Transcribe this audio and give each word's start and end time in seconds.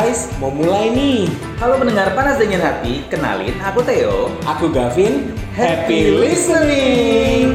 guys, 0.00 0.32
mau 0.40 0.48
mulai 0.48 0.88
nih. 0.96 1.28
Halo 1.60 1.76
pendengar 1.76 2.16
panas 2.16 2.40
dingin 2.40 2.56
hati, 2.56 3.04
kenalin 3.12 3.52
aku 3.60 3.84
Theo. 3.84 4.32
Aku 4.48 4.72
Gavin. 4.72 5.36
Happy 5.52 6.16
listening. 6.16 7.52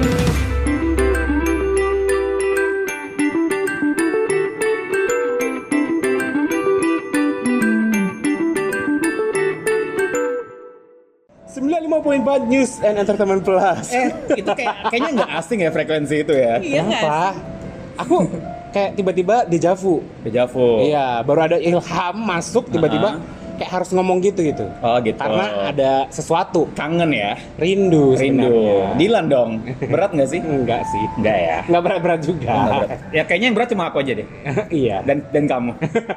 Poin 12.05 12.21
empat 12.21 12.45
News 12.45 12.85
and 12.85 13.01
Entertainment 13.01 13.41
Plus. 13.41 13.89
Eh, 13.89 14.13
itu 14.37 14.45
kayak 14.53 14.93
kayaknya 14.93 15.25
nggak 15.25 15.31
asing 15.41 15.65
ya 15.65 15.73
frekuensi 15.73 16.21
itu 16.21 16.37
ya. 16.37 16.61
Iya 16.61 16.85
Kenapa? 16.85 17.33
Aku 17.97 18.29
kayak 18.75 18.99
tiba-tiba 18.99 19.47
dejavu. 19.47 20.03
Dejavu. 20.27 20.83
Iya, 20.83 21.23
baru 21.23 21.39
ada 21.47 21.57
ilham 21.63 22.15
masuk 22.27 22.67
tiba-tiba 22.67 23.23
kayak 23.55 23.71
harus 23.73 23.89
ngomong 23.89 24.19
gitu 24.19 24.39
gitu. 24.41 24.65
Oh 24.79 24.97
gitu. 24.99 25.15
Karena 25.15 25.45
ada 25.67 25.91
sesuatu, 26.07 26.67
kangen 26.71 27.09
ya. 27.09 27.35
rindu 27.55 28.13
Rindu. 28.13 28.45
sebenarnya. 28.45 28.95
Dilan 28.95 29.25
dong. 29.25 29.49
Berat 29.81 30.11
nggak 30.11 30.29
sih? 30.29 30.39
Enggak 30.39 30.81
sih. 30.85 31.03
Enggak 31.15 31.37
ya. 31.37 31.57
Enggak 31.65 31.81
berat-berat 31.83 32.21
juga. 32.21 32.47
Oh, 32.47 32.57
nggak 32.57 32.75
berat. 32.81 32.99
Ya 33.09 33.23
kayaknya 33.23 33.45
yang 33.45 33.55
berat 33.55 33.69
cuma 33.69 33.83
aku 33.85 33.97
aja 33.99 34.13
deh. 34.13 34.27
iya. 34.83 34.97
Dan 35.01 35.17
dan 35.29 35.43
kamu. 35.45 35.71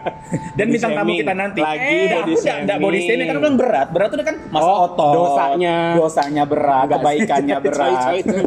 dan 0.58 0.66
Body 0.66 0.74
bintang 0.74 0.92
tamu 0.94 1.10
kita 1.14 1.32
nanti. 1.32 1.60
Lagi 1.60 1.80
eh, 1.80 2.06
body 2.08 2.16
aku 2.18 2.30
enggak 2.36 2.56
enggak 2.58 2.78
body 2.78 2.98
shaming. 3.00 3.26
karena 3.26 3.40
bilang 3.40 3.56
berat. 3.56 3.88
Berat 3.88 4.08
itu 4.10 4.24
kan 4.24 4.36
masa 4.48 4.64
Oh, 4.64 4.76
otot. 4.84 5.12
dosanya. 5.14 5.76
Dosanya 5.94 6.44
berat, 6.44 6.86
kebaikannya 6.88 7.56
berat. 7.64 7.78
Coy, 7.78 7.94
coy, 7.96 8.20
coy. 8.22 8.42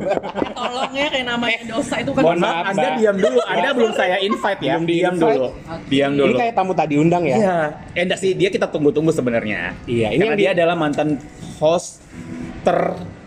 Tolong 0.52 0.92
ya 0.92 1.06
kayak 1.08 1.26
namanya 1.28 1.60
dosa 1.66 1.96
itu 1.98 2.12
kan 2.12 2.22
Mohon 2.22 2.40
maaf, 2.40 2.64
Anda 2.68 2.88
diam 2.96 3.16
dulu. 3.18 3.40
Anda 3.44 3.70
belum 3.72 3.92
saya 3.94 4.16
invite 4.20 4.62
ya. 4.62 4.76
Diam 4.78 5.16
dulu. 5.16 5.46
Diam 5.88 6.12
Ini 6.12 6.20
dulu. 6.20 6.36
kayak 6.38 6.54
tamu 6.54 6.72
tadi 6.72 6.96
undang 6.96 7.24
ya. 7.24 7.38
Iya. 7.38 7.58
Eh 7.92 8.04
enggak 8.04 8.20
sih, 8.20 8.32
dia 8.34 8.50
kita 8.50 8.68
tunggu-tunggu 8.82 9.14
sebenarnya. 9.14 9.78
Iya, 9.86 10.10
ini 10.10 10.18
Karena 10.18 10.26
yang 10.26 10.42
dia 10.42 10.50
di- 10.50 10.56
adalah 10.58 10.74
mantan 10.74 11.22
host 11.62 12.02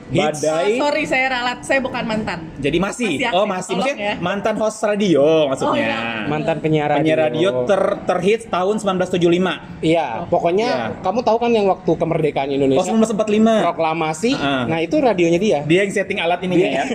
terbadai. 0.07 0.73
Oh, 0.75 0.83
sorry 0.85 1.05
saya 1.05 1.27
ralat, 1.31 1.59
saya 1.63 1.81
bukan 1.81 2.05
mantan. 2.05 2.39
Jadi 2.57 2.77
masih, 2.77 3.11
Masih 3.11 3.25
aktif, 3.25 3.33
oh 3.33 3.47
masih, 3.47 3.73
tolong 3.73 3.87
maksudnya 3.87 4.05
ya. 4.05 4.15
mantan 4.19 4.55
host 4.57 4.79
radio 4.81 5.25
maksudnya. 5.47 5.71
Oh, 5.71 5.77
iya. 5.79 6.01
Mantan 6.27 6.57
penyiar 6.59 6.89
radio. 6.89 7.01
Penyiar 7.01 7.21
radio 7.25 7.49
ter 7.65 7.83
terhits 8.05 8.45
tahun 8.47 8.77
1975. 8.77 9.55
Iya, 9.81 10.29
pokoknya 10.29 10.69
Iya. 10.69 11.01
kamu 11.01 11.21
tahu 11.21 11.37
kan 11.39 11.51
yang 11.51 11.67
waktu 11.67 11.91
kemerdekaan 11.95 12.49
Oh 12.49 12.55
Indonesia 12.55 12.85
1945. 12.85 13.63
proklamasi. 13.63 14.31
Heeh. 14.33 14.63
Nah, 14.67 14.79
itu 14.81 14.97
radionya 14.97 15.39
dia. 15.39 15.59
Dia 15.65 15.81
yang 15.83 15.93
setting 15.93 16.19
alat 16.19 16.41
ini 16.43 16.55
Dia- 16.57 16.71
ya. 16.71 16.85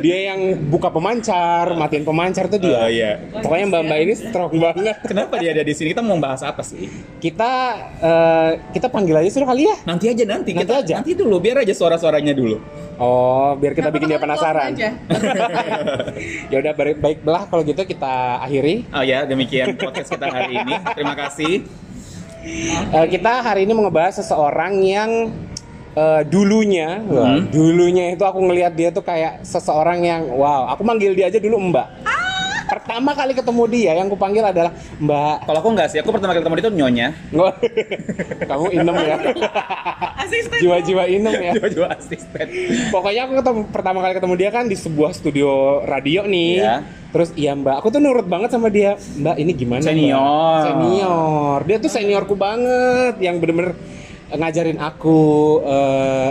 Dia 0.00 0.32
yang 0.32 0.40
buka 0.72 0.88
pemancar, 0.88 1.76
matiin 1.76 2.02
pemancar 2.02 2.48
tuh 2.48 2.56
dia. 2.56 2.72
Oh 2.78 2.88
iya. 2.88 3.20
Pokoknya 3.36 3.68
Mbak-mbak 3.68 3.98
ini 4.00 4.14
strong 4.16 4.48
banget. 4.56 4.96
Kenapa 5.04 5.36
dia 5.36 5.52
ada 5.52 5.60
di 5.60 5.76
sini? 5.76 5.92
Kita 5.92 6.00
mau 6.00 6.16
bahas 6.16 6.40
apa 6.40 6.64
sih? 6.64 6.88
Kita 7.20 7.52
eh, 8.00 8.50
kita 8.72 8.88
panggil 8.88 9.20
aja 9.20 9.28
sudah 9.28 9.44
kali 9.46 9.68
ya. 9.68 9.76
Nanti 9.84 10.08
aja 10.08 10.24
nanti. 10.24 10.56
Nanti 10.56 10.64
kita, 10.64 10.74
aja. 10.80 10.94
Nanti 11.00 11.16
dulu, 11.16 11.40
biar 11.40 11.64
aja 11.64 11.72
suara-suaranya 11.72 12.36
dulu. 12.36 12.60
Oh, 13.00 13.56
biar 13.56 13.72
kita 13.72 13.88
Kenapa 13.88 13.96
bikin 13.96 14.08
dia 14.12 14.20
penasaran. 14.20 14.76
ya 16.52 16.56
udah 16.60 16.72
baik 16.76 17.00
baiklah 17.00 17.48
kalau 17.48 17.64
gitu 17.64 17.80
kita 17.88 18.36
akhiri. 18.44 18.84
Oh 18.92 19.00
ya, 19.00 19.24
demikian 19.24 19.72
podcast 19.80 20.12
kita 20.12 20.28
hari 20.28 20.60
ini. 20.60 20.76
Terima 20.92 21.16
kasih. 21.16 21.64
Eh, 22.92 23.06
kita 23.08 23.40
hari 23.40 23.64
ini 23.64 23.72
mau 23.72 23.88
ngebahas 23.88 24.20
seseorang 24.20 24.84
yang 24.84 25.32
eh, 25.96 26.22
dulunya, 26.28 27.00
wah, 27.08 27.40
Hmm. 27.40 27.48
dulunya 27.48 28.12
itu 28.12 28.20
aku 28.20 28.38
ngelihat 28.44 28.76
dia 28.76 28.92
tuh 28.92 29.00
kayak 29.00 29.40
seseorang 29.48 30.04
yang 30.04 30.28
wow, 30.36 30.68
aku 30.68 30.84
manggil 30.84 31.16
dia 31.16 31.32
aja 31.32 31.40
dulu 31.40 31.56
Mbak. 31.72 31.88
Pertama 32.90 33.14
kali 33.14 33.32
ketemu 33.38 33.62
dia 33.70 33.92
yang 33.94 34.10
aku 34.10 34.18
panggil 34.18 34.42
adalah 34.42 34.74
Mbak. 34.98 35.36
Kalau 35.46 35.58
aku 35.62 35.70
nggak 35.78 35.88
sih, 35.94 35.98
aku 36.02 36.10
pertama 36.10 36.34
kali 36.34 36.42
ketemu 36.42 36.56
dia 36.58 36.66
tuh 36.66 36.74
nyonya. 36.74 37.08
Kamu 38.50 38.66
inem 38.74 38.96
ya. 38.98 39.16
Asisten. 40.18 40.58
Jiwa-jiwa 40.58 41.02
inem 41.06 41.34
ya. 41.38 41.52
Jual-jual 41.54 41.88
asisten. 41.94 42.46
Pokoknya 42.90 43.30
aku 43.30 43.32
ketemu 43.38 43.60
pertama 43.70 43.98
kali 44.02 44.12
ketemu 44.18 44.34
dia 44.34 44.50
kan 44.50 44.66
di 44.66 44.74
sebuah 44.74 45.14
studio 45.14 45.86
radio 45.86 46.26
nih. 46.26 46.50
Iya. 46.58 46.74
Terus 47.14 47.30
iya 47.38 47.54
Mbak, 47.54 47.74
aku 47.78 47.88
tuh 47.94 48.02
nurut 48.02 48.26
banget 48.26 48.50
sama 48.50 48.66
dia. 48.74 48.98
Mbak 48.98 49.36
ini 49.38 49.52
gimana? 49.54 49.82
Mbak?" 49.86 49.90
Senior. 49.94 50.58
Senior. 50.66 51.58
Dia 51.70 51.76
tuh 51.78 51.90
seniorku 51.94 52.34
banget, 52.34 53.22
yang 53.22 53.38
bener-bener 53.38 53.78
ngajarin 54.34 54.82
aku 54.82 55.18
eh, 55.62 56.30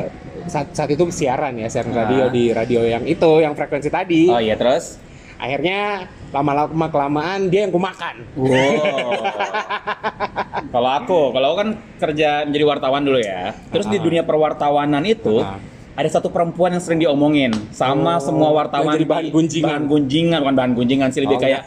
saat, 0.51 0.75
saat 0.75 0.89
itu 0.91 1.07
siaran 1.07 1.55
ya, 1.55 1.71
siaran 1.71 1.95
Ah. 1.95 2.03
radio 2.03 2.27
di 2.27 2.51
radio 2.51 2.83
yang 2.83 3.07
itu, 3.07 3.31
yang 3.39 3.55
frekuensi 3.55 3.87
tadi. 3.87 4.27
Oh 4.27 4.43
iya, 4.43 4.59
terus? 4.59 4.99
Akhirnya 5.39 6.03
lama-lama 6.29 6.85
kelamaan 6.87 7.49
dia 7.49 7.65
yang 7.65 7.73
kumakan. 7.73 8.15
Wow. 8.37 8.49
kalau 10.73 10.89
aku, 10.95 11.19
kalau 11.33 11.45
aku 11.49 11.57
kan 11.57 11.69
kerja 11.97 12.29
menjadi 12.45 12.65
wartawan 12.65 13.01
dulu 13.01 13.17
ya. 13.17 13.57
Terus 13.69 13.89
di 13.89 13.97
Ah. 13.97 14.03
dunia 14.03 14.21
perwartawanan 14.21 15.03
itu 15.03 15.41
Ah. 15.41 15.57
Ada 15.99 16.07
satu 16.09 16.31
perempuan 16.31 16.71
yang 16.71 16.79
sering 16.79 16.95
diomongin 16.97 17.51
sama 17.69 18.15
Oh, 18.15 18.23
semua 18.23 18.49
wartawan 18.53 18.95
jadi 18.95 19.03
bahan 19.03 19.25
gunjingan. 19.29 19.67
bahan 19.67 19.83
gunjingan 19.85 20.39
bukan 20.39 20.55
bahan 20.55 20.71
gunjingan 20.73 21.09
sih 21.11 21.19
lebih 21.19 21.35
Oh, 21.35 21.41
kayak 21.41 21.61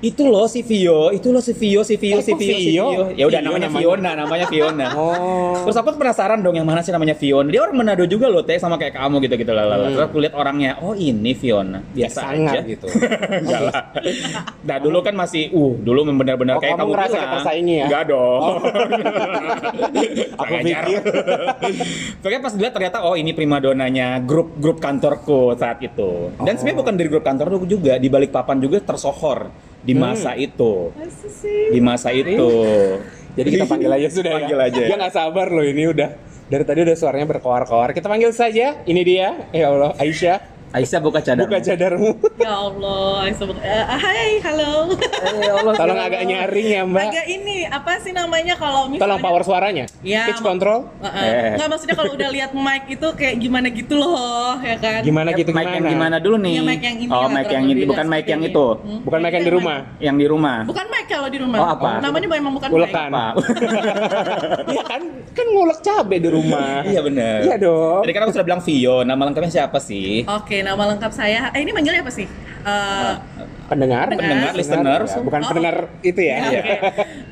itu 0.00 0.22
loh 0.24 0.44
si 0.44 0.60
Vio, 0.60 1.10
itu 1.10 1.28
loh 1.28 1.38
si 1.38 1.52
Vio, 1.52 1.80
si 1.80 1.94
Vio, 1.94 2.18
Eh, 2.18 2.20
si 2.20 2.32
kok 2.32 2.40
Vio, 2.40 2.50
si 2.50 2.66
Vio? 2.66 2.86
Vio. 2.88 3.04
Ya 3.14 3.24
udah 3.24 3.38
Vio 3.38 3.46
namanya 3.46 3.62
namanya. 3.62 3.78
Fiona, 3.80 4.10
namanya 4.16 4.46
Fiona. 4.46 4.86
Oh. 5.00 5.54
Terus 5.62 5.76
aku 5.76 5.94
penasaran 5.94 6.40
dong 6.40 6.52
yang 6.52 6.64
mana 6.64 6.80
sih 6.80 6.90
namanya 6.90 7.14
Fiona. 7.14 7.46
Dia 7.46 7.62
orang 7.62 7.76
Manado 7.76 8.02
juga 8.04 8.26
loh, 8.26 8.42
teh 8.42 8.56
sama 8.56 8.74
kayak 8.74 8.90
kamu 8.92 9.22
gitu-gitu 9.22 9.52
lah. 9.52 9.64
Hmm. 9.64 9.86
Terus 9.88 10.02
aku 10.02 10.16
lihat 10.18 10.34
orangnya, 10.34 10.74
oh 10.80 10.92
ini 10.92 11.30
Fiona. 11.32 11.78
Biasa 11.86 12.18
sangat 12.18 12.52
aja 12.52 12.60
gitu. 12.66 12.86
Enggak 13.44 13.60
lah. 13.62 13.74
Nah 14.60 14.76
dulu 14.78 14.98
kan 15.00 15.14
masih, 15.14 15.48
uh 15.50 15.72
dulu 15.76 16.10
benar-benar 16.10 16.56
Oh, 16.56 16.60
kayak 16.60 16.74
kamu 16.74 16.82
kamu 16.82 16.90
ngerasa 16.90 17.06
bilang. 17.06 17.22
kayak 17.22 17.36
tersaingi 17.38 17.74
ya? 17.76 17.84
Enggak 17.86 18.02
dong. 18.08 18.42
Aku 20.32 20.42
Kurang 20.42 20.60
ajar. 20.60 20.82
pikir. 20.82 21.00
Pokoknya 22.20 22.40
pas 22.40 22.52
dilihat 22.52 22.72
ternyata 22.72 22.98
oh 23.00 23.14
ini 23.14 23.30
primadonanya 23.60 24.24
grup 24.24 24.56
grup 24.56 24.80
kantorku 24.80 25.52
saat 25.54 25.84
itu. 25.84 26.32
Dan 26.40 26.48
Oh. 26.48 26.58
sebenarnya 26.58 26.78
bukan 26.80 26.94
dari 26.96 27.08
grup 27.08 27.22
kantorku 27.22 27.68
juga, 27.68 28.00
di 28.00 28.08
balik 28.08 28.32
papan 28.32 28.56
juga 28.56 28.80
tersohor 28.80 29.52
di 29.78 29.92
Hmm. 29.92 30.00
masa 30.02 30.32
itu. 30.34 30.88
Masa 30.96 31.28
sih? 31.28 31.68
Di 31.70 31.80
masa 31.80 32.08
itu. 32.10 32.48
Jadi 33.30 33.48
kita 33.52 33.66
panggil 33.68 33.90
aja 33.92 34.08
sudah 34.10 34.32
Panggil 34.34 34.58
ya. 34.58 34.66
aja. 34.66 34.82
Dia 34.82 34.96
nggak 34.96 35.14
sabar 35.14 35.46
loh 35.52 35.62
ini 35.62 35.84
udah. 35.86 36.10
Dari 36.50 36.64
tadi 36.66 36.82
udah 36.82 36.96
suaranya 36.98 37.30
berkoar-koar. 37.30 37.94
Kita 37.94 38.10
panggil 38.10 38.34
saja. 38.34 38.82
Ini 38.82 39.02
dia. 39.06 39.38
Ya 39.54 39.70
Allah, 39.70 39.94
Aisyah. 39.94 40.49
Aisyah 40.70 41.02
buka 41.02 41.18
cadar. 41.18 41.50
Buka 41.50 41.58
cadarmu. 41.58 42.14
Ya 42.38 42.54
Allah, 42.54 43.26
sebut- 43.34 43.58
eh, 43.58 43.82
hai, 43.82 44.38
halo. 44.38 44.94
Ya 45.42 45.52
Allah. 45.58 45.74
Tolong 45.74 45.98
agak 45.98 46.22
nyaring 46.22 46.68
ya, 46.70 46.82
Mbak. 46.86 47.06
Agak 47.10 47.26
ini 47.26 47.56
apa 47.66 47.92
sih 47.98 48.14
namanya 48.14 48.54
kalau 48.54 48.86
misalnya 48.86 49.02
Tolong 49.02 49.20
power 49.20 49.42
suaranya. 49.42 49.84
Ya, 50.06 50.30
Pitch 50.30 50.38
control. 50.38 50.86
Heeh. 51.02 51.26
Eh. 51.26 51.50
Nggak 51.58 51.68
maksudnya 51.74 51.96
kalau 51.98 52.12
udah 52.14 52.28
lihat 52.30 52.50
mic 52.54 52.82
itu 52.86 53.08
kayak 53.18 53.34
gimana 53.42 53.66
gitu 53.74 53.94
loh, 53.98 54.62
ya 54.62 54.76
kan? 54.78 55.02
Gimana 55.02 55.34
gitu 55.34 55.50
mic 55.50 55.66
gimana? 55.66 55.74
yang 55.74 55.86
gimana 55.90 56.16
dulu 56.22 56.36
nih? 56.38 56.54
Iya, 56.54 56.62
mic 56.62 56.80
yang 56.86 56.96
ini 57.02 57.10
oh, 57.10 57.18
lah, 57.18 57.30
mic 57.34 57.48
yang 57.50 57.64
ini 57.66 57.82
bukan 57.82 58.06
mic 58.06 58.26
yang 58.30 58.42
itu. 58.46 58.66
Hmm? 58.78 59.00
Bukan 59.02 59.18
mic 59.18 59.32
yang 59.34 59.44
di 59.44 59.52
rumah. 59.52 59.78
Yang 59.98 60.16
di 60.22 60.26
rumah. 60.30 60.58
Bukan 60.70 60.86
mic 60.86 61.06
kalau 61.10 61.28
di 61.28 61.38
rumah. 61.42 61.58
Oh, 61.58 61.68
apa? 61.74 61.90
Namanya 61.98 62.28
memang 62.30 62.52
bukan 62.54 62.68
Ulekan. 62.70 63.10
mic. 63.10 63.34
Iya 64.70 64.82
kan? 64.86 65.02
Kan 65.34 65.46
ngulek 65.50 65.80
cabe 65.82 66.16
di 66.22 66.30
rumah. 66.30 66.86
Iya 66.86 67.00
benar. 67.02 67.38
Iya 67.42 67.56
dong. 67.58 68.06
Tadi 68.06 68.12
kan 68.14 68.22
aku 68.22 68.32
sudah 68.38 68.46
bilang 68.46 68.62
Vio, 68.62 69.02
nama 69.02 69.22
lengkapnya 69.26 69.50
siapa 69.50 69.82
sih? 69.82 70.22
Oke, 70.30 70.59
nama 70.62 70.82
lengkap 70.90 71.12
saya. 71.12 71.48
Eh, 71.52 71.60
ini 71.60 71.70
manggilnya 71.70 72.00
apa 72.00 72.12
sih? 72.12 72.26
Eh, 72.60 73.12
Pendengar. 73.70 74.10
Pendengar, 74.10 74.50
listener. 74.52 75.00
Ya, 75.06 75.22
bukan 75.22 75.40
Oh. 75.40 75.48
pendengar 75.48 75.76
itu 76.02 76.20
ya. 76.20 76.36
Iya. 76.42 76.60
Oke, 76.60 76.74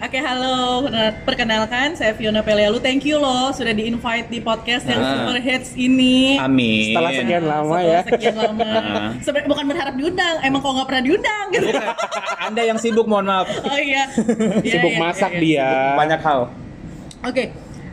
Oke, 0.07 0.19
halo. 0.23 0.87
Perkenalkan, 1.27 1.99
saya 1.99 2.15
Fiona 2.15 2.41
Pelialu. 2.41 2.79
Thank 2.79 3.03
you 3.03 3.19
loh 3.19 3.51
sudah 3.51 3.75
di-invite 3.75 4.31
di 4.31 4.39
podcast 4.39 4.87
yang 4.87 5.03
Ah. 5.03 5.27
super 5.27 5.37
hits 5.37 5.75
ini. 5.75 6.39
Amin. 6.39 6.95
Setelah 6.95 7.11
sekian 7.11 7.45
lama 7.45 7.75
Setelah 7.75 7.83
ya. 7.83 8.01
Sekian 8.07 8.37
lama. 8.39 8.71
Ah. 8.71 9.11
Sebenarnya 9.19 9.51
bukan 9.51 9.65
berharap 9.67 9.95
diundang, 9.99 10.35
emang 10.41 10.61
kok 10.63 10.71
nggak 10.71 10.87
pernah 10.87 11.03
diundang 11.03 11.45
gitu. 11.51 11.67
Anda 12.41 12.63
yang 12.63 12.79
sibuk, 12.79 13.05
mohon 13.05 13.27
maaf. 13.27 13.51
Oh 13.51 13.75
iya. 13.75 14.07
Iya, 14.63 14.73
Sibuk 14.79 14.95
iya, 14.95 15.01
masak 15.03 15.33
iya, 15.35 15.43
iya. 15.43 15.67
dia. 15.67 15.69
Banyak 15.99 16.21
hal. 16.23 16.41
Oke. 17.27 17.45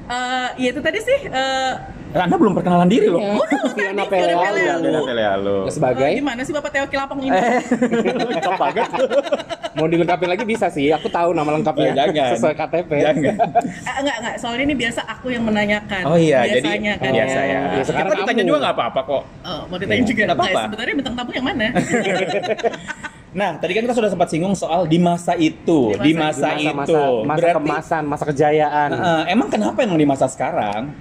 Eh, 0.06 0.48
ya 0.62 0.70
itu 0.70 0.80
tadi 0.80 1.00
sih 1.02 1.20
eh, 1.26 1.72
Anda 2.16 2.36
belum 2.36 2.54
perkenalan 2.54 2.88
diri 2.88 3.08
loh. 3.08 3.20
Iya. 3.20 3.36
Fiona 3.76 4.04
Pelealu. 4.08 5.58
Ya, 5.62 5.70
Sebagai 5.70 6.08
eh, 6.08 6.16
gimana 6.16 6.42
sih 6.42 6.52
Bapak 6.52 6.72
Teo 6.72 6.88
Kilapong 6.88 7.20
ini? 7.20 7.36
Eh, 7.36 7.60
lengkap 8.32 8.56
banget. 8.56 8.90
mau 9.76 9.92
dilengkapi 9.92 10.26
lagi 10.26 10.44
bisa 10.44 10.72
sih. 10.72 10.88
Aku 10.90 11.12
tahu 11.12 11.36
nama 11.36 11.52
lengkapnya. 11.52 11.92
Oh, 11.92 11.96
jangan. 11.98 12.32
Sesuai 12.34 12.56
KTP. 12.56 12.92
Jangan. 12.98 13.36
Eh, 13.60 13.96
enggak, 14.00 14.16
enggak. 14.18 14.36
Soalnya 14.40 14.64
ini 14.64 14.76
biasa 14.78 15.02
aku 15.04 15.28
yang 15.30 15.44
menanyakan. 15.44 16.02
Oh 16.08 16.16
iya, 16.16 16.48
jadi 16.48 16.64
Biasanya 16.64 16.94
kan. 16.96 17.12
biasa 17.12 17.40
ya. 17.42 17.60
Ya, 17.70 17.84
sekarang 17.84 18.08
Kita 18.08 18.16
ditanya 18.18 18.36
kamu. 18.38 18.48
juga 18.48 18.60
nggak 18.64 18.76
apa-apa 18.76 19.00
kok. 19.04 19.24
Oh, 19.44 19.62
mau 19.68 19.76
ditanya 19.76 20.00
Iya. 20.00 20.08
juga. 20.08 20.22
Nggak 20.24 20.38
apa-apa. 20.38 20.56
Nah, 20.56 20.64
sebenarnya 20.66 20.96
bintang 20.96 21.16
tamu 21.16 21.32
yang 21.32 21.46
mana? 21.46 21.66
Nah, 23.36 23.60
tadi 23.60 23.76
kan 23.76 23.84
kita 23.84 23.92
sudah 23.92 24.08
sempat 24.08 24.32
singgung 24.32 24.56
soal 24.56 24.88
di 24.88 24.96
masa 24.96 25.36
itu, 25.36 25.92
Di 25.94 26.00
di 26.00 26.12
masa- 26.16 26.56
masa, 26.56 26.56
Di 26.56 26.64
itu. 26.64 26.72
masa, 26.72 27.00
masa 27.20 27.36
Berarti, 27.36 27.56
kemasan, 27.60 28.04
masa 28.08 28.24
kejayaan. 28.26 28.90
eh, 28.96 29.24
emang 29.28 29.52
kenapa 29.52 29.84
emang 29.84 30.00
di 30.00 30.08
masa 30.08 30.24
sekarang? 30.26 30.96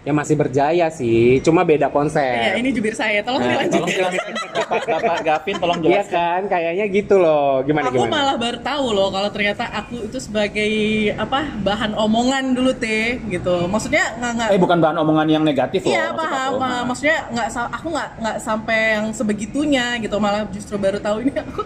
Ya 0.00 0.16
masih 0.16 0.32
berjaya 0.32 0.88
sih, 0.88 1.44
cuma 1.44 1.60
beda 1.60 1.92
konsep. 1.92 2.24
Iya, 2.24 2.56
ini 2.56 2.72
jubir 2.72 2.96
saya. 2.96 3.20
Tolong 3.20 3.44
Nah, 3.44 3.52
dilanjutin. 3.52 4.00
Tolong. 4.00 4.14
Bapak, 4.56 4.80
Bapak 4.88 5.18
Gavin 5.20 5.54
tolong 5.60 5.78
Iya 5.84 5.84
jelaskan. 6.00 6.16
kan, 6.16 6.42
kayaknya 6.48 6.84
gitu 6.88 7.14
loh. 7.20 7.60
Gimana 7.68 7.92
aku 7.92 8.00
gimana? 8.00 8.12
malah 8.16 8.36
baru 8.40 8.58
tahu 8.64 8.86
loh 8.96 9.08
kalau 9.12 9.28
ternyata 9.28 9.64
aku 9.68 10.08
itu 10.08 10.16
sebagai 10.16 10.72
apa 11.20 11.52
bahan 11.60 11.92
omongan 12.00 12.56
dulu 12.56 12.72
teh 12.72 13.20
gitu. 13.28 13.68
Maksudnya 13.68 14.16
nggak 14.16 14.32
nggak. 14.40 14.48
Eh 14.56 14.60
bukan 14.60 14.78
bahan 14.80 14.96
omongan 15.04 15.26
yang 15.28 15.44
negatif 15.44 15.84
loh. 15.84 15.92
Iya 15.92 16.16
paham, 16.16 16.48
aku. 16.56 16.56
paham. 16.64 16.84
Maksudnya 16.88 17.18
nggak 17.36 17.48
aku 17.68 17.86
nggak 17.92 18.08
nggak 18.24 18.36
sampai 18.40 18.78
yang 18.96 19.06
sebegitunya 19.12 19.86
gitu. 20.00 20.16
Malah 20.16 20.48
justru 20.48 20.80
baru 20.80 20.96
tahu 20.96 21.28
ini 21.28 21.36
aku 21.36 21.60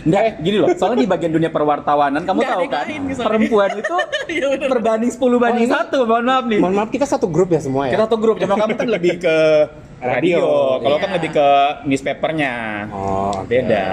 Enggak, 0.00 0.22
gini 0.38 0.56
loh. 0.56 0.68
Soalnya 0.72 0.98
di 1.00 1.08
bagian 1.08 1.30
dunia 1.30 1.48
perwartawanan 1.48 2.22
kamu 2.22 2.38
Nggak 2.38 2.50
tahu 2.50 2.64
kan, 2.66 2.84
gitu. 2.88 3.20
perempuan 3.20 3.70
itu 3.74 3.96
Iya, 4.34 4.46
bener. 4.50 4.68
berbanding 4.68 5.10
10 5.10 5.20
banding 5.36 5.68
Oh, 5.68 5.74
satu. 5.76 5.98
Mohon 6.02 6.24
maaf 6.26 6.44
nih. 6.46 6.58
Mohon 6.58 6.74
maaf 6.76 6.90
kita 6.90 7.04
satu 7.04 7.26
grup 7.26 7.48
ya 7.48 7.60
semua 7.60 7.86
ya. 7.86 7.94
Kita 7.94 8.06
tuh 8.06 8.18
grup, 8.18 8.36
cuma 8.36 8.54
kamu 8.54 8.74
kan 8.74 8.88
lebih 8.88 9.14
ke 9.18 9.36
radio. 10.00 10.16
Radio. 10.40 10.48
Kalau 10.80 10.96
Iya. 10.96 11.02
kan 11.02 11.10
lebih 11.12 11.30
ke 11.30 11.46
newspapernya. 11.84 12.54
Oh, 12.88 13.32
oke. 13.36 13.46
Beda. 13.46 13.86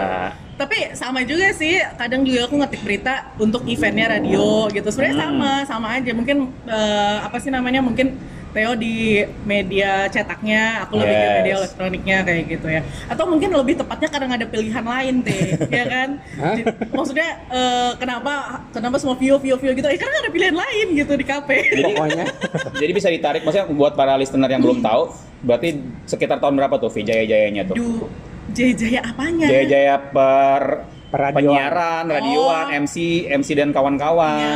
Tapi 0.57 0.77
sama 0.91 1.21
juga 1.21 1.53
sih, 1.53 1.77
kadang 1.95 2.25
juga 2.25 2.49
aku 2.49 2.57
ngetik 2.57 2.81
berita 2.81 3.13
untuk 3.37 3.61
eventnya 3.63 4.09
radio 4.11 4.65
gitu. 4.67 4.87
Sebenarnya 4.87 5.17
Hmm. 5.17 5.25
sama, 5.29 5.51
sama 5.65 5.87
aja. 5.93 6.11
Mungkin 6.11 6.37
eh, 6.65 7.17
apa 7.21 7.37
sih 7.37 7.49
namanya? 7.49 7.79
Mungkin 7.79 8.17
Theo 8.57 8.73
di 8.73 9.21
media 9.45 10.09
cetaknya, 10.09 10.81
aku 10.81 10.97
lebih 10.97 11.13
ke 11.13 11.21
Yes. 11.21 11.35
media 11.37 11.53
elektroniknya 11.55 12.17
kayak 12.25 12.43
gitu 12.49 12.67
ya. 12.67 12.81
Atau 13.05 13.29
mungkin 13.29 13.53
lebih 13.53 13.77
tepatnya 13.77 14.09
karena 14.09 14.33
ada 14.33 14.45
pilihan 14.45 14.81
lain 14.81 15.15
teh, 15.21 15.53
ya 15.77 15.85
kan? 15.85 16.09
Hah? 16.35 16.55
Jadi, 16.57 16.63
Maksudnya 16.89 17.29
eh, 17.47 17.91
kenapa 17.95 18.33
kenapa 18.73 18.97
semua 18.97 19.13
view 19.13 19.37
view 19.37 19.53
view 19.55 19.71
gitu? 19.71 19.85
Eh 19.85 19.95
karena 19.95 20.17
ada 20.19 20.29
pilihan 20.29 20.57
lain 20.57 20.87
gitu 20.97 21.13
di 21.13 21.21
kafe. 21.21 21.69
Pokoknya 21.77 22.25
Jadi 22.81 22.91
bisa 22.91 23.07
ditarik, 23.07 23.45
maksudnya 23.45 23.69
buat 23.69 23.93
para 23.93 24.17
listener 24.17 24.49
yang 24.49 24.59
belum 24.59 24.81
tahu, 24.81 25.13
berarti 25.39 25.77
sekitar 26.03 26.41
tahun 26.41 26.57
berapa 26.57 26.75
tuh 26.75 26.89
Vi 26.89 27.01
jaya-jayanya 27.03 27.69
tuh? 27.69 27.75
Du 27.77 28.09
jaya-jaya 28.49 29.05
apanya? 29.05 29.45
Jaya-jaya 29.45 29.95
per 30.09 30.63
Peradioan. 31.07 31.39
penyiaran, 31.55 32.03
radioan, 32.09 32.65
Oh. 32.67 32.81
MC, 32.81 32.95
MC 33.29 33.49
dan 33.53 33.69
kawan-kawan. 33.69 34.41
Ya, 34.41 34.55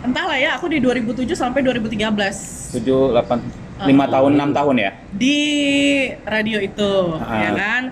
entahlah 0.00 0.36
ya, 0.36 0.56
aku 0.56 0.66
di 0.66 0.78
2007 0.78 1.32
sampai 1.32 1.60
2013 1.60 2.72
7, 2.72 3.12
8, 3.12 3.40
5 3.80 4.04
Ah. 4.04 4.08
tahun, 4.08 4.30
6 4.36 4.50
tahun 4.50 4.76
ya? 4.78 4.90
di 5.10 5.38
radio 6.22 6.58
itu, 6.58 6.92
Ah. 7.18 7.40
ya 7.40 7.50
kan? 7.52 7.82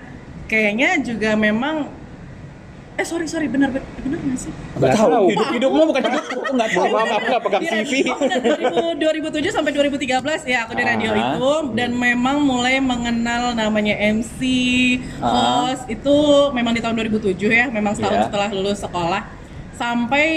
Kayaknya 0.45 0.89
juga 0.99 1.31
memang 1.35 1.93
eh 2.95 3.07
sorry 3.07 3.23
sorry 3.25 3.47
benar 3.47 3.71
benar 3.71 4.19
nggak 4.19 4.35
sih? 4.35 4.51
Nggak 4.75 4.91
tahu. 4.91 5.31
Hidup 5.31 5.49
hidupmu 5.55 5.81
bukan 5.87 6.01
hidupku, 6.03 6.35
aku 6.35 6.51
nggak 6.51 6.69
tahu. 6.69 6.85
Maaf, 6.89 7.09
aku 7.13 7.25
nggak 7.29 7.43
pegang 7.45 7.61
radio- 7.63 8.11
oh, 8.11 8.17
benar, 8.19 8.39
2000 8.43 8.83
2007 8.99 9.51
sampai 9.53 9.71
2013 9.71 10.41
ya 10.43 10.65
aku 10.65 10.73
di 10.73 10.83
radio 10.83 11.09
Ah. 11.09 11.19
itu 11.31 11.49
dan 11.73 11.95
memang 11.95 12.37
mulai 12.41 12.81
mengenal 12.83 13.53
namanya 13.53 13.95
MC, 13.95 14.39
Ah. 15.21 15.69
host 15.69 15.85
itu 15.87 16.17
memang 16.51 16.73
di 16.73 16.81
tahun 16.81 16.95
2007 16.97 17.49
ya, 17.49 17.65
memang 17.67 17.93
setahun 17.93 18.15
Iya. 18.15 18.25
setelah 18.27 18.49
lulus 18.51 18.79
sekolah 18.79 19.21
sampai 19.73 20.27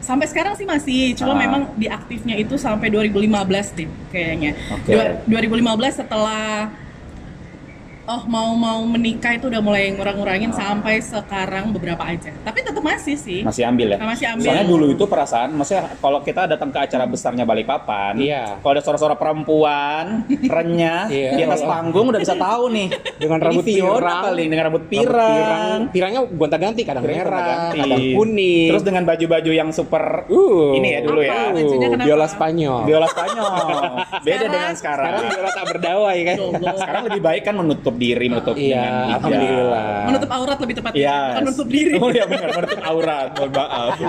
sampai 0.00 0.26
sekarang 0.26 0.54
sih 0.54 0.64
masih, 0.64 1.14
cuma 1.14 1.34
Ah. 1.34 1.38
memang 1.38 1.62
di 1.74 1.86
aktifnya 1.86 2.34
itu 2.34 2.54
sampai 2.54 2.88
2015 2.88 3.70
deh 3.72 3.86
kayaknya. 4.08 4.52
Dua- 4.84 5.14
2015 5.26 5.94
setelah 5.96 6.70
oh 8.08 8.22
mau 8.24 8.56
mau 8.56 8.80
menikah 8.88 9.36
itu 9.36 9.52
udah 9.52 9.60
mulai 9.60 9.92
ngurang-ngurangin 9.92 10.48
sampai 10.50 10.98
sekarang 10.98 11.70
beberapa 11.70 12.00
aja. 12.00 12.32
Tapi 12.40 12.64
tetap 12.64 12.80
masih 12.80 13.14
sih. 13.14 13.44
Masih 13.44 13.68
ambil 13.68 13.92
ya? 13.94 13.98
Masih 14.00 14.26
ambil. 14.32 14.48
Soalnya 14.48 14.64
dulu 14.66 14.86
itu 14.88 15.04
perasaan, 15.04 15.52
maksudnya 15.52 15.92
kalau 16.00 16.24
kita 16.24 16.48
datang 16.48 16.72
ke 16.72 16.78
acara 16.80 17.04
besarnya 17.04 17.44
Balikpapan, 17.44 18.16
Iya. 18.16 18.64
kalau 18.64 18.72
ada 18.72 18.82
suara-suara 18.82 19.12
perempuan, 19.14 20.24
renyah, 20.56 21.12
Iya. 21.12 21.30
di 21.36 21.42
atas 21.44 21.60
panggung 21.60 22.08
udah 22.08 22.20
bisa 22.20 22.32
tahu 22.34 22.72
nih. 22.72 22.88
Dengan 23.20 23.38
rambut 23.44 23.64
pirang. 23.64 24.22
kali, 24.24 24.42
dengan 24.48 24.64
rambut 24.64 24.82
Rambut 24.88 25.04
pirang. 25.04 25.78
Pirangnya 25.92 26.20
gonta-ganti, 26.24 26.80
kadang 26.82 27.04
merah, 27.04 27.76
kadang 27.76 28.00
kuning. 28.16 28.68
Terus 28.72 28.82
dengan 28.82 29.02
baju-baju 29.04 29.50
yang 29.52 29.68
super 29.68 30.24
uh, 30.32 30.72
ini 30.72 30.88
ya 30.96 31.00
dulu 31.04 31.20
ya. 31.20 31.52
Apa? 31.52 31.60
Kenapa? 31.60 32.04
Biola 32.08 32.26
Spanyol. 32.26 32.80
Biola 32.88 33.06
Spanyol. 33.06 33.52
Beda 34.24 34.32
Sekarang- 34.38 34.48
dengan 34.48 34.72
sekarang. 34.74 35.12
Sekarang 35.12 35.28
biola 35.28 35.50
tak 35.52 35.66
berdawai 35.68 36.16
kan. 36.24 36.36
Goblok. 36.38 36.76
Sekarang 36.78 37.02
lebih 37.04 37.22
baik 37.22 37.42
kan 37.44 37.54
menutup 37.54 37.94
diri, 37.98 38.24
menutup 38.26 38.54
Iya, 38.54 38.78
dengan 38.78 38.88
hijab. 38.88 39.14
alhamdulillah. 39.18 39.94
menutup 40.06 40.30
aurat 40.30 40.56
lebih 40.58 40.74
tepatnya, 40.74 40.98
Iya. 40.98 41.16
bukan 41.18 41.42
menutup 41.42 41.66
diri. 41.68 41.90
Oh 41.96 42.08
iya 42.08 42.24
benar, 42.24 42.48
menutup 42.54 42.80
aurat. 42.80 43.26
Mohon 43.34 43.50
maaf. 43.52 43.96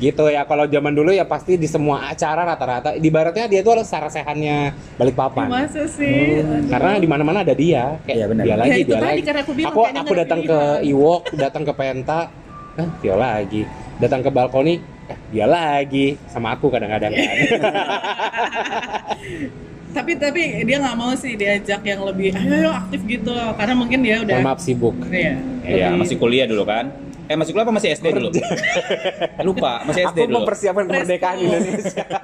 Gitu 0.00 0.22
ya, 0.26 0.40
kalau 0.44 0.64
zaman 0.64 0.92
dulu 0.92 1.10
ya 1.10 1.24
pasti 1.24 1.54
di 1.54 1.64
semua 1.64 2.06
acara 2.06 2.42
rata-rata, 2.42 2.94
di 2.94 3.08
baratnya 3.08 3.46
dia 3.46 3.60
tuh 3.60 3.74
adalah 3.74 3.86
sarasehannya 3.86 4.72
Balikpapan. 4.96 5.46
Masa 5.46 5.82
sih? 5.86 6.40
Karena 6.66 6.96
di 6.96 7.04
mana-mana 7.04 7.40
ada 7.40 7.52
dia, 7.52 7.96
kayak 8.04 8.14
Iya, 8.14 8.24
benar. 8.26 8.42
dia 8.42 8.54
lagi, 8.56 8.66
Ya, 8.66 8.74
itu 8.78 8.86
dia 8.86 8.98
tadi 8.98 9.10
lagi. 9.10 9.22
karena 9.22 9.40
aku 9.40 9.52
bilang, 9.52 9.70
aku 9.70 9.80
aku 9.86 10.12
datang 10.14 10.40
ke. 10.40 10.58
Iwok, 10.82 11.20
datang 11.34 11.62
ke 11.64 11.72
Penta, 11.72 12.20
eh 12.76 12.86
dia 13.00 13.14
lagi. 13.14 13.62
Datang 13.96 14.20
ke 14.20 14.28
balkoni, 14.28 14.74
eh, 15.06 15.16
dia 15.28 15.44
lagi 15.44 16.16
sama 16.26 16.50
aku 16.50 16.66
kadang-kadang 16.68 17.12
kan. 17.12 17.20
tapi 19.90 20.14
tapi 20.14 20.40
dia 20.62 20.76
nggak 20.78 20.94
mau 20.94 21.12
sih 21.12 21.34
diajak 21.34 21.82
yang 21.82 22.00
lebih 22.02 22.30
ayo 22.32 22.52
ayo 22.56 22.70
aktif 22.72 23.00
gitu 23.04 23.30
karena 23.54 23.74
mungkin 23.74 23.98
dia 24.00 24.16
udah 24.20 24.36
Mohon 24.36 24.46
maaf 24.46 24.60
sibuk. 24.60 24.94
Iya. 25.04 25.34
Iya, 25.60 25.86
lebih- 25.88 25.98
masih 25.98 26.16
kuliah 26.16 26.46
dulu 26.46 26.64
kan? 26.64 26.90
Eh 27.26 27.34
masih 27.34 27.50
kuliah 27.50 27.64
apa 27.64 27.72
masih 27.72 27.88
SD 27.92 28.06
dulu? 28.12 28.28
Lupa, 29.46 29.72
masih 29.84 30.02
SD 30.04 30.18
Aku 30.18 30.26
dulu. 30.26 30.36
mempersiapkan 30.40 30.84
Presto. 30.84 30.98
kemerdekaan 31.00 31.36
Indonesia. 31.38 32.04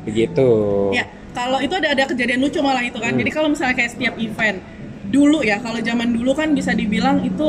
Begitu. 0.00 0.48
Ya, 0.90 1.04
kalau 1.30 1.58
itu 1.58 1.74
ada 1.74 1.88
ada 1.90 2.04
kejadian 2.04 2.40
lucu 2.40 2.58
malah 2.60 2.80
itu 2.80 2.96
Hmm. 2.96 3.04
kan. 3.04 3.12
Jadi 3.14 3.30
kalau 3.30 3.48
misalnya 3.48 3.74
kayak 3.74 3.90
setiap 3.90 4.14
event 4.16 4.58
dulu 5.06 5.42
ya, 5.42 5.58
kalau 5.58 5.78
zaman 5.78 6.08
dulu 6.08 6.32
kan 6.32 6.50
bisa 6.50 6.72
dibilang 6.72 7.20
itu 7.20 7.48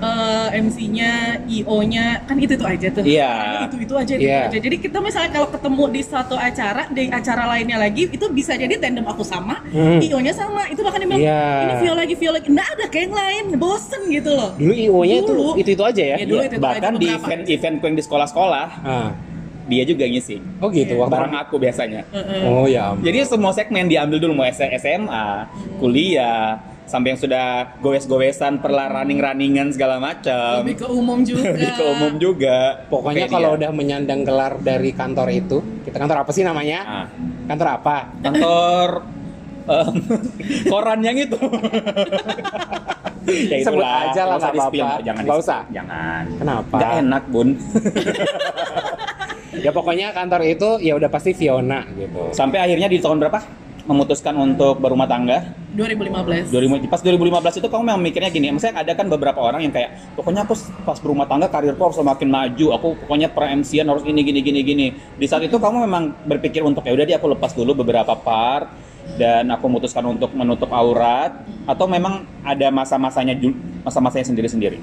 eh, 0.00 0.58
MC-nya, 0.58 1.12
IO-nya 1.46 2.04
kan 2.24 2.36
itu 2.36 2.52
itu 2.52 2.64
aja 2.64 2.86
tuh. 2.90 3.04
Iya. 3.04 3.32
Itu 3.64 3.76
itu 3.78 3.94
aja, 3.94 4.12
itu 4.14 4.24
Iya. 4.24 4.40
aja. 4.46 4.58
Jadi 4.58 4.76
kita 4.78 4.98
misalnya 4.98 5.30
kalau 5.30 5.48
ketemu 5.48 5.84
di 5.90 6.02
satu 6.02 6.34
acara, 6.34 6.88
di 6.88 7.02
acara 7.06 7.44
lainnya 7.46 7.76
lagi 7.76 8.08
itu 8.08 8.26
bisa 8.28 8.52
jadi 8.54 8.74
tandem 8.76 9.04
aku 9.04 9.20
sama, 9.20 9.60
Hmm. 9.68 10.00
IO-nya 10.00 10.32
sama. 10.32 10.66
Itu 10.66 10.80
bahkan 10.80 10.98
dia 10.98 11.08
bilang 11.08 11.22
Iya. 11.22 11.42
ini 11.62 11.74
Vio 11.78 11.94
lagi, 11.94 12.14
Vio 12.14 12.30
lagi. 12.30 12.48
Nggak 12.48 12.68
ada 12.70 12.84
kayak 12.86 13.04
yang 13.04 13.14
lain, 13.14 13.44
bosen 13.54 14.02
gitu 14.08 14.30
loh. 14.32 14.50
Dulu 14.56 14.72
IO-nya 14.74 15.16
itu 15.18 15.32
Dulu. 15.32 15.50
itu 15.54 15.70
itu 15.70 15.82
aja 15.82 16.02
ya. 16.02 16.16
Iya, 16.16 16.26
dulu 16.26 16.40
itu 16.40 16.48
itu 16.50 16.60
Bahkan 16.60 16.92
aja 16.92 16.98
di 16.98 17.06
event-event 17.08 17.76
yang 17.80 17.94
di 17.94 18.02
sekolah-sekolah, 18.02 18.66
Ah. 18.82 19.10
dia 19.66 19.84
juga 19.84 20.02
ngisi. 20.02 20.42
Oh 20.58 20.66
gitu. 20.68 20.98
waktu- 20.98 21.12
Bareng 21.12 21.34
aku 21.36 21.54
biasanya. 21.56 22.02
Heeh. 22.10 22.42
Oh 22.42 22.66
ya. 22.66 22.90
ampun. 22.90 23.04
Jadi 23.04 23.18
semua 23.22 23.52
segmen 23.52 23.86
diambil 23.86 24.18
dulu 24.18 24.34
mau 24.34 24.46
SMA, 24.48 25.46
kuliah, 25.78 26.58
sampai 26.90 27.14
yang 27.14 27.20
sudah 27.22 27.46
goes-goesan, 27.78 28.58
perlah 28.58 28.90
running-runningan 28.90 29.70
segala 29.70 29.96
macam. 29.96 30.60
lebih 30.60 30.76
ke 30.76 30.86
umum 30.90 31.22
juga. 31.28 31.46
Lebih 31.46 31.70
ke 31.70 31.84
umum 31.86 32.12
juga. 32.18 32.56
Pokoknya 32.90 33.30
kalau 33.30 33.54
udah 33.54 33.70
menyandang 33.70 34.26
gelar 34.26 34.58
dari 34.58 34.90
kantor 34.90 35.30
itu, 35.30 35.62
kita 35.86 35.96
kantor 35.96 36.26
apa 36.26 36.30
sih 36.34 36.42
namanya? 36.42 36.80
Ah, 36.82 37.06
Kantor 37.46 37.68
apa? 37.72 37.96
kantor 38.20 38.88
em, 39.64 39.94
koran 40.72 41.00
yang 41.00 41.14
itu. 41.14 41.38
ya 43.46 43.56
Sebut 43.62 43.84
aja 43.86 44.22
lah, 44.26 44.36
nggak 44.36 44.52
apa-apa. 44.52 44.88
Jangan 45.00 45.22
Nggak 45.22 45.38
usah? 45.38 45.60
Jangan. 45.70 46.24
Kenapa? 46.34 46.74
Nggak 46.74 46.92
enak, 47.00 47.22
Bun. 47.30 47.48
Ya 49.50 49.74
pokoknya 49.74 50.14
kantor 50.14 50.40
itu 50.46 50.80
ya 50.80 50.96
udah 50.96 51.10
pasti 51.10 51.36
Fiona 51.36 51.84
gitu. 51.92 52.32
Sampai 52.32 52.64
akhirnya 52.64 52.88
di 52.88 52.96
tahun 52.96 53.20
berapa? 53.20 53.42
Memutuskan 53.90 54.38
untuk 54.38 54.78
berumah 54.78 55.10
tangga 55.10 55.50
2015. 55.74 56.46
2000, 56.54 56.86
pas 56.86 57.02
2015 57.02 57.58
itu 57.58 57.66
kamu 57.66 57.82
memang 57.90 58.02
mikirnya 58.06 58.30
gini, 58.30 58.54
maksudnya 58.54 58.86
ada 58.86 58.94
kan 58.94 59.10
beberapa 59.10 59.42
orang 59.42 59.66
yang 59.66 59.74
kayak 59.74 60.14
pokoknya 60.14 60.46
aku 60.46 60.54
pas 60.86 60.98
berumah 61.02 61.26
tangga 61.26 61.50
karirku 61.50 61.82
harus 61.90 61.98
semakin 61.98 62.28
maju, 62.30 62.66
aku 62.78 62.86
pokoknya 63.02 63.34
per 63.34 63.50
MC 63.50 63.82
harus 63.82 64.06
ini 64.06 64.22
gini 64.22 64.46
gini 64.46 64.60
gini. 64.62 64.86
Di 64.94 65.26
saat 65.26 65.42
itu 65.42 65.58
kamu 65.58 65.90
memang 65.90 66.22
berpikir 66.22 66.62
untuk 66.62 66.86
ya 66.86 66.94
udah 66.94 67.02
dia 67.02 67.18
aku 67.18 67.34
lepas 67.34 67.50
dulu 67.50 67.82
beberapa 67.82 68.14
part 68.14 68.70
dan 69.18 69.50
aku 69.50 69.66
memutuskan 69.66 70.06
untuk 70.06 70.30
menutup 70.38 70.70
aurat 70.70 71.42
atau 71.66 71.90
memang 71.90 72.22
ada 72.46 72.70
masa-masanya 72.70 73.34
masa-masanya 73.82 74.30
sendiri-sendiri. 74.30 74.78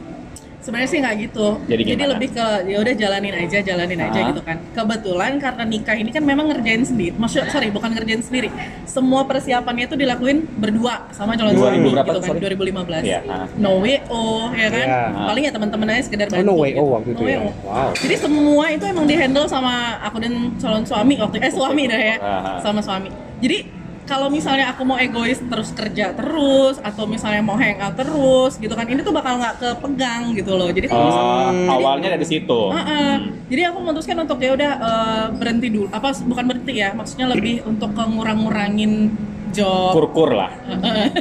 Sebenarnya 0.67 0.89
sih 0.91 0.99
nggak 0.99 1.15
gitu. 1.23 1.47
Jadi 1.63 1.81
gimana? 1.87 2.11
lebih 2.11 2.29
ke 2.35 2.45
ya 2.67 2.77
udah 2.77 2.93
jalanin 2.93 3.33
aja, 3.33 3.57
jalanin 3.63 3.99
aja 4.03 4.19
Ah. 4.19 4.27
gitu 4.27 4.41
kan. 4.43 4.57
Kebetulan 4.75 5.31
karena 5.39 5.63
nikah 5.63 5.95
ini 5.95 6.11
kan 6.11 6.19
memang 6.21 6.51
ngerjain 6.51 6.83
sendiri. 6.83 7.15
Maksud 7.15 7.47
sorry, 7.47 7.71
bukan 7.71 7.95
ngerjain 7.95 8.19
sendiri. 8.19 8.51
Semua 8.83 9.23
persiapannya 9.23 9.87
itu 9.87 9.95
dilakuin 9.95 10.43
berdua 10.59 11.07
sama 11.15 11.39
calon 11.39 11.55
2000 11.55 11.63
suami 11.63 11.87
berapa, 11.87 12.03
gitu 12.05 12.19
kan, 12.19 12.27
sorry? 12.27 12.39
2015. 12.43 12.99
Iya, 13.01 13.19
ah. 13.25 13.47
No 13.55 13.79
WO 13.79 14.25
ya 14.51 14.67
kan. 14.67 14.85
Iya. 14.85 15.01
Paling 15.23 15.43
ya 15.47 15.51
teman-teman 15.55 15.87
aja 15.87 16.01
sekedar 16.03 16.27
Oh, 16.27 16.31
bantu. 16.35 16.43
no 16.43 16.53
WO 16.53 16.67
gitu. 16.67 16.83
waktu 16.91 17.09
itu 17.15 17.23
No 17.23 17.29
ya? 17.31 17.39
WO. 17.39 17.49
Wow. 17.63 17.89
Jadi 17.95 18.15
semua 18.19 18.65
itu 18.67 18.83
emang 18.83 19.05
dihandle 19.07 19.47
sama 19.47 19.73
aku 20.03 20.17
dan 20.19 20.33
calon 20.59 20.83
suami 20.83 21.15
waktu 21.15 21.35
eh 21.39 21.51
suami 21.55 21.83
dah 21.87 22.01
ya. 22.03 22.15
Ah. 22.19 22.59
Sama 22.59 22.83
suami. 22.83 23.07
Jadi 23.39 23.76
kalau 24.07 24.31
misalnya 24.31 24.71
aku 24.71 24.87
mau 24.87 24.95
egois 24.95 25.37
terus 25.37 25.75
kerja 25.75 26.15
terus 26.15 26.79
atau 26.79 27.03
misalnya 27.03 27.43
mau 27.43 27.59
hangout 27.59 27.93
terus 27.93 28.55
gitu 28.55 28.71
kan 28.71 28.87
ini 28.87 29.03
tuh 29.03 29.11
bakal 29.11 29.35
nggak 29.35 29.59
kepegang 29.59 30.31
gitu 30.31 30.55
loh 30.55 30.71
jadi 30.71 30.87
kalau 30.87 31.03
misalnya 31.05 31.25
Oh, 31.37 31.75
awalnya 31.75 32.09
dari 32.15 32.25
situ. 32.25 32.59
Heeh. 32.71 33.13
Jadi 33.47 33.61
aku 33.67 33.77
memutuskan 33.83 34.17
untuk 34.23 34.39
ya 34.39 34.55
udah 34.55 34.71
eh, 34.79 35.25
berhenti 35.35 35.67
dulu. 35.69 35.87
Apa 35.91 36.15
bukan 36.23 36.45
berhenti 36.47 36.73
ya? 36.79 36.95
Maksudnya 36.95 37.27
lebih 37.29 37.61
untuk 37.63 37.91
ngurang-ngurangin 37.91 39.11
job 39.51 39.91
Kur-kur 39.95 40.31
lah. 40.35 40.51
Hmm, 40.67 41.11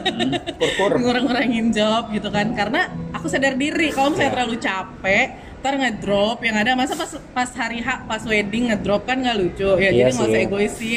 Kur-kur. 0.59 0.93
ngurang-ngurangin 1.03 1.71
job 1.71 2.11
gitu 2.11 2.29
kan 2.31 2.55
karena 2.55 2.87
aku 3.11 3.27
sadar 3.27 3.55
diri 3.55 3.91
kalau 3.91 4.15
misalnya 4.15 4.33
terlalu 4.35 4.57
capek 4.59 5.27
ntar 5.57 5.83
ngedrop 5.83 6.39
yang 6.47 6.55
ada 6.55 6.79
masa 6.79 6.95
pas 6.95 7.11
pas 7.35 7.51
hari 7.59 7.83
H 7.83 8.07
pas 8.07 8.23
wedding 8.23 8.71
ngedrop 8.71 9.03
kan 9.03 9.19
nggak 9.19 9.35
lucu 9.35 9.67
ya 9.79 9.91
Iya 9.91 10.07
jadi 10.07 10.11
nggak 10.15 10.29
usah 10.31 10.43
egois 10.47 10.75
sih 10.79 10.97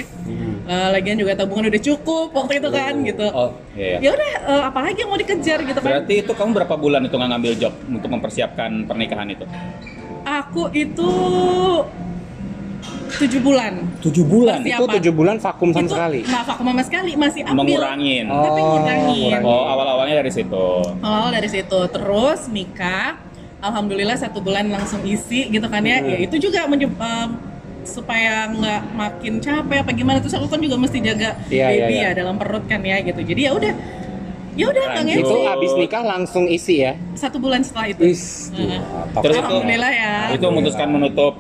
Eh, 0.70 0.90
lagian 0.92 1.18
juga 1.18 1.34
tabungan 1.34 1.66
udah 1.66 1.82
cukup 1.82 2.30
waktu 2.30 2.62
itu 2.62 2.70
kan 2.70 2.94
gitu 3.02 3.26
Oh, 3.28 3.50
iya. 3.74 3.98
ya 3.98 4.10
udah 4.14 4.30
eh, 4.46 4.64
apalagi 4.64 5.02
yang 5.02 5.10
mau 5.10 5.18
dikejar 5.18 5.66
gitu 5.66 5.74
kan 5.76 5.90
Berarti 5.90 6.14
itu 6.20 6.32
kamu 6.32 6.52
berapa 6.54 6.76
bulan 6.76 7.02
itu 7.02 7.16
nggak 7.16 7.30
ngambil 7.32 7.54
job 7.58 7.74
untuk 7.90 8.06
mempersiapkan 8.08 8.86
pernikahan 8.86 9.28
itu? 9.28 9.50
aku 10.22 10.70
itu 10.70 11.10
tujuh 13.12 13.42
bulan 13.42 13.74
Tujuh 14.00 14.22
bulan. 14.24 14.62
Persiapan. 14.62 14.78
Itu 14.78 14.86
tujuh 14.94 15.14
bulan 15.14 15.36
vakum 15.38 15.70
sama 15.70 15.82
itu 15.82 15.90
sekali. 15.92 16.20
nggak 16.22 16.44
vakum 16.46 16.66
sama 16.68 16.84
sekali 16.84 17.12
masih 17.18 17.42
ambil 17.44 17.58
Mengurangin. 17.60 18.26
Oh, 18.30 18.38
tapi 18.40 18.60
ngurangin 18.62 19.42
Oh, 19.42 19.64
awal-awalnya 19.66 20.16
dari 20.20 20.32
situ. 20.32 20.66
awal 21.02 21.30
dari 21.34 21.50
situ 21.50 21.80
terus 21.90 22.46
nikah 22.48 23.18
alhamdulillah 23.60 24.16
satu 24.16 24.40
bulan 24.40 24.70
langsung 24.70 25.02
isi 25.04 25.50
gitu 25.50 25.66
kan 25.66 25.82
ya 25.82 25.98
Hmm. 25.98 26.08
ya 26.08 26.18
itu 26.22 26.36
juga 26.40 26.64
menye- 26.64 26.94
em, 26.94 27.30
supaya 27.88 28.52
nggak 28.52 28.82
makin 28.94 29.34
capek 29.40 29.78
apa 29.82 29.92
gimana 29.96 30.18
terus 30.20 30.36
aku 30.36 30.48
kan 30.52 30.60
juga 30.60 30.76
mesti 30.78 31.00
jaga 31.00 31.36
iya, 31.48 31.72
baby 31.72 31.96
iya. 32.00 32.12
ya 32.12 32.18
dalam 32.24 32.36
perut 32.36 32.64
kan 32.68 32.84
ya 32.84 33.02
gitu 33.02 33.22
jadi 33.24 33.50
ya 33.50 33.52
udah 33.56 33.74
ya 34.60 34.66
udah 34.68 34.84
nggak 34.92 35.06
Lanjut. 35.08 35.24
Itu 35.24 35.36
habis 35.48 35.72
nikah 35.80 36.04
langsung 36.04 36.46
isi 36.52 36.84
ya. 36.84 36.94
satu 37.16 37.40
bulan 37.40 37.64
setelah 37.64 37.96
itu 37.96 38.02
Is, 38.04 38.52
Heeh. 38.52 38.82
top. 39.16 39.24
Terus 39.24 39.36
itu, 39.40 39.46
Alhamdulillah 39.46 39.92
ya. 39.94 40.14
Itu 40.36 40.46
memutuskan 40.52 40.88
menutup 40.92 41.34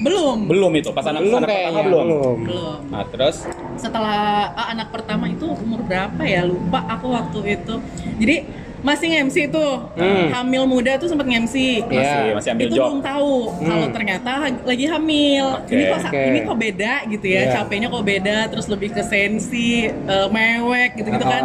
belum 0.00 0.48
belum 0.48 0.72
itu 0.80 0.88
pas 0.96 1.04
anak, 1.12 1.28
belum 1.28 1.44
anak 1.44 1.48
pertama 1.50 1.80
belum. 1.84 2.06
belum 2.46 2.78
Nah, 2.88 3.04
terus 3.12 3.36
setelah 3.76 4.48
ah, 4.56 4.66
anak 4.72 4.88
pertama 4.88 5.28
itu 5.28 5.44
umur 5.44 5.84
berapa 5.84 6.22
ya 6.24 6.48
lupa 6.48 6.80
aku 6.88 7.12
waktu 7.12 7.60
itu 7.60 7.74
jadi 8.16 8.36
masih 8.80 9.06
nge-MC 9.08 9.36
tuh 9.48 9.72
Hmm. 9.92 10.28
hamil 10.30 10.64
muda 10.64 10.96
tuh 10.96 11.06
sempat 11.06 11.24
nge-MC 11.24 11.54
Iya. 11.82 11.84
masih 11.84 12.30
masih 12.34 12.50
ambil 12.50 12.66
itu 12.66 12.74
job. 12.74 12.86
belum 12.86 13.02
tahu 13.02 13.34
kalau 13.60 13.86
Hmm. 13.86 13.94
ternyata 13.94 14.30
ha- 14.38 14.62
lagi 14.64 14.84
hamil 14.86 15.46
Oke. 15.58 15.70
ini 15.70 15.82
kok 15.86 15.98
Oke. 16.02 16.20
ini 16.22 16.38
kok 16.40 16.56
beda 16.58 16.92
gitu 17.06 17.26
ya 17.26 17.40
Iya. 17.40 17.52
capeknya 17.54 17.88
kok 17.88 18.04
beda 18.04 18.36
terus 18.48 18.66
lebih 18.66 18.88
ke 18.90 19.02
sensi 19.02 19.70
eh, 19.84 20.28
mewek 20.28 20.90
gitu 20.96 21.08
gitu 21.10 21.26
kan 21.26 21.42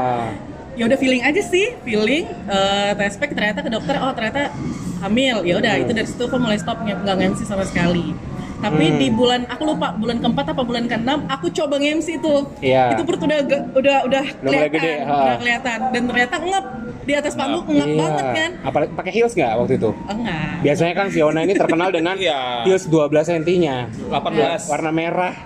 ya 0.73 0.83
udah 0.85 0.97
feeling 0.97 1.21
aja 1.21 1.41
sih 1.41 1.75
feeling 1.81 2.23
eh 2.45 2.91
tes 2.93 3.15
pack 3.15 3.31
ternyata 3.31 3.59
ke 3.59 3.69
dokter 3.69 3.95
oh 3.95 4.11
ternyata 4.11 4.51
hamil 4.97 5.43
ya 5.43 5.55
udah 5.55 5.73
Hmm. 5.73 5.83
itu 5.83 5.91
dari 5.91 6.05
situ 6.05 6.21
aku 6.21 6.35
mulai 6.35 6.55
stop 6.55 6.79
nge- 6.81 6.99
nggak 6.99 7.15
nge-MC 7.15 7.41
sama 7.43 7.63
sekali 7.63 8.15
tapi 8.57 8.87
Hmm. 8.87 8.97
di 8.97 9.07
bulan 9.09 9.43
aku 9.45 9.63
lupa 9.67 9.91
bulan 9.93 10.17
keempat 10.17 10.45
apa 10.49 10.61
bulan 10.61 10.83
keenam 10.85 11.27
aku 11.27 11.47
coba 11.49 11.75
nge-MC 11.75 12.17
tuh 12.17 12.47
Iya. 12.59 12.91
itu 12.91 13.03
perut 13.03 13.21
udah 13.21 13.39
udah 13.73 13.97
udah 14.05 14.23
kelihatan 14.41 14.95
udah 15.05 15.35
kelihatan 15.37 15.77
dan 15.91 16.01
ternyata 16.05 16.35
ngep 16.41 16.65
di 17.05 17.13
atas 17.13 17.33
panggung 17.33 17.63
ngep 17.63 17.85
Iya. 17.87 17.97
banget 17.97 18.25
kan 18.27 18.51
Apalagi 18.63 18.91
pakai 18.91 19.11
heels 19.11 19.33
nggak 19.33 19.51
waktu 19.55 19.73
itu? 19.75 19.89
enggak 20.03 20.53
Biasanya 20.59 20.93
kan 20.93 21.07
Fiona 21.07 21.39
ini 21.39 21.53
terkenal 21.53 21.89
dengan 21.89 22.15
Iya. 22.25 22.65
heels 22.65 22.85
12 22.85 23.05
cm-nya. 23.23 23.85
18. 24.09 24.65
Warna 24.65 24.89
merah. 24.91 25.33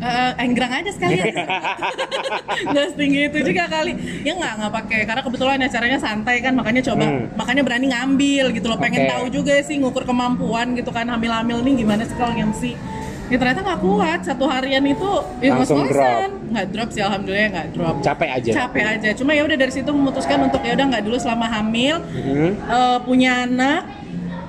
Eh, 0.00 0.32
enggrang 0.40 0.72
aja 0.72 0.88
sekalian 0.88 1.28
nggak 2.66 2.86
setinggi 2.90 3.20
itu 3.26 3.38
juga 3.44 3.68
kali 3.68 3.92
ya 4.22 4.32
nggak 4.32 4.52
nggak 4.58 4.72
pakai 4.74 5.00
karena 5.04 5.20
kebetulan 5.20 5.60
acaranya 5.60 5.98
santai 5.98 6.40
kan 6.40 6.52
makanya 6.54 6.80
coba 6.82 7.04
Hmm. 7.04 7.28
makanya 7.34 7.60
berani 7.60 7.86
ngambil 7.88 8.48
gitu 8.50 8.66
loh 8.66 8.76
pengen 8.76 9.04
Oke. 9.04 9.10
tahu 9.10 9.24
juga 9.30 9.60
sih 9.60 9.76
ngukur 9.76 10.04
kemampuan 10.04 10.72
gitu 10.72 10.88
kan 10.88 11.04
hamil-hamil 11.04 11.60
nih 11.60 11.74
gimana 11.78 12.02
sih 12.02 12.14
kalau 12.14 12.32
MC 12.32 12.72
ya 13.30 13.36
ternyata 13.36 13.60
nggak 13.62 13.80
kuat 13.80 14.20
satu 14.20 14.44
harian 14.44 14.82
itu 14.84 15.10
ya 15.38 15.54
Langsung 15.54 15.80
ngos-ngosan. 15.80 16.30
nggak 16.50 16.66
drop 16.68 16.88
sih 16.90 16.98
alhamdulillah 17.00 17.48
nggak 17.48 17.68
drop 17.70 17.94
Capek 18.00 18.28
aja. 18.28 18.50
capek 18.56 18.84
aja 18.90 19.08
cuma 19.14 19.30
ya 19.30 19.42
udah 19.42 19.56
dari 19.56 19.70
situ 19.70 19.86
memutuskan 19.88 20.38
untuk 20.42 20.60
ya 20.60 20.74
udah 20.74 20.86
nggak 20.88 21.04
dulu 21.04 21.16
selama 21.16 21.46
hamil 21.48 22.02
Mhm. 22.02 22.50
Eh, 22.60 22.98
punya 23.00 23.46
anak 23.46 23.82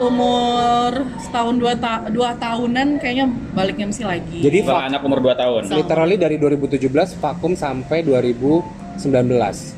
umur 0.01 0.91
setahun 1.19 1.55
dua, 1.55 1.73
ta- 1.75 2.09
dua 2.09 2.33
tahunan 2.33 2.97
kayaknya 2.97 3.25
balik 3.53 3.77
MC 3.77 4.01
lagi 4.01 4.41
Jadi 4.41 4.65
Kalau 4.65 4.81
anak 4.81 4.97
umur 4.99 5.21
2 5.21 5.37
tahun. 5.37 5.61
So- 5.63 5.77
literally 5.77 6.17
dari 6.17 6.35
2017 6.35 6.89
vakum 7.15 7.53
sampai 7.53 8.01
2019. 8.01 9.77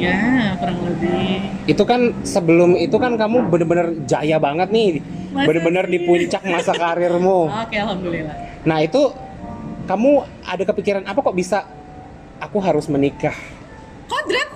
Ya 0.00 0.56
kurang 0.56 0.78
lebih 0.88 1.44
Itu 1.68 1.82
kan 1.84 2.24
sebelum 2.24 2.80
itu 2.80 2.96
kan 2.96 3.14
kamu 3.20 3.52
bener-bener 3.52 3.92
jaya 4.08 4.40
banget 4.40 4.72
nih. 4.72 5.04
Bener-bener 5.30 5.84
di 5.86 5.98
puncak 6.02 6.42
masa 6.48 6.72
karirmu. 6.72 7.46
oke 7.68 7.76
alhamdulillah 7.76 8.36
Nah, 8.60 8.84
itu 8.84 9.12
kamu 9.88 10.24
ada 10.44 10.64
kepikiran 10.68 11.04
apa 11.08 11.20
kok 11.20 11.36
bisa 11.36 11.64
aku 12.40 12.60
harus 12.60 12.88
menikah? 12.88 13.34
kodrat 14.10 14.49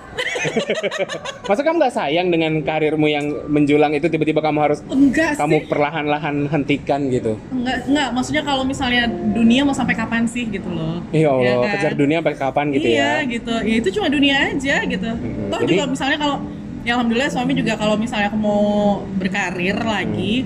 Masa 1.48 1.60
kamu 1.60 1.76
nggak 1.78 1.94
sayang 1.94 2.28
dengan 2.28 2.52
karirmu 2.60 3.06
yang 3.06 3.24
menjulang 3.46 3.92
itu 3.92 4.06
tiba-tiba 4.06 4.40
kamu 4.40 4.58
harus 4.60 4.80
enggak 4.86 5.36
kamu 5.36 5.64
perlahan-lahan 5.66 6.48
hentikan 6.48 7.08
gitu? 7.08 7.36
enggak 7.50 7.84
enggak 7.84 8.08
maksudnya 8.10 8.42
kalau 8.42 8.62
misalnya 8.62 9.04
dunia 9.08 9.62
mau 9.62 9.72
sampai 9.72 9.94
kapan 9.94 10.24
sih 10.24 10.46
gitu 10.46 10.66
loh 10.66 11.00
Ya 11.10 11.28
Allah, 11.28 11.44
Ya 11.44 11.54
kan? 11.58 11.70
kejar 11.74 11.92
dunia 11.94 12.16
sampai 12.18 12.36
kapan 12.36 12.66
gitu 12.72 12.86
iya 12.86 13.20
ya? 13.20 13.28
gitu 13.28 13.54
ya 13.60 13.74
itu 13.76 13.88
cuma 13.92 14.06
dunia 14.08 14.36
aja 14.48 14.76
gitu 14.82 15.10
Mm-mm. 15.10 15.48
toh 15.48 15.60
Jadi- 15.60 15.70
juga 15.70 15.84
misalnya 15.86 16.18
kalau 16.18 16.36
ya 16.84 16.92
alhamdulillah 16.94 17.30
suami 17.30 17.52
juga 17.54 17.72
kalau 17.74 17.96
misalnya 17.96 18.28
aku 18.28 18.36
mau 18.36 18.62
berkarir 19.16 19.76
lagi 19.78 20.44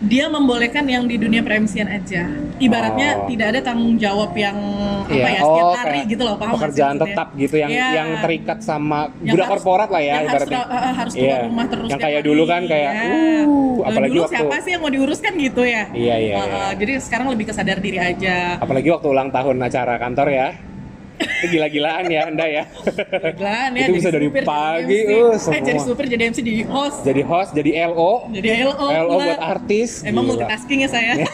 dia 0.00 0.26
membolehkan 0.26 0.86
yang 0.86 1.04
di 1.04 1.16
dunia 1.16 1.42
per-MC-an 1.42 1.90
aja 1.90 2.22
ibaratnya 2.56 3.08
Oh. 3.18 3.26
tidak 3.26 3.46
ada 3.50 3.60
tanggung 3.64 3.96
jawab 3.96 4.30
yang 4.32 4.54
apa 5.00 5.10
Iya, 5.10 5.26
ya 5.26 5.40
setiap 5.40 5.64
oh, 5.64 5.74
hari 5.74 6.00
gitu 6.06 6.22
loh 6.22 6.36
paham 6.36 6.52
sih 6.52 6.58
pekerjaan 6.60 6.94
maksudnya? 6.94 7.14
tetap 7.14 7.28
gitu 7.34 7.56
yang 7.56 7.70
Iya. 7.70 7.88
yang 7.94 8.08
terikat 8.20 8.58
sama 8.60 9.10
Yang 9.18 9.32
budak 9.32 9.38
harus- 9.40 9.50
korporat 9.58 9.88
lah 9.88 9.98
ya 9.98 10.06
yang 10.06 10.16
harus, 10.20 10.30
ibaratnya. 10.30 10.58
tra- 10.60 10.70
eh, 10.70 10.94
harus 10.94 11.12
keluar 11.12 11.28
Iya. 11.34 11.44
rumah 11.44 11.66
terus 11.66 11.88
Yang 11.88 12.00
kayak 12.00 12.22
dulu 12.22 12.42
kan 12.44 12.62
kayak, 12.64 12.92
Iya. 12.92 13.02
uh, 13.42 13.76
apalagi 13.80 14.10
dulu 14.12 14.22
waktu- 14.22 14.34
siapa 14.36 14.56
sih 14.60 14.70
yang 14.70 14.82
mau 14.82 14.92
diuruskan 14.92 15.32
gitu 15.34 15.62
ya 15.62 15.82
Iya, 15.90 16.14
iya, 16.16 16.34
Eh, 16.36 16.46
iya. 16.46 16.62
eh, 16.62 16.72
jadi 16.76 16.92
sekarang 16.98 17.26
lebih 17.28 17.44
kesadar 17.46 17.78
diri 17.78 17.98
aja 17.98 18.36
Apalagi 18.58 18.88
waktu 18.88 19.06
ulang 19.08 19.28
tahun 19.28 19.56
acara 19.60 19.94
kantor 19.96 20.28
ya. 20.28 20.48
Itu 21.18 21.46
gila-gilaan 21.58 22.04
ya 22.06 22.20
Anda 22.30 22.46
ya. 22.46 22.64
Gila 23.34 23.58
nih 23.74 23.80
Itu 23.86 23.92
bisa 23.98 24.08
dari 24.14 24.26
supir, 24.30 24.42
jadi 24.42 24.48
pagi, 24.48 24.98
MC. 24.98 25.10
uh, 25.10 25.18
eh, 25.18 25.38
semua. 25.38 25.66
jadi 25.66 25.80
supir 25.82 26.04
jadi 26.06 26.22
MC 26.30 26.38
jadi 26.42 26.62
host 26.66 26.98
jadi 27.02 27.22
host, 27.26 27.50
jadi 27.54 27.70
LO, 27.90 28.12
jadi 28.30 28.48
LO 28.66 28.86
LO 28.86 29.14
pula. 29.18 29.24
buat 29.26 29.40
artis. 29.42 29.90
emang 30.06 30.24
Gila. 30.24 30.30
multitasking 30.34 30.78
ya 30.86 30.88
saya 30.90 31.12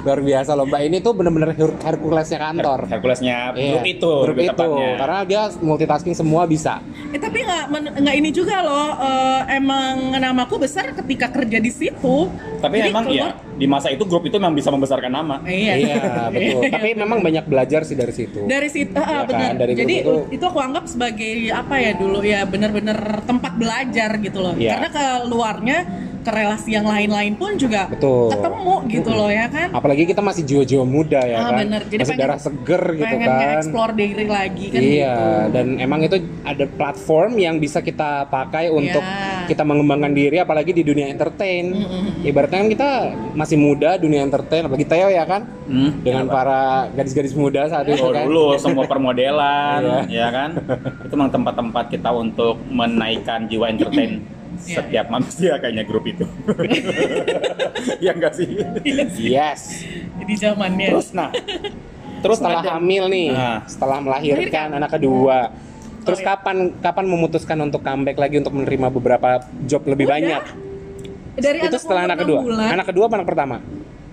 Luar 0.00 0.18
biasa 0.18 0.50
loh 0.52 0.64
Mbak. 0.64 0.80
Ini 0.82 0.96
tuh 0.98 1.12
bener-bener 1.12 1.50
Her- 1.52 1.76
Herculesnya 1.78 2.38
kantor. 2.40 2.80
Herculesnya 2.88 3.52
Iya, 3.52 3.76
grup 3.76 3.84
itu, 3.86 4.12
grup 4.24 4.36
itu. 4.38 4.48
tepatnya. 4.50 4.88
Karena 4.96 5.18
dia 5.22 5.42
multitasking 5.56 6.14
semua 6.14 6.42
bisa. 6.44 6.80
Eh 7.10 7.20
tapi 7.20 7.42
nggak 7.42 7.64
nggak 8.00 8.16
ini 8.16 8.30
juga 8.30 8.60
loh. 8.60 8.88
eh, 9.00 9.56
emang 9.56 10.12
namaku 10.12 10.56
besar 10.58 10.92
ketika 10.94 11.28
kerja 11.28 11.56
di 11.56 11.68
situ. 11.68 12.28
Tapi 12.60 12.76
Jadi 12.76 12.88
emang 12.88 13.04
keluar- 13.06 13.32
ya 13.36 13.48
di 13.52 13.66
masa 13.68 13.88
itu 13.88 14.04
grup 14.04 14.24
itu 14.24 14.36
memang 14.36 14.52
bisa 14.52 14.68
membesarkan 14.68 15.10
nama. 15.10 15.36
Iya. 15.44 15.72
Iya, 15.76 15.96
betul. 16.30 16.60
Tapi 16.74 16.90
memang 16.94 17.18
banyak 17.20 17.44
belajar 17.44 17.84
sih 17.84 17.92
dari 17.92 18.10
situ. 18.10 18.44
dari 18.46 18.68
situ 18.68 18.96
ah, 18.96 19.04
Iya 19.04 19.20
kan, 19.20 19.28
benar. 19.28 19.52
dari 19.58 19.72
Jadi 19.74 19.94
grup 20.00 20.32
itu... 20.32 20.44
aku 20.44 20.58
anggap 20.58 20.84
sebagai 20.86 21.32
apa 21.50 21.74
ya 21.76 21.92
dulu 21.92 22.18
ya 22.20 22.40
bener-bener 22.44 22.96
tempat 23.22 23.52
belajar 23.54 24.10
gitu 24.16 24.38
loh. 24.40 24.54
Iya. 24.56 24.70
Karena 24.74 24.88
ke 24.88 25.04
luarnya 25.26 25.78
ke 26.20 26.30
relasi 26.30 26.70
yang 26.70 26.84
lain-lain 26.84 27.32
pun 27.32 27.56
juga 27.56 27.88
Betul. 27.88 28.28
ketemu 28.30 28.74
gitu 28.88 29.10
loh 29.10 29.26
ya 29.26 29.46
kan. 29.46 29.68
Apalagi 29.72 30.04
kita 30.04 30.20
masih 30.20 30.42
jiwa-jiwa 30.42 30.84
muda 30.84 31.20
ya 31.20 31.36
Ah, 31.38 31.44
kan. 31.48 31.58
bener. 31.60 31.80
Jadi 31.82 31.96
masih 31.98 32.12
pengen- 32.12 32.22
darah 32.22 32.38
seger 32.38 32.82
gitu 32.92 33.04
pengen 33.06 33.26
kan. 33.26 33.38
nge-explore 33.40 33.92
diri 33.92 34.24
lagi 34.26 34.66
kan 34.68 34.80
iya, 34.80 35.14
gitu. 35.16 35.24
dan 35.50 35.66
emang 35.78 36.00
itu 36.02 36.16
ada 36.42 36.64
platform 36.66 37.30
yang 37.34 37.56
bisa 37.56 37.80
kita 37.80 38.24
pakai 38.26 38.68
untuk 38.68 39.00
Iya. 39.00 39.46
kita 39.46 39.62
mengembangkan 39.62 40.12
diri 40.12 40.36
apalagi 40.36 40.70
di 40.70 40.82
dunia 40.82 41.06
entertain. 41.06 41.72
Ibaratnya 42.20 42.58
kan 42.58 42.68
kita 42.68 42.90
masih 43.32 43.56
muda 43.56 43.96
dunia 43.96 44.20
entertain, 44.20 44.62
apalagi 44.62 44.84
Theo 44.84 45.08
ya 45.08 45.24
kan 45.24 45.48
Hmm, 45.62 46.02
dengan 46.02 46.26
para 46.26 46.90
gadis-gadis 46.90 47.32
muda 47.32 47.64
saat 47.64 47.86
itu 47.86 47.96
Oh, 47.98 48.10
kan. 48.10 48.26
dulu 48.26 48.54
semua 48.56 48.84
permodelan, 48.84 49.80
Iya. 50.10 50.26
ya 50.26 50.28
kan? 50.28 50.50
Itu 51.00 51.14
memang 51.14 51.30
tempat-tempat 51.30 51.84
kita 51.88 52.10
untuk 52.10 52.58
menaikkan 52.66 53.46
jiwa 53.46 53.70
entertain 53.70 54.20
Iya, 54.50 54.76
setiap 54.76 55.06
manusia 55.08 55.52
kayaknya 55.56 55.84
grup 55.84 56.04
itu. 56.04 56.24
ya 58.04 58.10
enggak 58.12 58.34
sih? 58.34 58.48
Yes. 59.16 59.86
Jadi 60.18 60.32
zamannya. 60.36 60.88
Terus 60.90 61.08
nah, 61.10 61.30
terus 62.20 62.36
setelah 62.36 62.60
ada- 62.60 62.72
hamil 62.76 63.08
nih, 63.08 63.28
Nah. 63.30 63.62
setelah 63.64 63.98
melahirkan 63.98 64.36
Melahirkan. 64.42 64.68
anak 64.76 64.90
kedua. 64.92 65.38
Terus 66.00 66.18
Oh, 66.18 66.24
iya. 66.24 66.30
kapan 66.32 66.56
kapan 66.80 67.04
memutuskan 67.06 67.58
untuk 67.60 67.80
comeback 67.80 68.16
lagi 68.16 68.40
untuk 68.40 68.52
menerima 68.52 68.88
beberapa 68.90 69.28
job 69.64 69.84
lebih 69.84 70.08
Udah. 70.08 70.14
banyak? 70.16 70.42
Dari 71.36 71.58
itu 71.58 71.68
anak 71.68 71.80
setelah 71.80 72.02
anak 72.04 72.18
kedua. 72.20 72.40
bulan. 72.42 72.68
Anak 72.72 72.86
kedua 72.88 73.04
apa 73.06 73.14
anak 73.16 73.28
pertama? 73.28 73.56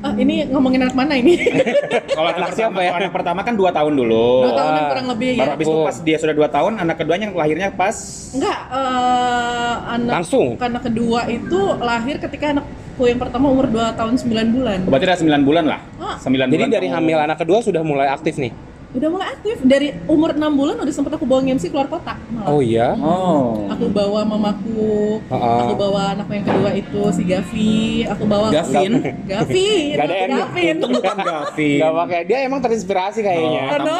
Ah, 0.08 0.14
ini 0.16 0.48
ngomongin 0.48 0.80
anak 0.82 0.96
mana 0.96 1.14
ini? 1.14 1.36
kalau 2.16 2.30
Anak 2.30 2.40
anak 2.40 2.52
siapa 2.54 2.72
pertama, 2.72 2.80
ya? 2.80 2.90
kalau 2.90 3.00
anak 3.02 3.14
pertama 3.14 3.40
kan 3.42 3.54
2 3.54 3.68
tahun 3.70 3.94
dulu. 3.94 4.28
Dua 4.42 4.54
tahunan 4.54 4.78
Ah, 4.78 4.88
kurang 4.88 5.08
lebih 5.10 5.32
Baru 5.34 5.44
ya. 5.44 5.54
habis 5.54 5.66
itu 5.66 5.74
Oh. 5.74 5.84
pas 5.84 5.98
dia 6.00 6.18
sudah 6.18 6.34
2 6.34 6.48
tahun, 6.50 6.72
anak 6.78 6.96
keduanya 6.98 7.28
lahirnya 7.30 7.68
pas 7.70 7.96
Enggak, 8.30 8.60
eh, 8.70 9.76
anak 9.90 10.14
Langsung? 10.16 10.48
anak 10.58 10.82
kedua 10.84 11.20
itu 11.28 11.60
lahir 11.78 12.16
ketika 12.18 12.46
anakku 12.52 13.04
yang 13.04 13.20
pertama 13.20 13.46
umur 13.48 13.68
2 13.68 13.92
tahun 13.94 14.14
9 14.16 14.48
bulan. 14.50 14.80
berarti 14.84 15.06
udah 15.06 15.18
9 15.20 15.44
bulan 15.44 15.64
lah. 15.68 15.80
Ah. 15.98 16.16
9 16.18 16.48
Jadi 16.48 16.56
bulan 16.58 16.70
dari 16.72 16.88
kamu- 16.88 16.98
hamil 16.98 17.18
anak 17.22 17.38
kedua 17.38 17.60
sudah 17.60 17.82
mulai 17.82 18.08
aktif 18.08 18.36
nih. 18.38 18.52
Udah 18.98 19.10
mulai 19.14 19.28
aktif 19.30 19.62
dari 19.62 19.94
umur 20.10 20.34
6 20.34 20.42
bulan 20.50 20.76
udah 20.82 20.90
sempet 20.90 21.14
aku 21.14 21.24
bawa 21.24 21.46
MC 21.46 21.70
keluar 21.70 21.86
kota 21.86 22.18
malah. 22.34 22.50
Oh 22.50 22.60
iya. 22.60 22.98
Oh. 22.98 23.70
aku 23.70 23.86
bawa 23.88 24.26
mamaku 24.26 25.22
Heeh. 25.30 25.60
aku 25.62 25.74
bawa 25.78 26.02
anakku 26.18 26.34
yang 26.34 26.46
kedua 26.46 26.70
itu 26.74 27.02
si 27.14 27.22
Gavi 27.22 27.78
aku 28.10 28.24
bawa 28.26 28.50
Gavin? 28.50 28.92
Gavi 29.24 29.70
Nggak 29.94 30.06
ada 30.06 30.16
itu. 30.18 30.34
Gavin 30.34 30.74
Untung 30.76 30.92
bukan 30.98 31.18
Gavin. 31.22 31.80
Gak 31.80 31.94
pakai 31.94 32.20
dia 32.26 32.38
emang 32.42 32.60
terinspirasi 32.60 33.20
kayaknya. 33.22 33.62
Oh, 33.70 33.80
no. 33.86 33.98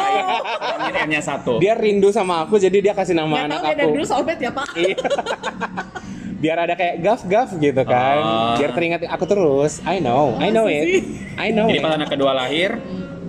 Ini 0.88 1.00
N-nya 1.06 1.22
satu. 1.22 1.52
Dia 1.62 1.78
rindu 1.78 2.10
sama 2.10 2.42
aku 2.42 2.58
jadi 2.58 2.78
dia 2.82 2.92
kasih 2.92 3.14
nama 3.14 3.30
nggak 3.30 3.46
anak 3.46 3.58
tahu 3.58 3.66
ya 3.70 3.74
dari 3.74 3.86
aku. 3.86 3.94
dulu 3.94 4.04
sobet 4.04 4.38
ya 4.42 4.50
pak 4.50 4.66
Iya. 4.74 4.96
Biar 6.42 6.54
ada 6.54 6.74
kayak 6.74 6.94
gaf 7.02 7.20
gaf 7.26 7.50
gitu 7.54 7.82
kan. 7.82 8.16
Ah. 8.18 8.54
Biar 8.54 8.70
teringat 8.70 9.02
aku 9.06 9.26
terus. 9.26 9.82
I 9.82 9.98
know, 9.98 10.38
I 10.38 10.50
know 10.50 10.70
it. 10.70 11.02
I 11.34 11.50
know 11.50 11.66
Jadi 11.66 11.78
it. 11.78 11.84
pas 11.86 11.94
anak 11.98 12.08
kedua 12.10 12.30
lahir, 12.30 12.78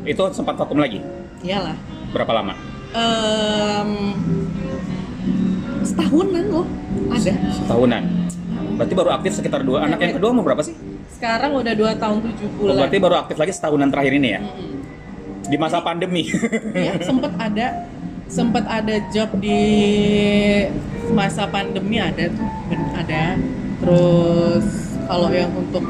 itu 0.05 0.21
sempat 0.29 0.53
vakum 0.57 0.77
lagi. 0.77 1.01
Iyalah 1.41 1.77
Berapa 2.09 2.31
lama? 2.33 2.53
Em, 2.89 3.89
setahunan 5.85 6.45
loh 6.49 6.65
ada 7.13 7.33
Tahunan. 7.65 8.03
Berarti 8.75 8.93
baru 8.95 9.09
aktif 9.13 9.31
sekitar 9.35 9.61
dua. 9.61 9.85
Anak 9.85 9.99
yang 9.99 10.15
kedua 10.15 10.31
mau 10.31 10.41
berapa 10.41 10.63
sih? 10.63 10.73
sekarang 11.09 11.51
udah 11.51 11.75
dua 11.75 11.91
tahun 11.99 12.23
tujuh 12.23 12.47
Oh, 12.47 12.71
bulan 12.71 12.79
berarti 12.79 12.97
baru 12.97 13.15
aktif 13.19 13.35
lagi 13.35 13.51
setahunan 13.51 13.91
terakhir 13.91 14.13
ini 14.15 14.29
ya? 14.31 14.39
Mm-mm. 14.39 14.79
Di 15.51 15.57
masa 15.59 15.83
pandemi. 15.83 16.31
ya 16.71 16.95
sempet 17.07 17.35
ada 17.35 17.67
sempet 18.31 18.63
ada 18.63 18.95
job 19.11 19.27
di 19.35 19.59
masa 21.11 21.43
pandemi 21.43 21.99
ada 21.99 22.31
tuh 22.31 22.47
ada 22.95 23.35
terus 23.83 24.65
kalau 25.11 25.27
yang 25.27 25.51
untuk 25.51 25.83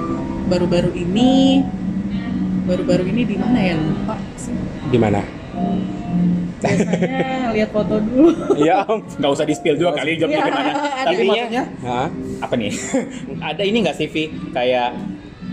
baru-baru 0.49 0.97
ini 0.97 1.61
baru-baru 2.65 3.05
ini 3.05 3.21
di 3.27 3.35
mana 3.37 3.59
ya 3.59 3.75
lupa 3.77 4.17
sih 4.33 4.55
Di 4.89 4.97
mana? 4.97 5.21
Biasanya 6.59 7.55
lihat 7.55 7.69
foto 7.71 7.95
dulu 8.03 8.29
Iya. 8.59 8.83
Nggak 9.15 9.31
usah 9.31 9.45
di 9.47 9.55
spill 9.55 9.79
juga 9.79 9.95
kali 9.95 10.19
jawabnya 10.19 10.39
Iya, 10.39 10.47
gimana. 10.47 10.71
Tapi 11.07 11.23
maksudnya 11.23 11.63
apa 12.39 12.53
nih? 12.55 12.71
Ada 13.49 13.63
ini 13.63 13.77
nggak 13.83 13.95
sih 13.95 14.07
Vi? 14.07 14.23
Kayak 14.51 14.89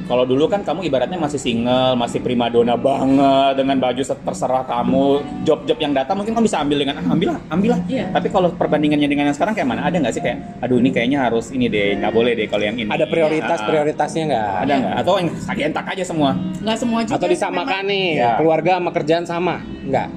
kalau 0.06 0.22
dulu 0.22 0.46
kan 0.46 0.62
kamu 0.62 0.86
ibaratnya 0.86 1.18
masih 1.18 1.36
single, 1.36 1.98
masih 1.98 2.22
primadona 2.22 2.78
banget 2.78 3.58
dengan 3.58 3.76
baju 3.82 3.98
terserah 3.98 4.62
kamu, 4.62 5.06
job-job 5.42 5.78
yang 5.82 5.90
datang 5.90 6.14
mungkin 6.16 6.30
kamu 6.32 6.46
bisa 6.46 6.62
ambil 6.62 6.78
dengan 6.78 6.94
ah, 6.96 7.10
ambil 7.10 7.28
lah, 7.34 7.40
ambil 7.50 7.70
lah. 7.74 7.80
Iya. 7.90 8.04
Tapi 8.14 8.28
kalau 8.30 8.48
perbandingannya 8.54 9.08
dengan 9.10 9.24
yang 9.28 9.36
sekarang 9.36 9.58
kayak 9.58 9.66
mana? 9.66 9.82
Ada 9.82 9.96
nggak 9.98 10.14
sih 10.14 10.22
kayak, 10.22 10.38
aduh 10.62 10.78
ini 10.78 10.90
kayaknya 10.94 11.18
harus 11.26 11.50
ini 11.50 11.66
deh, 11.66 11.98
nggak 11.98 12.12
boleh 12.14 12.32
deh 12.38 12.46
kalau 12.46 12.64
yang 12.64 12.78
ini. 12.78 12.86
Ada 12.86 13.06
prioritas 13.06 13.58
Ah, 13.58 13.66
prioritasnya 13.66 14.22
nggak? 14.30 14.50
Ada 14.62 14.72
nggak? 14.78 14.94
Atau 15.02 15.12
yang 15.18 15.28
entak 15.74 15.86
aja 15.90 16.04
semua? 16.06 16.30
nggak 16.36 16.76
semua 16.78 17.00
juga 17.02 17.14
Atau 17.18 17.26
disamakan 17.26 17.82
memang, 17.82 17.90
nih, 17.90 18.06
Ya. 18.16 18.32
keluarga 18.38 18.70
sama 18.78 18.90
kerjaan 18.94 19.24
sama? 19.26 19.54
Nggak. 19.82 20.08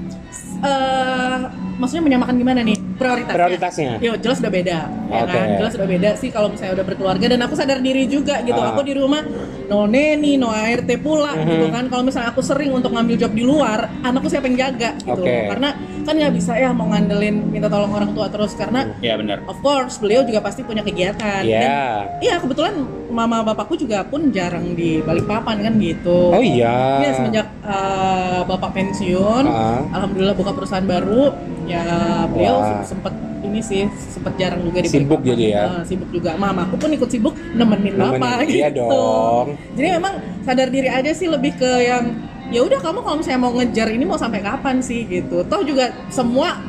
eh, 0.60 1.38
maksudnya 1.80 2.04
menyamakan 2.04 2.36
gimana 2.36 2.62
nih 2.62 2.78
prioritasnya 3.00 3.34
Prioritasnya. 3.34 3.92
Yo, 3.98 4.14
jelas 4.16 4.38
udah 4.38 4.52
beda 4.52 4.78
ya 5.10 5.18
Oke. 5.18 5.32
kan 5.32 5.48
jelas 5.58 5.74
udah 5.74 5.88
beda 5.88 6.10
sih 6.14 6.30
kalau 6.30 6.48
misalnya 6.48 6.74
udah 6.76 6.86
berkeluarga 6.86 7.26
dan 7.26 7.40
aku 7.40 7.56
sadar 7.56 7.80
diri 7.80 8.04
juga 8.06 8.44
gitu 8.44 8.56
Ah. 8.56 8.70
aku 8.70 8.84
di 8.84 8.94
rumah 8.94 9.24
no 9.66 9.86
neni 9.86 10.36
no 10.36 10.50
ART 10.50 10.92
pula 11.00 11.34
Mhm. 11.34 11.48
gitu 11.48 11.66
kan 11.70 11.84
kalau 11.88 12.04
misalnya 12.04 12.30
aku 12.30 12.42
sering 12.42 12.70
untuk 12.70 12.92
ngambil 12.92 13.16
job 13.18 13.32
di 13.32 13.42
luar 13.42 13.90
anakku 14.02 14.28
siapa 14.28 14.46
yang 14.46 14.60
jaga 14.60 14.94
gitu 15.00 15.18
Oke. 15.18 15.48
karena 15.48 15.70
kan 16.02 16.14
nggak 16.14 16.34
bisa 16.34 16.54
ya 16.54 16.70
mau 16.70 16.88
ngandelin 16.88 17.50
minta 17.50 17.68
tolong 17.68 17.92
orang 17.92 18.12
tua 18.12 18.28
terus 18.28 18.54
karena 18.54 18.90
Ya 19.00 19.16
benar. 19.16 19.44
of 19.46 19.60
course 19.60 19.98
beliau 19.98 20.22
juga 20.22 20.40
pasti 20.40 20.62
punya 20.62 20.82
kegiatan 20.82 21.42
Iya. 21.42 21.60
Dan, 21.60 22.04
iya 22.20 22.36
kebetulan 22.38 22.74
mama 23.10 23.42
bapakku 23.44 23.74
juga 23.74 24.04
pun 24.04 24.30
jarang 24.30 24.74
di 24.74 25.00
Balikpapan 25.00 25.62
kan 25.62 25.74
gitu 25.76 26.32
Oh 26.32 26.42
iya. 26.42 27.00
Iya 27.00 27.12
semenjak 27.14 27.48
uh, 27.62 28.42
bapak 28.46 28.72
pensiun, 28.72 29.46
Ah. 29.46 29.82
alhamdulillah 29.92 30.34
buka 30.34 30.52
perusahaan 30.52 30.84
baru, 30.84 31.34
ya 31.66 31.84
beliau 32.28 32.60
Wah. 32.60 32.82
sempet 32.82 33.14
ini 33.40 33.60
sih 33.60 33.82
sempet 33.90 34.36
jarang 34.36 34.62
juga 34.62 34.84
di 34.84 34.90
Sibuk 34.90 35.24
jadi 35.24 35.44
ya? 35.50 35.64
Ah, 35.66 35.82
sibuk 35.82 36.12
juga. 36.12 36.36
Mama 36.36 36.68
aku 36.68 36.76
pun 36.78 36.92
ikut 36.92 37.08
sibuk 37.08 37.34
nemenin, 37.50 37.96
Nemenin, 37.96 38.20
bapak 38.20 38.46
iya 38.46 38.68
gitu. 38.68 38.84
dong. 38.84 39.56
Jadi 39.74 39.88
memang 39.92 40.14
sadar 40.44 40.68
diri 40.68 40.86
aja 40.86 41.12
sih 41.12 41.26
lebih 41.26 41.56
ke 41.56 41.72
yang 41.82 42.04
ya 42.50 42.62
udah 42.62 42.80
kamu 42.80 43.00
kalau 43.00 43.18
misalnya 43.18 43.40
mau 43.40 43.54
ngejar 43.54 43.88
ini 43.90 44.04
mau 44.04 44.18
sampai 44.18 44.40
kapan 44.40 44.82
sih 44.82 45.06
gitu. 45.06 45.42
Toh 45.44 45.62
juga 45.62 45.90
semua 46.10 46.60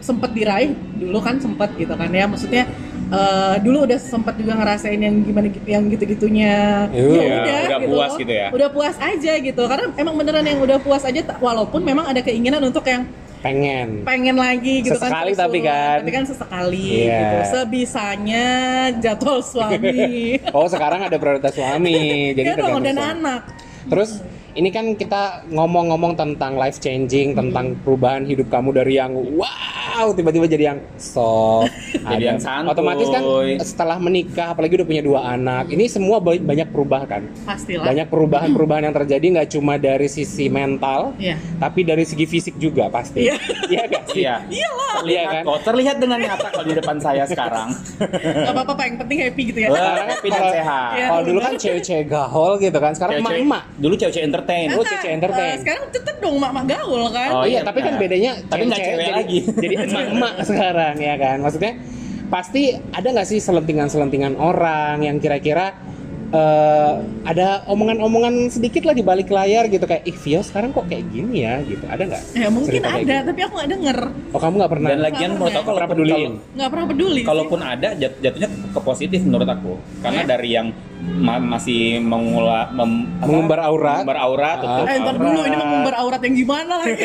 sempet 0.00 0.32
diraih 0.32 0.72
dulu 0.96 1.20
kan 1.20 1.36
sempet 1.36 1.76
gitu 1.76 1.92
kan 1.92 2.08
ya 2.08 2.24
maksudnya 2.24 2.64
eh, 3.06 3.54
dulu 3.60 3.84
udah 3.84 4.00
sempet 4.00 4.32
juga 4.34 4.56
ngerasain 4.56 4.96
yang 4.96 5.20
gimana 5.20 5.46
gitu 5.46 5.68
yang 5.68 5.84
gitu-gitunya 5.86 6.88
Iya, 6.88 7.68
udah 7.68 7.80
puas 7.84 8.12
gitu 8.16 8.32
ya. 8.32 8.48
udah 8.48 8.68
puas 8.72 8.96
aja 8.96 9.32
gitu 9.36 9.60
karena 9.60 9.92
emang 9.94 10.16
beneran 10.16 10.40
yang 10.42 10.56
udah 10.58 10.80
puas 10.80 11.04
aja 11.04 11.20
walaupun 11.36 11.84
memang 11.84 12.08
ada 12.08 12.24
keinginan 12.24 12.64
untuk 12.64 12.80
yang 12.86 13.04
Pengen. 13.40 14.04
pengen 14.04 14.36
lagi 14.36 14.84
gitu 14.84 14.96
Sesekali 14.96 15.32
kan 15.32 15.40
tapi 15.44 15.58
terus, 15.58 15.68
kan. 15.68 15.96
tapi 16.00 16.10
kan 16.12 16.24
sesekali 16.24 16.88
Iya. 17.04 17.16
gitu 17.20 17.36
sebisanya 17.50 18.46
jadwal 18.96 19.40
suami 19.40 20.36
Oh 20.56 20.64
sekarang 20.64 21.00
ada 21.02 21.16
prioritas 21.16 21.52
suami, 21.52 21.96
jadi 22.36 22.52
ya 22.52 22.56
dong 22.56 22.80
dan 22.80 22.96
anak 22.96 23.42
Terus 23.84 24.20
ini 24.52 24.68
kan 24.68 24.92
kita 24.92 25.46
ngomong-ngomong 25.48 26.14
tentang 26.14 26.54
life 26.54 26.78
changing, 26.78 27.32
tentang 27.32 27.78
perubahan 27.80 28.24
hidup 28.24 28.48
kamu 28.48 28.74
dari 28.74 28.96
yang 28.96 29.14
wow 29.34 30.10
tiba-tiba 30.10 30.46
jadi 30.46 30.64
yang 30.72 30.80
soft, 30.96 31.70
Jadi 32.10 32.24
yang 32.24 32.40
santuy. 32.40 32.72
Otomatis 32.72 33.08
kan 33.08 33.22
setelah 33.60 33.96
menikah, 33.96 34.52
apalagi 34.52 34.74
udah 34.74 34.88
punya 34.88 35.02
dua 35.02 35.20
anak, 35.28 35.68
ini 35.68 35.86
semua 35.86 36.18
ba- 36.18 36.40
banyak 36.40 36.68
perubahan 36.68 37.06
kan. 37.06 37.22
pastilah 37.44 37.84
Banyak 37.84 38.06
perubahan-perubahan 38.06 38.82
yang 38.86 38.96
terjadi 38.96 39.24
nggak 39.32 39.48
cuma 39.50 39.76
dari 39.76 40.06
sisi 40.06 40.46
mental, 40.46 41.12
Iya. 41.16 41.36
tapi 41.58 41.82
dari 41.82 42.02
segi 42.02 42.24
fisik 42.24 42.54
juga 42.56 42.88
pasti. 42.88 43.26
Iya. 43.26 43.36
Iya 43.70 43.82
nggak 43.86 44.04
sih? 44.10 44.22
Iya. 44.24 44.34
Iyalah. 44.50 44.94
Terlihat 45.00 45.06
Iya 45.06 45.30
kan? 45.30 45.42
kok, 45.46 45.58
terlihat 45.62 45.96
dengan 45.96 46.18
nyata 46.18 46.48
kalau 46.50 46.66
di 46.66 46.74
depan 46.74 46.96
saya 46.98 47.22
sekarang. 47.24 47.68
Gak 48.50 48.50
apa-apa 48.52 48.82
yang 48.82 48.96
penting 48.98 49.18
happy 49.22 49.42
gitu 49.46 49.58
ya 49.60 49.68
Wah, 49.70 50.02
happy 50.02 50.28
dan 50.28 50.42
sehat. 50.50 50.90
Kalau 50.98 51.22
dulu 51.22 51.38
kan 51.38 51.54
cewek-cewek 51.54 52.06
gahol 52.10 52.52
gitu 52.58 52.74
kan, 52.74 52.92
sekarang 52.92 53.22
emak-emak. 53.22 53.62
Dulu 53.78 53.94
cewek-cewek 53.94 54.26
entertain. 54.40 54.66
Oh, 54.72 54.84
cewek 54.84 55.12
entertain. 55.12 55.50
Eh, 55.52 55.58
sekarang 55.60 55.84
tetep 55.92 56.16
dong 56.18 56.36
mak-mak 56.36 56.64
gaul 56.66 57.04
kan 57.12 57.30
Oh, 57.32 57.44
iya, 57.44 57.50
iya, 57.52 57.60
tapi 57.62 57.78
kan 57.80 57.94
benar. 57.94 58.02
bedanya 58.02 58.32
Tapi 58.48 58.62
nggak 58.64 58.80
cewek 58.80 58.98
jadi, 59.00 59.12
lagi. 59.12 59.38
jadi 59.46 59.74
emak-emak 59.84 60.34
sekarang 60.50 60.94
ya 60.96 61.14
kan. 61.16 61.36
Maksudnya 61.40 61.72
pasti 62.30 62.62
ada 62.90 63.08
nggak 63.10 63.28
sih 63.28 63.38
selentingan-selentingan 63.38 64.34
orang 64.38 65.02
yang 65.02 65.16
kira-kira 65.18 65.74
eh, 66.30 66.92
ada 67.22 67.48
omongan-omongan 67.66 68.34
sedikit 68.48 68.82
lah 68.82 68.92
di 68.92 69.02
balik 69.02 69.28
layar 69.28 69.66
gitu 69.66 69.82
kayak 69.82 70.02
ih 70.04 70.14
Vio 70.14 70.40
sekarang 70.40 70.70
kok 70.70 70.86
kayak 70.86 71.04
gini 71.08 71.42
ya 71.42 71.58
gitu. 71.62 71.82
Ada 71.84 72.02
nggak? 72.04 72.22
ya 72.32 72.48
mungkin 72.48 72.80
ada 72.80 72.98
gitu? 73.00 73.26
tapi 73.26 73.40
aku 73.40 73.54
nggak 73.54 73.70
denger 73.70 73.98
Oh 74.30 74.38
kamu 74.38 74.54
nggak 74.56 74.72
pernah? 74.72 74.88
Dan 74.88 75.00
lagian 75.00 75.30
menurut 75.32 75.50
aku 75.52 75.66
Pernah 75.66 75.78
kalau 75.80 75.92
peduliin? 75.92 76.32
nggak 76.54 76.68
pernah 76.70 76.86
peduli 76.86 77.16
sih. 77.16 77.26
Kalaupun 77.26 77.60
ada 77.60 77.88
jat- 77.92 78.18
jatuhnya 78.18 78.48
ke 78.48 78.80
positif 78.80 79.20
menurut 79.20 79.48
aku. 79.48 79.72
Karena 80.00 80.20
Ya? 80.20 80.26
dari 80.28 80.48
yang 80.52 80.66
ma- 81.16 81.40
masih 81.40 81.80
mengula 81.98 82.70
mem- 82.70 83.08
apa? 83.16 83.26
Mengumbar 83.26 83.60
aurat. 83.62 83.96
Mengumbar 83.98 84.20
aurat, 84.22 84.56
Ah. 84.56 84.62
tutup 84.62 84.86
eh 84.86 84.98
aurat. 84.98 85.16
dulu 85.16 85.40
ini 85.42 85.56
mengumbar 85.56 85.94
aurat 85.96 86.20
yang 86.20 86.34
gimana 86.36 86.74
lagi 86.78 87.04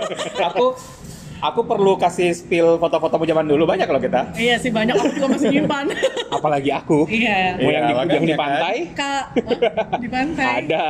aku 0.48 0.66
aku 1.42 1.60
perlu 1.62 1.98
kasih 1.98 2.30
spill 2.30 2.78
foto-fotomu 2.78 3.24
zaman 3.24 3.44
dulu 3.44 3.66
banyak 3.66 3.84
loh 3.84 3.98
kita. 3.98 4.30
iya 4.36 4.56
sih 4.56 4.70
banyak 4.70 4.94
aku 4.94 5.10
juga 5.12 5.28
masih 5.28 5.48
nyimpan 5.50 5.86
Apalagi 6.38 6.70
aku. 6.70 7.04
iya 7.06 7.58
Mau 7.58 7.68
yang, 7.68 7.84
di, 7.84 7.92
Iya, 7.92 8.02
yang 8.08 8.24
di 8.24 8.32
kan. 8.32 8.40
pantai? 8.40 8.76
kak 8.94 9.24
Hah? 9.34 9.98
di 9.98 10.08
pantai 10.08 10.46
Ada. 10.62 10.86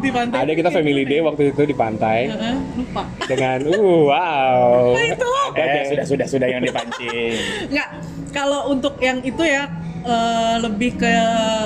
di 0.00 0.08
pantai 0.08 0.38
Ada 0.40 0.52
kita 0.54 0.70
family 0.70 1.02
day 1.04 1.20
waktu 1.20 1.42
itu 1.50 1.62
di 1.62 1.74
pantai 1.74 2.18
Heeh, 2.26 2.54
lupa 2.74 3.02
dengan 3.26 3.58
uh 3.68 3.98
wow. 4.06 4.94
Nah, 4.94 5.04
itu 5.04 5.28
Eh, 5.52 5.82
sudah 5.84 6.04
sudah 6.06 6.26
sudah 6.26 6.46
yang 6.48 6.62
dipancing. 6.62 7.34
nggak 7.68 7.88
kalau 8.30 8.70
untuk 8.70 8.94
yang 8.96 9.18
itu 9.20 9.42
ya 9.42 9.66
eh, 10.02 10.56
lebih 10.58 10.90
ke 10.96 11.14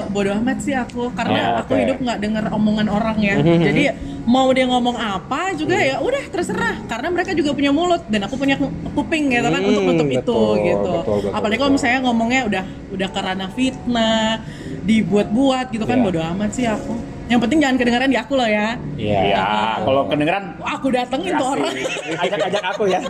bodoh 0.09 0.35
amat 0.37 0.59
sih 0.59 0.75
aku 0.75 1.11
karena 1.13 1.41
Oh, 1.53 1.61
aku 1.61 1.73
oke. 1.73 1.81
hidup 1.81 1.99
nggak 1.99 2.19
dengar 2.19 2.45
omongan 2.51 2.87
orang 2.89 3.17
ya 3.19 3.37
Mhm. 3.37 3.63
jadi 3.63 3.83
mau 4.25 4.49
dia 4.49 4.65
ngomong 4.65 4.97
apa 4.97 5.53
juga 5.53 5.77
ya 5.77 5.99
udah 5.99 6.25
terserah 6.27 6.81
karena 6.85 7.09
mereka 7.11 7.31
juga 7.31 7.53
punya 7.53 7.71
mulut 7.71 8.03
dan 8.07 8.25
aku 8.25 8.35
punya 8.35 8.57
ku- 8.57 8.73
kuping 8.93 9.29
gitu 9.29 9.45
kan 9.45 9.61
Hmm, 9.61 9.69
untuk 9.69 9.85
nutup 9.87 10.09
itu 10.09 10.39
gitu 10.63 10.93
betul, 10.97 11.17
betul, 11.21 11.31
apalagi 11.31 11.59
kalau 11.59 11.73
misalnya 11.73 11.99
ngomongnya 12.03 12.41
udah 12.43 12.63
udah 12.91 13.09
karena 13.11 13.47
fitnah 13.49 14.41
dibuat-buat 14.83 15.67
gitu 15.71 15.85
kan 15.85 15.99
Iya. 15.99 16.05
bodoh 16.05 16.25
amat 16.31 16.51
sih 16.51 16.65
aku 16.65 16.95
yang 17.25 17.37
penting 17.39 17.57
jangan 17.59 17.77
kedengaran 17.79 18.09
di 18.09 18.17
aku 18.17 18.33
loh 18.35 18.45
ya 18.47 18.77
Iya. 18.95 19.21
Iya, 19.27 19.45
kalau 19.81 20.03
kedengeran 20.07 20.45
aku 20.59 20.87
datengin 20.89 21.33
tuh 21.35 21.49
orang 21.51 21.73
ajak-ajak 22.17 22.65
aku 22.67 22.85
ya. 22.87 23.01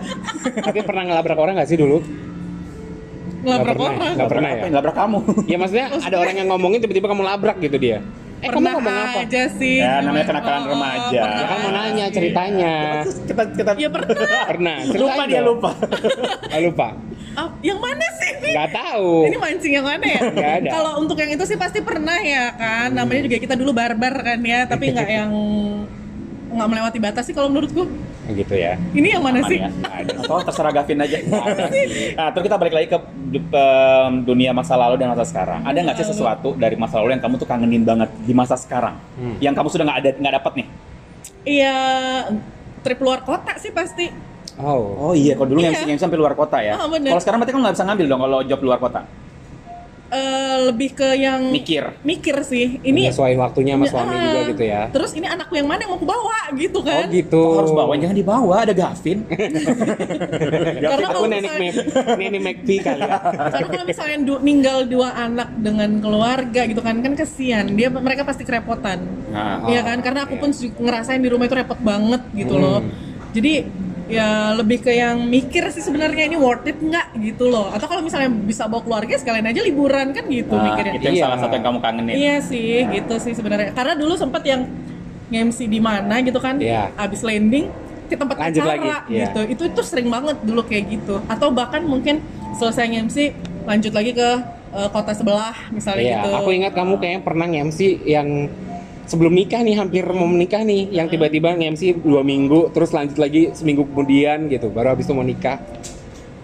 Tapi 0.56 0.78
pernah 0.80 1.02
ngelabrak 1.04 1.34
orang 1.36 1.54
nggak 1.54 1.66
sih 1.66 1.76
dulu? 1.76 1.98
Pernah, 3.44 3.90
orang 3.92 4.14
nggak 4.16 4.30
pernah 4.32 4.50
ya? 4.50 4.62
Labrak 4.72 4.96
kamu. 4.96 5.18
Ya 5.44 5.56
maksudnya 5.60 5.86
ada 5.92 6.16
orang 6.16 6.34
yang 6.40 6.48
ngomongin 6.48 6.78
tiba-tiba 6.80 7.06
kamu 7.12 7.22
labrak 7.22 7.56
gitu 7.60 7.76
dia. 7.76 7.98
Eh 8.44 8.48
kamu 8.52 8.60
pernah 8.60 8.72
ngomong 8.76 8.96
apa? 9.08 9.20
aja 9.24 9.42
sih 9.56 9.76
Ya, 9.80 10.04
namanya 10.04 10.26
kenakalan 10.28 10.62
oh, 10.64 10.70
remaja. 10.76 11.20
Ya 11.24 11.44
kan 11.48 11.58
mau 11.64 11.72
nanya 11.72 12.06
ceritanya. 12.12 12.74
kita 13.24 13.42
kita 13.56 13.70
ya 13.80 13.88
pernah 13.88 14.44
Pernah. 14.44 14.76
lupa 14.92 15.22
dia 15.24 15.40
dong. 15.40 15.48
lupa. 15.56 15.70
Ah, 16.54 16.60
lupa. 16.60 16.88
Ah, 17.34 17.48
yang 17.66 17.80
mana 17.82 18.06
sih 18.20 18.24
Nggak 18.54 18.70
tahu. 18.70 19.10
Ini 19.26 19.36
mancing 19.40 19.72
yang 19.74 19.86
mana 19.86 20.06
ya? 20.06 20.20
Ada. 20.60 20.68
Kalau 20.70 20.92
untuk 21.02 21.16
yang 21.18 21.30
itu 21.34 21.44
sih 21.48 21.58
pasti 21.58 21.82
pernah 21.82 22.18
ya 22.22 22.54
kan. 22.54 22.88
Namanya 22.94 23.26
juga 23.26 23.36
kita 23.42 23.54
dulu 23.58 23.74
barbar 23.74 24.14
kan 24.22 24.38
ya, 24.44 24.68
tapi 24.70 24.84
nggak 24.94 25.08
yang 25.10 25.30
nggak 26.54 26.68
melewati 26.70 26.98
batas 27.02 27.26
sih 27.26 27.34
kalau 27.34 27.50
menurutku. 27.50 27.88
Gitu 28.32 28.54
ya. 28.56 28.80
Ini 28.96 29.18
yang 29.18 29.22
mana 29.22 29.44
Aman 29.44 29.50
sih? 29.52 29.58
ya? 29.60 29.68
Atau 30.24 30.40
terserah 30.40 30.72
Gavin 30.72 30.96
aja. 31.04 31.16
Nah, 32.16 32.28
terus 32.32 32.44
kita 32.48 32.56
balik 32.56 32.74
lagi 32.74 32.86
ke 32.88 32.98
dunia 34.24 34.56
masa 34.56 34.78
lalu 34.80 34.96
dan 34.96 35.12
masa 35.12 35.28
sekarang. 35.28 35.60
Ada 35.60 35.78
nggak 35.84 35.96
sih 36.00 36.06
sesuatu 36.08 36.56
dari 36.56 36.76
masa 36.78 37.02
lalu 37.02 37.12
yang 37.18 37.22
kamu 37.22 37.34
tuh 37.36 37.48
kangenin 37.48 37.84
banget 37.84 38.08
di 38.24 38.32
masa 38.32 38.56
sekarang? 38.56 38.96
Hmm. 39.20 39.36
Yang 39.44 39.54
kamu 39.60 39.68
sudah 39.68 39.84
nggak 39.84 39.98
ada 40.00 40.10
nggak 40.16 40.34
dapat 40.40 40.52
nih? 40.62 40.66
Iya, 41.44 41.76
trip 42.80 43.00
luar 43.04 43.20
kota 43.20 43.52
sih 43.60 43.68
pasti. 43.68 44.08
Oh. 44.56 45.10
Oh 45.10 45.12
iya, 45.12 45.34
kalau 45.34 45.50
dulu 45.52 45.60
Iya. 45.60 45.74
MC 45.74 45.98
MC 45.98 46.00
sampai 46.00 46.16
luar 46.16 46.32
kota 46.32 46.62
ya. 46.62 46.78
Bener. 46.88 47.10
kalau 47.12 47.22
sekarang 47.22 47.38
berarti 47.42 47.52
kan 47.52 47.60
nggak 47.60 47.74
bisa 47.76 47.84
ngambil 47.84 48.06
dong 48.08 48.20
kalau 48.22 48.38
job 48.46 48.60
luar 48.64 48.78
kota. 48.80 49.00
Eh, 50.14 50.56
lebih 50.64 50.94
ke 50.94 51.08
yang 51.18 51.50
Mikir. 51.50 51.90
mikir 52.06 52.38
sih. 52.42 52.78
Ini 52.78 53.10
Menyesuaiin 53.10 53.34
waktunya 53.34 53.74
sama 53.74 53.86
suami 53.90 54.14
juga 54.14 54.40
gitu 54.46 54.62
ya. 54.62 54.82
Terus 54.88 55.10
ini 55.12 55.26
anakku 55.26 55.58
yang 55.58 55.66
mana 55.66 55.82
yang 55.82 55.90
mau 55.90 55.98
aku 55.98 56.06
bawa 56.06 56.38
gitu 56.54 56.78
Oh 56.78 56.86
kan? 56.86 57.10
gitu. 57.10 57.42
Kok 57.42 57.58
harus 57.58 57.74
bawa 57.74 57.92
jangan 57.98 58.14
dibawa 58.14 58.56
ada 58.62 58.70
Gavin. 58.72 59.18
Karena 60.86 61.06
Aku 61.10 61.26
nenek 61.26 61.52
Mac, 61.52 61.74
nenek 62.14 62.40
McP 62.40 62.68
kali 62.80 63.02
ya. 63.02 63.18
Karena 63.50 63.66
kalau 63.68 63.84
misalnya 63.84 64.16
du- 64.22 64.38
ninggal 64.40 64.78
dua 64.86 65.10
anak 65.16 65.50
dengan 65.56 65.90
keluarga 65.98 66.62
gitu 66.62 66.78
kan 66.78 67.02
kan 67.02 67.12
kesian. 67.14 67.74
Dia 67.74 67.90
mereka 67.90 68.22
pasti 68.22 68.42
kerepotan. 68.42 69.02
Nah, 69.30 69.66
Iya 69.66 69.82
kan? 69.82 69.98
Karena 69.98 70.26
aku 70.26 70.38
pun 70.38 70.54
su- 70.54 70.70
ngerasain 70.72 71.18
di 71.18 71.26
rumah 71.26 71.46
itu 71.46 71.56
repot 71.56 71.80
banget 71.80 72.22
gitu 72.32 72.54
loh. 72.54 72.78
Hmm. 72.78 72.92
Jadi 73.34 73.66
ya 74.04 74.52
lebih 74.52 74.84
ke 74.84 74.92
yang 74.92 75.16
mikir 75.24 75.64
sih 75.72 75.80
sebenarnya 75.80 76.28
ini 76.28 76.36
worth 76.36 76.68
it 76.68 76.76
nggak 76.76 77.16
gitu 77.24 77.48
loh. 77.48 77.72
Atau 77.72 77.88
kalau 77.88 78.04
misalnya 78.04 78.28
bisa 78.28 78.68
bawa 78.68 78.84
keluarga 78.84 79.16
sekalian 79.16 79.48
aja 79.48 79.64
liburan 79.64 80.12
kan 80.12 80.24
gitu 80.28 80.52
nah, 80.52 80.64
mikirnya. 80.72 80.92
itu 81.00 81.04
yang 81.08 81.16
Iya. 81.16 81.24
salah 81.24 81.38
satu 81.40 81.52
yang 81.56 81.64
kamu 81.64 81.78
kangenin. 81.80 82.14
Iya 82.14 82.36
sih, 82.44 82.84
gitu 82.84 83.14
sih 83.16 83.32
sebenarnya. 83.32 83.72
Karena 83.72 83.94
dulu 83.96 84.14
sempet 84.14 84.42
yang 84.44 84.68
nge-MC 85.32 85.58
di 85.66 85.80
mana 85.80 86.20
gitu 86.20 86.36
kan, 86.36 86.60
Iya. 86.60 86.92
abis 87.00 87.24
landing 87.24 87.72
ke 88.04 88.14
tempat 88.14 88.36
Lanjut 88.36 88.60
acara 88.60 88.76
lagi, 88.76 88.88
iya. 89.08 89.24
gitu. 89.32 89.40
Itu 89.48 89.62
itu 89.72 89.80
sering 89.80 90.12
banget 90.12 90.36
dulu 90.44 90.60
kayak 90.68 90.84
gitu. 90.92 91.24
Atau 91.24 91.48
bahkan 91.48 91.80
mungkin 91.80 92.20
selesai 92.54 92.84
nge-MC 92.92 93.16
lanjut 93.64 93.92
lagi 93.96 94.12
ke 94.12 94.28
eh, 94.74 94.88
kota 94.90 95.14
sebelah 95.14 95.54
misalnya 95.70 96.02
Iya, 96.02 96.18
gitu. 96.20 96.30
aku 96.34 96.50
ingat 96.50 96.72
kamu 96.74 96.98
kayaknya 96.98 97.22
pernah 97.22 97.46
nge-MC 97.46 97.78
yang 98.04 98.50
sebelum 99.06 99.32
nikah 99.32 99.60
nih, 99.60 99.76
hampir 99.78 100.04
mau 100.10 100.28
menikah 100.28 100.64
nih, 100.64 100.90
yang 100.92 101.08
tiba-tiba 101.08 101.54
nge-MC 101.56 102.04
dua 102.04 102.24
minggu, 102.24 102.72
terus 102.72 102.90
lanjut 102.92 103.16
lagi 103.20 103.52
seminggu 103.52 103.86
kemudian 103.88 104.48
gitu, 104.48 104.68
baru 104.72 104.96
habis 104.96 105.06
itu 105.08 105.14
mau 105.16 105.24
nikah. 105.24 105.60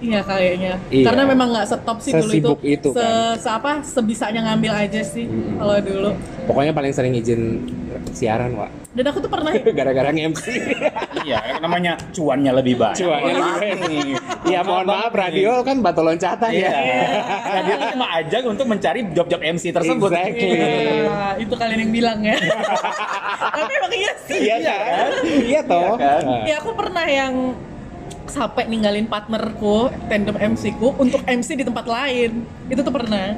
Iya 0.00 0.20
kayaknya. 0.22 0.72
Iya. 0.88 1.04
Karena 1.04 1.22
memang 1.24 1.48
nggak 1.50 1.66
stop 1.68 1.98
sih 2.00 2.12
dulu 2.12 2.32
itu. 2.32 2.52
Itu 2.62 2.88
Se, 2.90 2.98
kan. 2.98 3.36
se- 3.36 3.52
apa 3.52 3.70
sebisanya 3.80 4.40
ngambil 4.42 4.72
aja 4.74 5.00
sih 5.00 5.24
Mm-mm. 5.24 5.56
kalau 5.56 5.76
dulu. 5.78 6.10
Pokoknya 6.44 6.72
paling 6.72 6.90
sering 6.90 7.12
izin 7.12 7.68
siaran, 8.10 8.56
Wak. 8.56 8.72
Dan 8.90 9.06
aku 9.06 9.22
tuh 9.22 9.28
pernah 9.28 9.54
Gara-gara 9.78 10.10
nge-MC. 10.10 10.44
Iya, 11.22 11.60
namanya 11.60 11.94
cuannya 12.10 12.52
lebih 12.52 12.74
banyak. 12.74 12.98
Cuannya 12.98 13.32
lebih 13.32 13.54
banyak. 13.54 13.78
nih. 13.86 14.10
Iya, 14.48 14.60
mohon 14.64 14.86
maaf, 14.88 15.12
radio 15.12 15.60
kan 15.60 15.78
batu 15.78 16.00
loncatan 16.00 16.48
Iya. 16.50 16.70
ya. 16.72 17.02
Radio 17.54 17.72
itu 17.76 17.86
cuma 17.94 18.06
ajang 18.10 18.44
untuk 18.48 18.66
mencari 18.66 19.00
job-job 19.12 19.38
MC 19.38 19.70
tersebut. 19.70 20.10
Exactly. 20.10 20.48
Iya, 20.48 21.22
itu 21.38 21.54
kalian 21.54 21.78
yang 21.78 21.92
bilang 21.92 22.18
ya. 22.20 22.34
Tapi 23.54 23.72
emang 23.74 23.92
iya 23.94 24.12
sih. 24.18 24.38
Iya 24.40 24.56
kan? 24.58 25.06
Iya 25.22 25.60
toh. 25.62 25.94
Iya 25.94 26.00
kan? 26.00 26.22
Nah. 26.24 26.42
Ya 26.46 26.54
aku 26.58 26.70
pernah 26.72 27.04
yang 27.06 27.32
sampai 28.30 28.64
ninggalin 28.64 29.04
partnerku, 29.04 29.90
tandem 30.06 30.38
MC 30.38 30.78
ku 30.78 30.94
untuk 30.94 31.20
MC 31.22 31.58
di 31.58 31.64
tempat 31.66 31.84
lain. 31.84 32.46
Itu 32.66 32.80
tuh 32.80 32.94
pernah. 32.94 33.34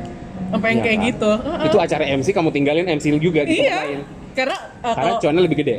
Sampai 0.53 0.77
yang 0.77 0.79
Iya 0.79 0.85
kayak 0.85 0.99
kan? 0.99 1.09
gitu. 1.09 1.31
Itu 1.65 1.77
acara 1.81 2.05
MC 2.07 2.29
kamu 2.31 2.49
tinggalin 2.53 2.85
MC 2.87 3.05
juga 3.17 3.41
di 3.43 3.57
tempat 3.57 3.65
Iya. 3.65 3.79
lain. 3.83 4.01
Karena 4.33 4.57
uh, 4.81 4.93
Karena 4.93 5.05
kalau- 5.13 5.21
cuannya 5.21 5.43
lebih 5.45 5.59
gede. 5.61 5.77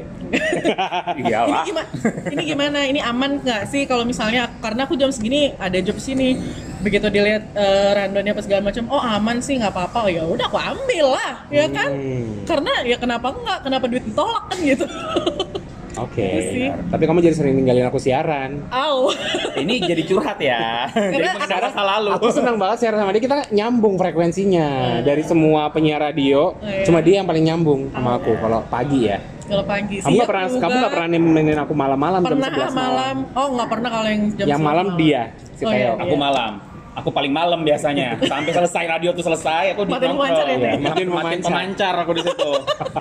Iya 1.23 1.38
ini 1.43 1.60
gimana? 1.63 1.89
Ini 2.30 2.43
gimana? 2.43 2.80
Ini 2.86 2.99
aman 3.02 3.32
nggak 3.41 3.62
sih 3.65 3.86
kalau 3.86 4.02
misalnya 4.02 4.49
karena 4.60 4.86
aku 4.86 4.93
jam 4.93 5.10
segini 5.10 5.54
ada 5.58 5.78
job 5.78 5.97
sini. 5.97 6.38
Begitu 6.82 7.08
dilihat 7.08 7.49
eh, 7.54 7.89
rundownnya 7.95 8.34
apa 8.34 8.43
segala 8.43 8.62
macam, 8.65 8.84
oh 8.91 8.99
aman 8.99 9.39
sih 9.39 9.56
nggak 9.56 9.71
apa-apa. 9.71 10.06
Oh 10.06 10.12
ya 10.12 10.23
udah 10.26 10.45
aku 10.45 10.58
ambil 10.60 11.15
lah, 11.15 11.32
ya 11.47 11.65
kan? 11.69 11.89
Hmm. 11.89 12.43
Karena 12.43 12.73
ya 12.84 12.97
kenapa 12.97 13.28
enggak? 13.32 13.60
Kenapa 13.63 13.86
duit 13.88 14.04
ditolak 14.04 14.43
kan 14.52 14.58
gitu? 14.60 14.86
Oke. 16.03 16.23
Iya 16.23 16.41
sih. 16.49 16.67
Tapi 16.89 17.03
kamu 17.03 17.19
jadi 17.23 17.35
sering 17.35 17.55
ninggalin 17.55 17.87
aku 17.87 17.99
siaran. 17.99 18.63
Au. 18.69 19.09
Ini 19.63 19.73
jadi 19.83 20.03
curhat 20.03 20.37
ya. 20.37 20.87
jadi 20.91 21.11
Karena 21.15 21.31
mengenai 21.35 21.61
masa 21.71 21.83
lalu. 21.83 22.09
Aku 22.17 22.27
senang 22.29 22.55
banget 22.59 22.77
siaran 22.83 22.99
sama 22.99 23.11
dia. 23.15 23.23
Kita 23.23 23.37
nyambung 23.49 23.95
frekuensinya 23.95 24.99
dari 25.01 25.23
semua 25.23 25.71
penyiar 25.71 26.03
radio. 26.03 26.53
Oh, 26.53 26.63
iya. 26.63 26.83
Cuma 26.83 26.99
dia 26.99 27.23
yang 27.23 27.27
paling 27.27 27.43
nyambung 27.43 27.87
sama 27.91 28.19
aku 28.19 28.35
kalau 28.37 28.59
pagi 28.67 29.07
ya. 29.07 29.17
Kalau 29.43 29.63
pagi 29.67 29.99
Kamu 29.99 30.07
sih. 30.07 30.15
nggak 30.17 30.29
pernah 30.31 30.45
kamu 30.55 30.75
nggak 30.79 30.93
pernah 30.95 31.09
nemenin 31.11 31.59
aku 31.59 31.73
malam-malam 31.75 32.21
jam 32.23 32.31
pernah 32.31 32.49
11 32.49 32.55
malam. 32.55 32.73
malam. 32.73 33.15
Oh 33.35 33.47
nggak 33.53 33.69
pernah 33.69 33.89
kalau 33.91 34.07
yang 34.07 34.23
jam 34.39 34.45
Yang 34.47 34.61
11 34.63 34.67
malam 34.71 34.87
dia, 34.95 35.21
si 35.53 35.63
Oh, 35.63 35.71
iya, 35.71 35.89
Aku 35.99 36.15
malam. 36.15 36.51
Aku 36.93 37.10
paling 37.10 37.34
malam 37.34 37.65
biasanya. 37.65 38.17
Sampai 38.32 38.53
selesai 38.53 38.84
radio 38.86 39.10
tuh 39.17 39.25
selesai, 39.25 39.73
aku 39.73 39.89
di 39.89 39.93
Matiin 39.97 40.13
pemancar 40.13 40.45
ya, 40.45 40.53
Iya, 40.53 40.58
Teh? 40.58 40.62
matiin 40.62 40.84
Matiin 40.84 41.10
pemancar. 41.10 41.49
pemancar 41.49 41.93
aku 42.06 42.12
di 42.13 42.21
situ. 42.21 42.51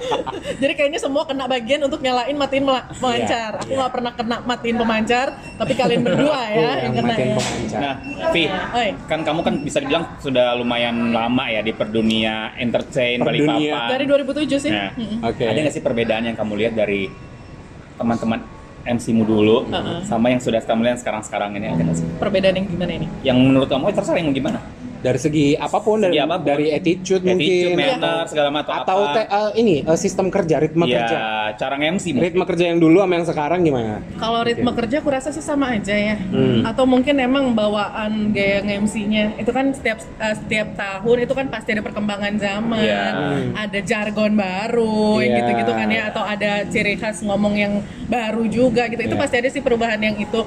Jadi 0.63 0.73
kayaknya 0.73 1.01
semua 1.01 1.23
kena 1.29 1.45
bagian 1.45 1.81
untuk 1.85 2.01
nyalain 2.01 2.37
matiin 2.37 2.65
mela- 2.65 2.89
pemancar. 2.89 3.51
Aku 3.61 3.69
iya. 3.69 3.77
nggak 3.79 3.93
pernah 3.93 4.13
kena 4.17 4.37
matiin 4.49 4.77
pemancar, 4.81 5.27
tapi 5.61 5.73
kalian 5.77 6.01
berdua 6.01 6.41
ya 6.49 6.49
Aku 6.49 6.61
yang 6.61 6.79
yang 6.81 6.95
kena 6.97 7.15
ya. 7.15 7.37
Nah, 7.73 7.95
Vi, 8.33 8.45
kan 9.09 9.21
kamu 9.21 9.41
kan 9.45 9.55
bisa 9.61 9.79
dibilang 9.85 10.05
sudah 10.19 10.57
lumayan 10.57 11.13
lama 11.13 11.45
ya 11.53 11.61
di 11.61 11.73
perdunia 11.77 12.57
entertain. 12.57 13.21
Balikpapan. 13.21 13.89
Dari 13.93 14.05
2007 14.09 14.57
sih. 14.57 14.71
Nah. 14.73 14.91
Oke. 15.29 15.45
Ada 15.45 15.59
nggak 15.69 15.75
sih 15.75 15.83
perbedaan 15.85 16.25
yang 16.33 16.37
kamu 16.37 16.53
lihat 16.65 16.75
dari 16.75 17.13
teman-teman 18.01 18.41
MC-mu 18.87 19.23
dulu 19.27 19.67
Uh-uh. 19.71 20.03
sama 20.07 20.31
yang 20.31 20.41
sudah 20.43 20.63
kamu 20.63 20.91
lihat 20.91 20.99
sekarang-sekarang 21.03 21.55
ini 21.59 21.67
ada 21.71 21.93
sih? 21.95 22.07
Perbedaan 22.19 22.55
yang 22.59 22.67
gimana 22.69 22.93
ini? 22.93 23.07
Yang 23.23 23.39
menurut 23.39 23.69
kamu 23.71 23.85
eh, 23.91 23.95
terserah 23.95 24.19
yang 24.19 24.35
gimana? 24.35 24.59
Dari 25.03 25.19
segi 25.19 25.47
apa 25.55 25.79
pun 25.79 25.99
dari 25.99 26.15
Segi 26.15 26.23
apa 26.23 26.37
pun. 26.37 26.47
dari 26.47 26.67
attitude, 26.71 27.21
Attitude, 27.21 27.27
mungkin 27.27 27.67
manner, 27.75 28.23
segala 28.25 28.49
macam 28.49 28.73
atau 28.77 28.99
apa. 29.03 29.13
te- 29.13 29.29
eh, 29.29 29.51
ini 29.57 29.75
eh, 29.83 29.99
sistem 29.99 30.27
kerja, 30.29 30.57
ritme 30.57 30.85
Iya, 30.85 30.95
kerja. 30.97 31.19
cara 31.59 31.75
nge-MC 31.75 32.05
mungkin. 32.09 32.23
Ritme 32.25 32.45
kerja 32.47 32.65
yang 32.65 32.79
dulu 32.79 32.97
sama 32.99 33.13
yang 33.13 33.27
sekarang 33.27 33.61
gimana? 33.61 33.99
Kalau 34.15 34.41
ritme 34.41 34.65
Oke. 34.65 34.79
kerja 34.79 34.97
aku 34.99 35.11
rasa 35.11 35.29
sih 35.29 35.43
sama 35.43 35.75
aja 35.75 35.93
ya. 35.93 36.17
Hmm. 36.23 36.63
Atau 36.65 36.85
mungkin 36.85 37.19
emang 37.19 37.51
bawaan 37.53 38.31
gaya 38.31 38.63
MC-nya 38.63 39.35
itu 39.37 39.51
kan 39.51 39.71
setiap 39.71 39.99
eh, 40.17 40.35
setiap 40.37 40.69
tahun 40.73 41.17
itu 41.21 41.33
kan 41.33 41.47
pasti 41.49 41.69
ada 41.71 41.83
perkembangan 41.83 42.35
zaman, 42.37 42.79
Iya. 42.81 43.05
ada 43.59 43.79
jargon 43.83 44.33
baru 44.33 45.19
yang 45.19 45.29
Iya. 45.29 45.39
gitu-gitu 45.43 45.73
kan 45.73 45.89
ya 45.89 46.03
atau 46.09 46.23
ada 46.23 46.63
ciri 46.65 46.95
khas 46.95 47.21
ngomong 47.21 47.55
yang 47.55 47.73
baru 48.07 48.47
juga 48.47 48.87
gitu. 48.87 49.03
Itu 49.03 49.13
Iya. 49.13 49.21
pasti 49.21 49.37
ada 49.37 49.49
sih 49.49 49.61
perubahan 49.61 49.99
yang 49.99 50.15
itu. 50.15 50.47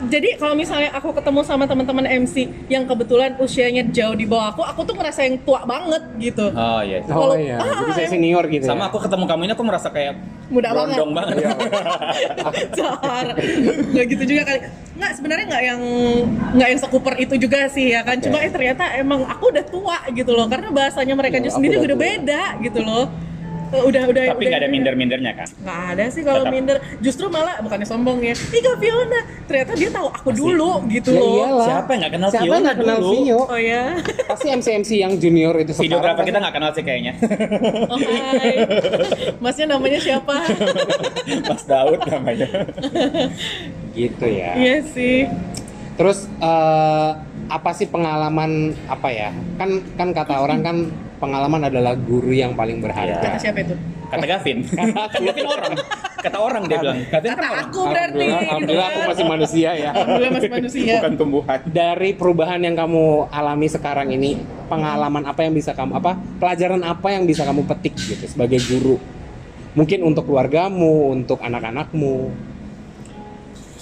Jadi 0.00 0.40
kalau 0.40 0.56
misalnya 0.56 0.88
aku 0.90 1.12
ketemu 1.12 1.44
sama 1.44 1.64
teman-teman 1.64 2.08
MC 2.24 2.48
yang 2.66 2.88
kebetulan 2.88 3.36
usianya 3.36 3.84
jauh 3.84 4.16
di 4.16 4.24
bawah 4.24 4.48
aku, 4.48 4.64
aku 4.64 4.80
tuh 4.82 4.94
ngerasa 4.96 5.28
yang 5.28 5.36
tua 5.44 5.60
banget 5.62 6.00
gitu. 6.16 6.48
Oh 6.48 6.80
iya. 6.80 7.04
Oh 7.04 7.28
Kalau- 7.28 7.36
iya, 7.36 7.60
ah, 7.60 7.84
jadi 7.84 7.92
saya 7.94 8.08
senior 8.08 8.44
gitu 8.46 8.64
Sama 8.64 8.86
ya. 8.86 8.88
aku 8.88 8.98
ketemu 8.98 9.24
kamu 9.28 9.40
ini 9.44 9.52
aku 9.52 9.64
merasa 9.66 9.88
kayak 9.88 10.16
Muda 10.48 10.72
banget. 10.72 10.96
banget. 11.04 11.36
Iya. 11.36 11.50
Jar, 12.80 13.26
nggak 13.92 14.06
gitu 14.08 14.22
juga 14.26 14.42
kali. 14.46 14.58
Nggak 14.96 15.12
sebenarnya 15.14 15.44
nggak 15.46 15.62
yang 15.62 15.80
nggak 16.56 16.68
yang 16.70 16.80
sekuper 16.80 17.14
itu 17.16 17.34
juga 17.36 17.58
sih 17.68 17.92
ya 17.92 18.00
kan. 18.00 18.16
Cuma 18.18 18.40
Oke. 18.40 18.48
eh 18.48 18.52
ternyata 18.52 18.84
emang 18.96 19.20
aku 19.28 19.52
udah 19.52 19.64
tua 19.64 19.98
gitu 20.10 20.32
loh. 20.32 20.48
Karena 20.48 20.72
bahasanya 20.72 21.12
mereka 21.12 21.36
Oh, 21.36 21.40
juga 21.40 21.50
aku 21.52 21.58
sendiri 21.60 21.76
udah 21.78 21.98
beda 21.98 22.42
gitu 22.64 22.80
loh. 22.80 23.04
Eh, 23.70 23.82
Udah 23.82 24.02
udah. 24.04 24.24
Tapi 24.30 24.42
nggak 24.44 24.60
ada 24.60 24.68
minder-mindernya 24.68 25.32
kan? 25.32 25.48
Nggak 25.56 25.80
ada 25.88 26.04
sih 26.08 26.22
kalau 26.22 26.44
minder. 26.44 26.76
Justru 26.98 27.26
malah 27.26 27.58
bukannya 27.58 27.84
sombong 27.84 28.18
ya. 28.20 28.34
Ih 28.34 28.60
Kak 28.60 28.76
Fiona, 28.76 29.20
ternyata 29.44 29.72
dia 29.74 29.90
tahu 29.90 30.06
aku 30.08 30.28
Pasti. 30.28 30.40
dulu 30.40 30.70
gitu 30.88 31.08
Ya 31.08 31.16
loh. 31.16 31.30
iyalah. 31.32 31.66
Siapa 31.66 31.88
yang 31.88 32.00
nggak 32.00 32.12
kenal 32.12 32.28
Siapa 32.28 32.44
Fiona 32.44 32.58
nggak 32.60 32.76
kenal 32.76 32.98
dulu? 32.98 33.12
Vio? 33.16 33.40
Oh 33.44 33.60
ya. 33.60 33.82
Pasti 34.26 34.46
MC-MC 34.48 34.90
yang 34.98 35.12
junior 35.16 35.54
itu 35.56 35.70
Videografer 35.76 36.14
pasti- 36.16 36.28
kita 36.28 36.38
nggak 36.38 36.54
kenal 36.54 36.70
sih 36.72 36.82
kayaknya. 36.82 37.12
Oh 37.86 37.98
hai. 37.98 38.54
Masnya 39.38 39.66
namanya 39.68 39.98
siapa? 39.98 40.34
Mas 41.48 41.62
Daud 41.64 42.00
namanya. 42.04 42.48
gitu 43.92 44.26
ya. 44.26 44.50
Iya 44.54 44.76
sih. 44.84 45.26
Terus 45.94 46.18
eh, 46.32 47.10
apa 47.46 47.70
sih 47.70 47.86
pengalaman 47.86 48.50
apa 48.86 49.08
ya? 49.10 49.30
Kan 49.54 49.70
kan 49.94 50.08
kata 50.10 50.34
orang 50.38 50.60
kan 50.60 50.76
pengalaman 51.20 51.68
adalah 51.68 51.92
guru 51.94 52.32
yang 52.32 52.56
paling 52.56 52.80
berharga. 52.80 53.20
Kata 53.20 53.38
siapa 53.38 53.60
itu? 53.60 53.76
Kata 54.10 54.24
Gavin. 54.26 54.58
Kan 55.12 55.20
Gavin 55.22 55.46
orang. 55.46 55.72
Kata 56.20 56.36
orang 56.36 56.62
dia 56.66 56.78
bilang. 56.80 56.98
Kan 57.06 57.20
Kata 57.22 57.28
orang. 57.46 57.60
aku 57.62 57.80
berarti. 57.86 58.16
Alhamdulillah, 58.18 58.40
gitu 58.40 58.50
alhamdulillah 58.50 58.88
kan. 58.88 58.96
aku 58.96 59.00
masih 59.06 59.24
manusia 59.24 59.70
ya. 59.72 59.90
Alhamdulillah 59.92 60.32
masih 60.34 60.50
manusia. 60.50 60.94
Bukan 60.98 61.14
tumbuhan. 61.14 61.58
Dari 61.64 62.10
perubahan 62.12 62.60
yang 62.60 62.74
kamu 62.74 63.04
alami 63.30 63.66
sekarang 63.68 64.08
ini, 64.10 64.30
pengalaman 64.66 65.22
apa 65.24 65.40
yang 65.44 65.54
bisa 65.54 65.70
kamu 65.72 65.92
apa? 65.96 66.12
Pelajaran 66.36 66.82
apa 66.82 67.08
yang 67.12 67.24
bisa 67.24 67.44
kamu 67.44 67.62
petik 67.64 67.94
gitu 67.94 68.24
sebagai 68.26 68.58
guru? 68.66 68.96
Mungkin 69.72 70.02
untuk 70.02 70.26
keluargamu, 70.26 71.14
untuk 71.14 71.38
anak-anakmu. 71.38 72.16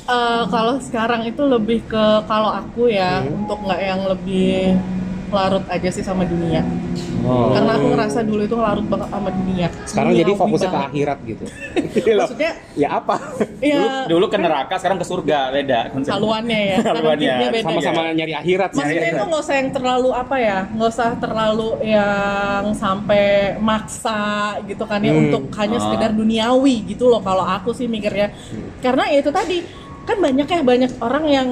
Eh, 0.05 0.43
kalau 0.49 0.81
sekarang 0.81 1.25
itu 1.25 1.45
lebih 1.45 1.85
ke 1.85 2.05
kalau 2.25 2.49
aku 2.49 2.89
ya 2.89 3.21
Hmm. 3.21 3.45
untuk 3.45 3.61
nggak 3.61 3.81
yang 3.83 4.01
lebih 4.09 4.73
larut 5.29 5.65
aja 5.67 5.89
sih 5.89 6.01
sama 6.01 6.23
dunia. 6.23 6.65
Oh. 7.21 7.51
Karena 7.51 7.75
aku 7.75 7.87
ngerasa 7.89 8.19
dulu 8.23 8.43
itu 8.43 8.55
larut 8.55 8.85
banget 8.85 9.09
sama 9.09 9.31
dunia. 9.31 9.69
Sekarang 9.85 10.13
jadi 10.13 10.25
Duniawi 10.27 10.41
fokusnya 10.41 10.69
ke 10.69 10.81
akhirat 10.87 11.19
gitu. 11.25 11.45
Maksudnya 12.21 12.51
ya 12.75 12.89
apa? 12.95 13.17
ya 13.59 13.77
Dulu, 13.77 13.89
dulu 14.09 14.27
ke 14.29 14.39
neraka, 14.39 14.75
sekarang 14.77 14.99
ke 14.99 15.07
surga, 15.07 15.39
beda 15.51 15.79
konsep. 15.91 16.11
haluannya 16.11 16.61
ya. 16.65 16.77
Haluannya. 16.95 17.35
Beda. 17.51 17.65
Sama-sama 17.65 18.01
nyari 18.13 18.35
akhirat 18.35 18.71
sih. 18.71 18.79
Maksudnya 18.79 19.11
itu 19.11 19.25
nggak 19.25 19.43
usah 19.43 19.57
yang 19.57 19.71
terlalu 19.71 20.11
apa 20.11 20.37
ya, 20.39 20.59
nggak 20.71 20.91
usah 20.91 21.09
terlalu 21.19 21.69
yang 21.85 22.65
sampai 22.73 23.25
maksa 23.59 24.21
gitu 24.65 24.85
kan 24.85 25.01
ya 25.01 25.13
Hmm. 25.13 25.23
untuk 25.27 25.43
hanya 25.57 25.79
Ah. 25.79 25.85
sekedar 25.85 26.11
duniawi 26.13 26.87
gitu 26.87 27.09
loh 27.09 27.21
kalau 27.21 27.43
aku 27.43 27.73
sih 27.73 27.87
mikirnya. 27.87 28.31
Karena 28.79 29.05
ya 29.07 29.19
itu 29.19 29.31
tadi 29.31 29.59
kan 30.05 30.17
banyak 30.17 30.47
ya 30.47 30.61
banyak 30.63 30.91
orang 30.99 31.25
yang 31.27 31.49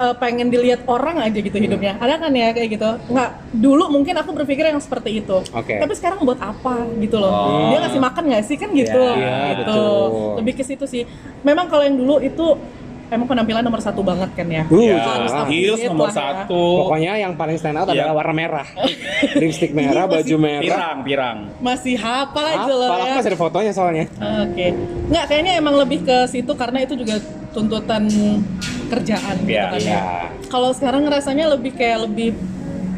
eh, 0.00 0.14
pengen 0.16 0.48
dilihat 0.48 0.88
orang 0.88 1.20
aja 1.20 1.36
gitu 1.36 1.52
hidupnya. 1.54 2.00
Ada 2.00 2.16
kan 2.16 2.32
ya 2.32 2.48
kayak 2.50 2.68
gitu. 2.72 2.90
Nggak 3.12 3.30
dulu 3.52 3.84
mungkin 3.92 4.14
aku 4.16 4.30
berpikir 4.32 4.64
yang 4.64 4.80
seperti 4.80 5.20
itu. 5.20 5.44
Oke. 5.52 5.76
Tapi 5.76 5.92
sekarang 5.92 6.24
buat 6.24 6.40
apa 6.40 6.88
gitu 6.98 7.20
loh? 7.20 7.30
Oh. 7.30 7.68
Dia 7.70 7.78
ngasih 7.84 8.00
makan 8.00 8.22
nggak 8.32 8.44
sih 8.48 8.56
kan 8.56 8.72
gitu. 8.72 8.96
Iya, 8.96 9.36
gitu. 9.54 9.62
betul. 9.68 10.00
Lebih 10.40 10.52
ke 10.56 10.64
situ 10.64 10.84
sih. 10.88 11.02
Memang 11.44 11.68
kalau 11.68 11.84
yang 11.84 12.00
dulu 12.00 12.16
itu 12.18 12.46
emang 13.10 13.26
penampilan 13.26 13.66
nomor 13.66 13.82
satu 13.82 14.06
banget 14.06 14.30
kan 14.38 14.46
ya. 14.46 14.64
Uh, 14.70 14.86
Ya, 14.86 15.26
to 15.26 15.42
heels 15.50 15.82
nomor 15.82 16.08
lah 16.08 16.14
ya. 16.14 16.18
satu. 16.46 16.62
Pokoknya 16.86 17.12
yang 17.18 17.32
paling 17.34 17.58
stand 17.58 17.74
out 17.74 17.90
Iya. 17.90 18.06
adalah 18.06 18.14
warna 18.22 18.34
merah. 18.38 18.66
Lipstick 19.34 19.74
merah, 19.74 20.06
baju 20.06 20.36
merah. 20.38 20.62
Pirang, 20.62 20.96
pirang. 21.02 21.36
masih 21.58 21.98
hafal 21.98 22.46
aja 22.46 22.70
loh 22.72 22.88
ya. 22.88 23.18
masih 23.18 23.30
ada 23.34 23.38
fotonya 23.38 23.72
soalnya. 23.74 24.06
Oke, 24.46 24.66
nggak 25.10 25.24
kayaknya 25.26 25.52
emang 25.58 25.74
lebih 25.76 26.06
ke 26.06 26.30
situ 26.30 26.54
karena 26.54 26.86
itu 26.86 26.94
juga 26.94 27.18
tuntutan 27.50 28.06
kerjaan 28.90 29.34
gitu 29.40 29.50
Iya, 29.50 29.64
kan 29.68 29.78
ya. 29.78 29.86
Iya. 29.86 30.02
Kalau 30.46 30.70
sekarang 30.70 31.06
rasanya 31.06 31.46
lebih 31.48 31.72
kayak 31.72 32.04
lebih 32.04 32.34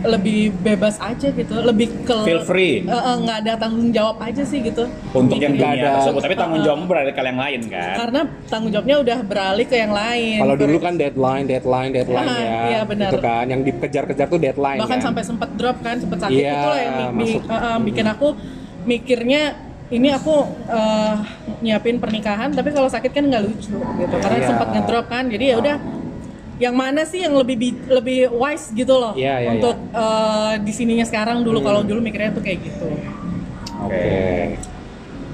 lebih 0.03 0.51
bebas 0.59 0.99
aja 0.99 1.31
gitu, 1.31 1.55
lebih 1.63 1.87
ke 2.03 2.17
Feel 2.27 2.43
free. 2.43 2.83
Nggak 2.83 3.37
ada 3.39 3.53
tanggung 3.57 3.95
jawab 3.95 4.19
aja 4.19 4.43
sih 4.43 4.59
gitu. 4.61 4.91
Untuk 5.13 5.39
yang 5.39 5.55
Nggak 5.55 5.63
dunia 5.71 5.87
ada. 5.87 5.95
tersebut, 6.01 6.21
tapi 6.21 6.35
tanggung 6.35 6.59
jawabmu 6.61 6.87
berada 6.87 7.11
ke 7.11 7.23
yang 7.23 7.39
lain 7.39 7.61
kan. 7.71 7.95
Karena 7.97 8.21
tanggung 8.51 8.71
jawabnya 8.71 8.97
udah 8.99 9.19
beralih 9.23 9.63
ke 9.63 9.77
yang 9.79 9.95
lain. 9.95 10.39
Kalau 10.43 10.57
dulu 10.59 10.77
kan 10.81 10.93
deadline, 10.99 11.45
deadline, 11.47 11.91
deadline 11.93 12.27
Ah, 12.27 12.35
ya. 12.37 12.59
iya, 12.67 12.81
benar. 12.83 13.09
Itu 13.09 13.19
kan 13.21 13.45
yang 13.47 13.63
dikejar-kejar 13.63 14.27
tuh 14.27 14.41
deadline 14.41 14.79
bahkan 14.81 14.99
kan. 14.99 15.07
sampai 15.07 15.23
sempat 15.23 15.49
drop 15.55 15.79
kan 15.79 15.95
sempat 15.97 16.19
sakit 16.21 16.35
Iya, 16.35 16.51
itulah 16.53 16.79
yang 16.81 16.93
bi- 16.93 17.07
bi- 17.07 17.15
masuk. 17.31 17.43
eh, 17.47 17.55
eh, 17.55 17.79
bikin 17.85 18.07
aku 18.09 18.29
mikirnya 18.83 19.43
ini 19.93 20.09
aku 20.09 20.35
eh, 20.67 21.15
nyiapin 21.61 21.97
pernikahan 21.97 22.49
tapi 22.51 22.71
kalau 22.71 22.89
sakit 22.89 23.13
kan 23.13 23.25
nggak 23.25 23.43
lucu 23.43 23.77
gitu 23.77 24.15
karena 24.17 24.39
Iya. 24.39 24.49
sempat 24.49 24.69
ngedrop 24.71 25.07
kan 25.07 25.29
jadi 25.29 25.45
ya 25.47 25.57
udah 25.59 25.77
yang 26.59 26.73
mana 26.73 27.03
sih 27.03 27.21
yang 27.21 27.35
lebih 27.35 27.57
bi- 27.57 27.85
lebih 27.87 28.19
wise 28.33 28.71
gitu 28.71 28.95
loh 28.95 29.13
Iya, 29.13 29.35
iya, 29.39 29.49
untuk 29.53 29.77
eh, 29.77 30.53
di 30.59 30.73
sininya 30.73 31.03
sekarang 31.03 31.43
dulu 31.43 31.61
kalau 31.61 31.83
dulu 31.83 32.01
mikirnya 32.01 32.33
tuh 32.33 32.41
kayak 32.41 32.59
gitu 32.63 32.89
Oke. 33.83 34.55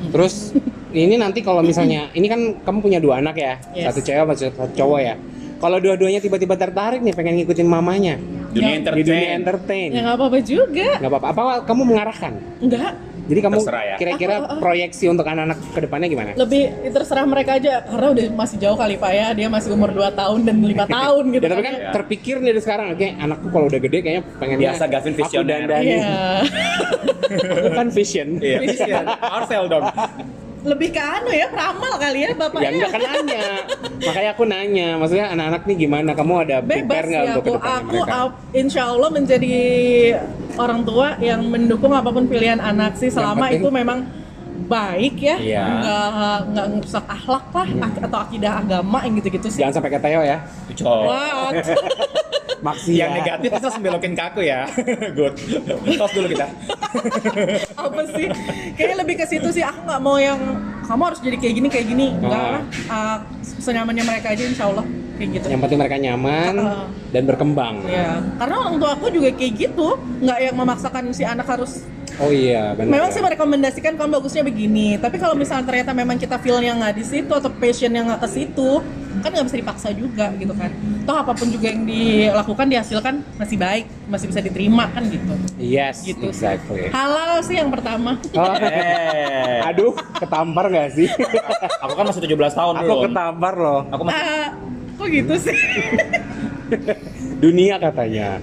Terus 0.08 0.56
ini 0.90 1.14
nanti 1.16 1.38
kalau 1.38 1.60
misalnya 1.60 2.08
ini 2.10 2.26
kan 2.26 2.40
kamu 2.58 2.78
punya 2.80 2.96
dua 2.96 3.20
anak 3.20 3.36
ya, 3.36 3.60
Yes. 3.70 3.92
satu 3.92 4.00
cewek 4.00 4.18
sama 4.18 4.32
satu 4.32 4.72
cowok 4.72 5.00
ya. 5.02 5.14
Kalau 5.58 5.76
dua-duanya 5.76 6.16
tiba-tiba 6.18 6.54
tertarik 6.54 7.02
nih 7.02 7.12
pengen 7.12 7.34
ngikutin 7.36 7.66
mamanya 7.66 8.14
Dunia 8.48 8.78
Ya, 8.78 8.94
di 8.94 9.02
dunia 9.04 9.36
entertain. 9.36 9.36
entertain, 9.36 9.88
ya 9.90 10.00
nggak 10.00 10.16
apa-apa 10.16 10.38
juga 10.40 10.88
nggak 10.96 11.10
apa-apa. 11.12 11.26
Apa 11.28 11.42
kamu 11.62 11.82
mengarahkan? 11.84 12.32
enggak 12.58 12.92
Jadi 13.28 13.40
kamu 13.40 13.60
ya. 13.60 13.96
kira-kira 13.96 14.34
proyeksi 14.62 15.04
untuk 15.06 15.22
anak-anak 15.22 15.60
ke 15.68 15.80
depannya 15.84 16.08
gimana? 16.08 16.30
lebih 16.34 16.62
terserah 16.88 17.24
mereka 17.24 17.56
aja 17.56 17.84
karena 17.84 18.08
udah 18.08 18.24
masih 18.34 18.56
jauh 18.56 18.74
kali 18.74 18.96
pak 18.96 19.12
ya 19.12 19.28
dia 19.32 19.46
masih 19.46 19.70
umur 19.70 19.90
2 19.90 20.08
tahun 20.12 20.40
dan 20.42 20.56
lima 20.58 20.84
tahun 20.96 21.24
gitu 21.30 21.44
Ya, 21.44 21.50
tapi 21.50 21.62
kan 21.62 21.74
Ya. 21.78 21.92
terpikir 21.92 22.34
nih 22.38 22.50
dari 22.50 22.60
sekarang, 22.60 22.86
oke 22.90 23.08
anakku 23.14 23.46
kalau 23.48 23.66
udah 23.66 23.78
gede 23.78 23.98
kayaknya 24.00 24.22
pengen 24.36 24.56
Biasa 24.58 24.84
Gavin 24.86 25.12
aku 25.12 25.20
visioner. 25.20 25.48
dandani. 25.60 25.86
Iya. 25.86 26.16
Aku 27.58 27.70
kan 27.70 27.88
vision. 27.92 28.28
Iya, 28.40 28.58
iya. 28.64 29.00
Marcel 29.20 29.68
dong. 29.68 29.84
Lebih 30.60 30.88
ke 30.88 30.98
anu 30.98 31.30
ya 31.30 31.46
peramal 31.46 31.94
kali 31.96 32.18
ya 32.18 32.28
Ya 32.28 32.36
bapaknya 32.36 32.68
enggak 32.72 32.90
kan 32.90 33.00
nanya. 33.00 33.42
Makanya 34.00 34.30
aku 34.32 34.44
nanya, 34.44 34.88
maksudnya 34.94 35.26
anak-anak 35.30 35.62
nih 35.64 35.76
gimana? 35.78 36.10
Kamu 36.12 36.34
ada 36.36 36.56
bebas 36.58 36.74
prepare 36.82 37.06
nggak 37.06 37.22
ya 37.22 37.30
untuk 37.30 37.38
aku 37.38 37.48
ke 37.48 37.54
depannya 37.54 37.78
aku 37.78 37.96
mereka? 37.96 38.20
insya 38.52 38.82
Allah 38.86 39.08
menjadi 39.08 39.54
orang 40.56 40.80
tua 40.82 41.08
yang 41.18 41.40
mendukung 41.44 41.92
apa 41.92 42.08
pun 42.08 42.24
pilihan 42.24 42.58
anak 42.58 42.94
sih 42.94 43.08
selama 43.08 43.46
penting- 43.46 43.60
itu 43.60 43.68
memang 43.70 43.98
baik 44.60 45.16
ya 45.16 45.36
Iya. 45.38 45.62
Hmm. 45.62 45.78
nggak 45.78 46.08
nggak 46.50 46.66
ngerusak 46.74 47.04
akhlak 47.08 47.44
lah 47.48 47.68
ak- 47.80 48.02
atau 48.02 48.18
akidah 48.20 48.52
agama 48.58 48.98
yang 49.00 49.14
gitu-gitu 49.16 49.48
sih 49.48 49.60
Jangan 49.60 49.74
sampai 49.74 49.90
ke 49.90 50.00
Teo 50.00 50.20
ya. 50.20 50.38
Cok. 50.68 51.02
Wah, 52.58 52.74
Maksiat. 52.74 52.98
Yang 52.98 53.10
negatif 53.22 53.50
terus 53.54 53.76
belokin 53.78 54.12
ke 54.12 54.22
aku 54.24 54.40
ya. 54.42 54.66
Good. 55.16 55.34
Tos 55.94 56.10
dulu 56.10 56.26
kita. 56.26 56.46
apa 57.84 58.00
sih 58.16 58.26
kayaknya 58.74 58.96
lebih 59.04 59.14
ke 59.20 59.26
situ 59.28 59.48
sih 59.52 59.60
aku 59.60 59.84
nggak 59.84 60.00
mau 60.00 60.16
yang 60.16 60.40
kamu 60.88 61.02
harus 61.04 61.20
jadi 61.20 61.36
kayak 61.36 61.54
gini 61.54 61.68
kayak 61.68 61.86
gini 61.86 62.06
enggak 62.16 62.40
Ah. 62.40 62.50
lah 62.56 62.62
Uh, 62.88 63.16
senyamannya 63.60 64.08
mereka 64.08 64.32
aja 64.32 64.40
insya 64.40 64.72
Allah 64.72 64.84
kayak 65.18 65.30
gitu 65.34 65.46
Yang 65.48 65.60
penting 65.60 65.78
mereka 65.78 65.96
nyaman 65.98 66.54
Ah. 66.56 66.86
dan 67.08 67.22
berkembang. 67.24 67.74
ya 67.84 68.22
karena 68.36 68.54
orang 68.56 68.76
tua 68.78 68.90
aku 68.94 69.06
juga 69.10 69.28
kayak 69.30 69.52
gitu 69.58 69.86
nggak 70.20 70.38
yang 70.40 70.54
memaksakan 70.54 71.02
si 71.10 71.22
anak 71.22 71.44
harus 71.46 71.82
Oh 72.18 72.34
iya, 72.34 72.74
benar. 72.74 72.90
memang 72.90 73.10
sih 73.10 73.20
merekomendasikan 73.20 73.94
kamu 73.94 74.18
bagusnya 74.18 74.42
begini 74.42 74.98
tapi 74.98 75.16
kalau 75.16 75.34
misalnya 75.34 75.62
ternyata 75.64 75.90
memang 75.92 76.16
kita 76.16 76.34
feel 76.36 76.58
yang 76.58 76.78
nggak 76.78 76.94
di 76.94 77.04
situ 77.04 77.30
atau 77.30 77.46
passion 77.52 77.90
yang 77.90 78.06
nggak 78.06 78.18
ke 78.18 78.28
situ 78.32 78.82
kan 79.18 79.30
nggak 79.30 79.46
bisa 79.46 79.56
dipaksa 79.56 79.88
juga 79.92 80.34
gitu 80.34 80.50
kan 80.52 80.66
toh 81.04 81.14
apa 81.16 81.30
pun 81.30 81.46
juga 81.46 81.66
yang 81.68 81.82
dilakukan 81.84 82.66
dihasilkan 82.66 83.14
masih 83.36 83.56
baik 83.56 83.84
masih 84.04 84.26
bisa 84.26 84.40
diterima 84.40 84.86
kan 84.88 85.06
gitu 85.06 85.30
Yes, 85.58 86.02
Gitu 86.02 86.22
sih. 86.24 86.42
exactly. 86.42 86.86
halal 86.88 87.38
sih 87.40 87.54
yang 87.54 87.66
pertama 87.68 88.18
Oh, 88.32 88.54
Eh. 88.66 89.58
aduh, 89.64 89.90
ketampar 90.16 90.66
nggak 90.66 90.88
sih? 90.92 91.06
Aku 91.80 91.92
kan 91.92 92.04
masih 92.04 92.22
17 92.24 92.34
tahun 92.52 92.74
Aku 92.74 92.86
belum. 92.88 93.02
ketampar 93.06 93.54
loh. 93.54 93.80
Aku 93.88 94.02
masih 94.02 94.18
kok 94.18 94.50
gitu 95.10 95.34
sih 95.40 95.56
Dunia 97.42 97.78
katanya. 97.78 98.42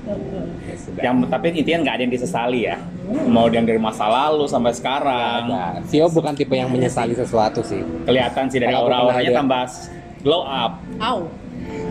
Ya, 0.95 1.12
yang 1.12 1.28
tapi 1.28 1.51
intinya 1.51 1.84
nggak 1.84 1.95
ada 1.99 2.04
yang 2.08 2.13
disesali 2.15 2.60
ya. 2.63 2.80
Mau 3.28 3.51
yang 3.51 3.67
dari 3.67 3.78
masa 3.78 4.08
lalu 4.08 4.47
sampai 4.47 4.71
sekarang. 4.71 5.51
Nah, 5.51 5.84
Vio 5.91 6.08
bukan 6.08 6.32
tipe 6.32 6.56
yang 6.56 6.71
menyesali 6.71 7.12
sesuatu 7.12 7.60
sih. 7.60 7.84
Kelihatan 8.08 8.47
sih 8.47 8.60
dari 8.63 8.71
aura-auranya 8.71 9.36
tambah 9.36 9.67
glow 10.23 10.47
up. 10.47 10.80
Au 10.97 11.28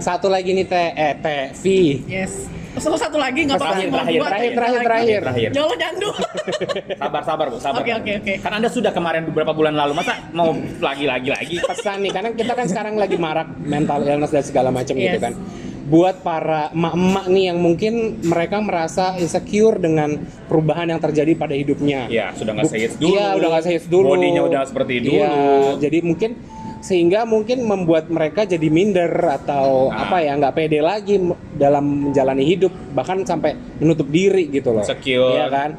Satu 0.01 0.33
lagi 0.33 0.57
nih 0.57 0.67
Teh, 0.67 0.89
eh 0.97 1.13
Teh 1.21 1.45
V. 1.61 1.65
yes 2.09 2.49
satu 2.77 2.97
satu 2.97 3.17
lagi 3.17 3.41
nggak 3.43 3.55
apa-apa 3.55 3.75
Terakhir, 3.75 3.91
terakhir, 3.91 4.21
terakhir, 4.21 4.51
terakhir, 4.53 4.81
terakhir. 4.83 5.19
Terakhir. 5.21 5.49
Allah 5.57 5.79
jandu 5.79 6.11
Sabar, 7.01 7.23
sabar 7.23 7.47
bu, 7.49 7.57
sabar. 7.59 7.81
Oke, 7.81 7.93
oke, 7.93 8.13
oke. 8.19 8.33
Kan 8.39 8.53
anda 8.53 8.69
sudah 8.69 8.91
kemarin 8.91 9.23
beberapa 9.25 9.51
bulan 9.51 9.73
lalu, 9.73 9.93
masa 9.95 10.19
mau 10.31 10.51
lagi, 10.79 11.05
lagi, 11.05 11.29
lagi? 11.29 11.57
Pesan 11.59 12.01
nih, 12.01 12.13
karena 12.13 12.31
kita 12.31 12.53
kan 12.53 12.67
sekarang 12.67 12.95
lagi 12.95 13.17
marak 13.17 13.49
mental 13.59 14.03
illness 14.03 14.31
dan 14.31 14.43
segala 14.43 14.69
macam 14.69 14.93
gitu 14.93 15.07
Yes. 15.11 15.23
kan. 15.23 15.35
Buat 15.85 16.21
para 16.21 16.73
emak-emak 16.73 17.27
nih 17.29 17.45
yang 17.47 17.59
mungkin 17.61 17.95
mereka 18.23 18.57
merasa 18.59 19.15
insecure 19.15 19.77
dengan 19.77 20.17
perubahan 20.45 20.89
yang 20.89 20.99
terjadi 20.99 21.33
pada 21.35 21.53
hidupnya. 21.53 22.09
Iya, 22.09 22.33
sudah 22.33 22.53
nggak 22.53 22.67
Bu- 22.67 22.73
sehits 22.73 22.97
dulu. 22.97 23.13
Iya, 23.13 23.27
udah 23.35 23.49
nggak 23.51 23.65
sehits 23.65 23.87
dulu. 23.87 24.07
Bodinya 24.11 24.43
udah 24.43 24.61
seperti 24.65 24.95
dulu. 25.03 25.21
Iya, 25.21 25.33
jadi 25.79 25.99
mungkin 26.01 26.31
sehingga 26.85 27.25
mungkin 27.25 27.65
membuat 27.65 28.07
mereka 28.07 28.45
jadi 28.45 28.69
minder 28.69 29.09
atau 29.09 29.89
Nah. 29.89 30.05
apa 30.05 30.21
ya 30.21 30.37
nggak 30.37 30.53
pede 30.53 30.79
lagi 30.79 31.17
dalam 31.57 31.85
menjalani 32.05 32.45
hidup 32.45 32.69
bahkan 32.93 33.25
sampai 33.25 33.57
menutup 33.75 34.05
diri 34.07 34.53
gitu 34.53 34.69
loh. 34.69 34.85
Insecure. 34.85 35.33
Iya 35.33 35.49
kan? 35.49 35.71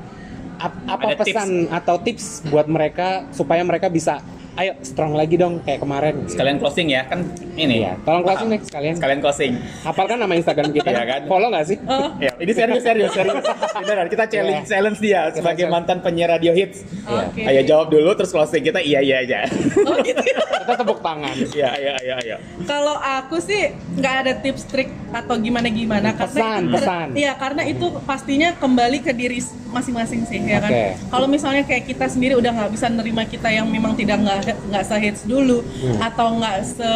Ap- 0.57 0.81
apa 0.89 1.03
Ada 1.05 1.15
tips. 1.21 1.27
pesan 1.29 1.49
atau 1.69 1.95
tips 1.99 2.25
buat 2.47 2.65
mereka 2.65 3.29
supaya 3.29 3.61
mereka 3.61 3.85
bisa 3.87 4.17
ayo 4.55 4.71
strong 4.81 5.13
lagi 5.13 5.35
dong 5.35 5.59
kayak 5.61 5.79
kemarin. 5.79 6.13
gitu. 6.21 6.31
Sekalian 6.31 6.57
closing 6.57 6.87
ya, 6.87 7.03
kan 7.03 7.27
ini. 7.53 7.83
Iya, 7.83 7.99
tolong 8.01 8.23
closing 8.23 8.47
nih 8.47 8.59
sekalian. 8.61 8.93
Sekalian 8.95 9.19
closing. 9.19 9.51
Hafalkan 9.83 10.17
nama 10.17 10.33
Instagram 10.33 10.71
kita. 10.71 10.87
Iya 10.87 11.03
kan? 11.03 11.21
Follow 11.27 11.49
nggak 11.49 11.65
sih? 11.65 11.77
Ya, 12.17 12.31
ini 12.37 12.51
serius, 12.51 12.81
serius, 12.81 13.11
serius. 13.11 13.43
Beneran, 13.75 14.07
kita 14.07 14.23
challenge, 14.25 14.63
Iya. 14.63 14.69
challenge 14.69 14.99
dia 14.99 15.21
sebagai 15.29 15.43
challenge. 15.61 15.73
mantan 15.75 15.97
penyiar 15.99 16.29
radio 16.31 16.51
hits. 16.51 16.87
Oke. 17.03 17.43
Ayo 17.43 17.61
jawab 17.63 17.87
dulu, 17.89 18.15
terus 18.15 18.31
closing 18.31 18.63
kita 18.63 18.79
iya 18.79 18.99
iya 18.99 19.17
aja. 19.21 19.39
oh 19.81 19.99
gitu 19.99 20.23
ya. 20.23 20.37
Kita 20.65 20.73
tepuk 20.77 20.99
tangan. 20.99 21.35
Iya, 21.35 21.71
iya, 21.75 21.95
iya, 22.01 22.17
iya. 22.23 22.37
Kalau 22.63 22.95
aku 22.95 23.37
sih 23.37 23.69
nggak 23.93 24.15
ada 24.23 24.33
tips 24.35 24.65
trik 24.65 24.89
atau 25.11 25.35
gimana 25.37 25.67
gimana 25.67 26.11
karena 26.11 26.31
Pesan, 26.31 26.61
ter- 26.65 26.73
pesan. 26.75 27.07
Iya 27.13 27.31
karena 27.35 27.61
itu 27.63 27.85
pastinya 28.03 28.49
kembali 28.53 28.99
ke 28.99 29.11
diri 29.11 29.39
masing-masing 29.67 30.23
sih 30.23 30.39
ya 30.41 30.59
kan. 30.59 30.71
Oke. 30.71 30.85
Kalau 31.05 31.27
misalnya 31.27 31.63
kayak 31.63 31.83
kita 31.85 32.05
sendiri 32.07 32.33
udah 32.33 32.51
nggak 32.51 32.71
bisa 32.71 32.87
nerima 32.87 33.23
kita 33.23 33.47
yang 33.47 33.67
memang 33.67 33.91
tidak 33.93 34.17
nggak 34.17 34.44
nggak 34.45 34.83
sehits 34.83 35.21
dulu 35.23 35.59
Hmm. 35.75 35.97
atau 35.99 36.27
nggak 36.35 36.57
se 36.61 36.91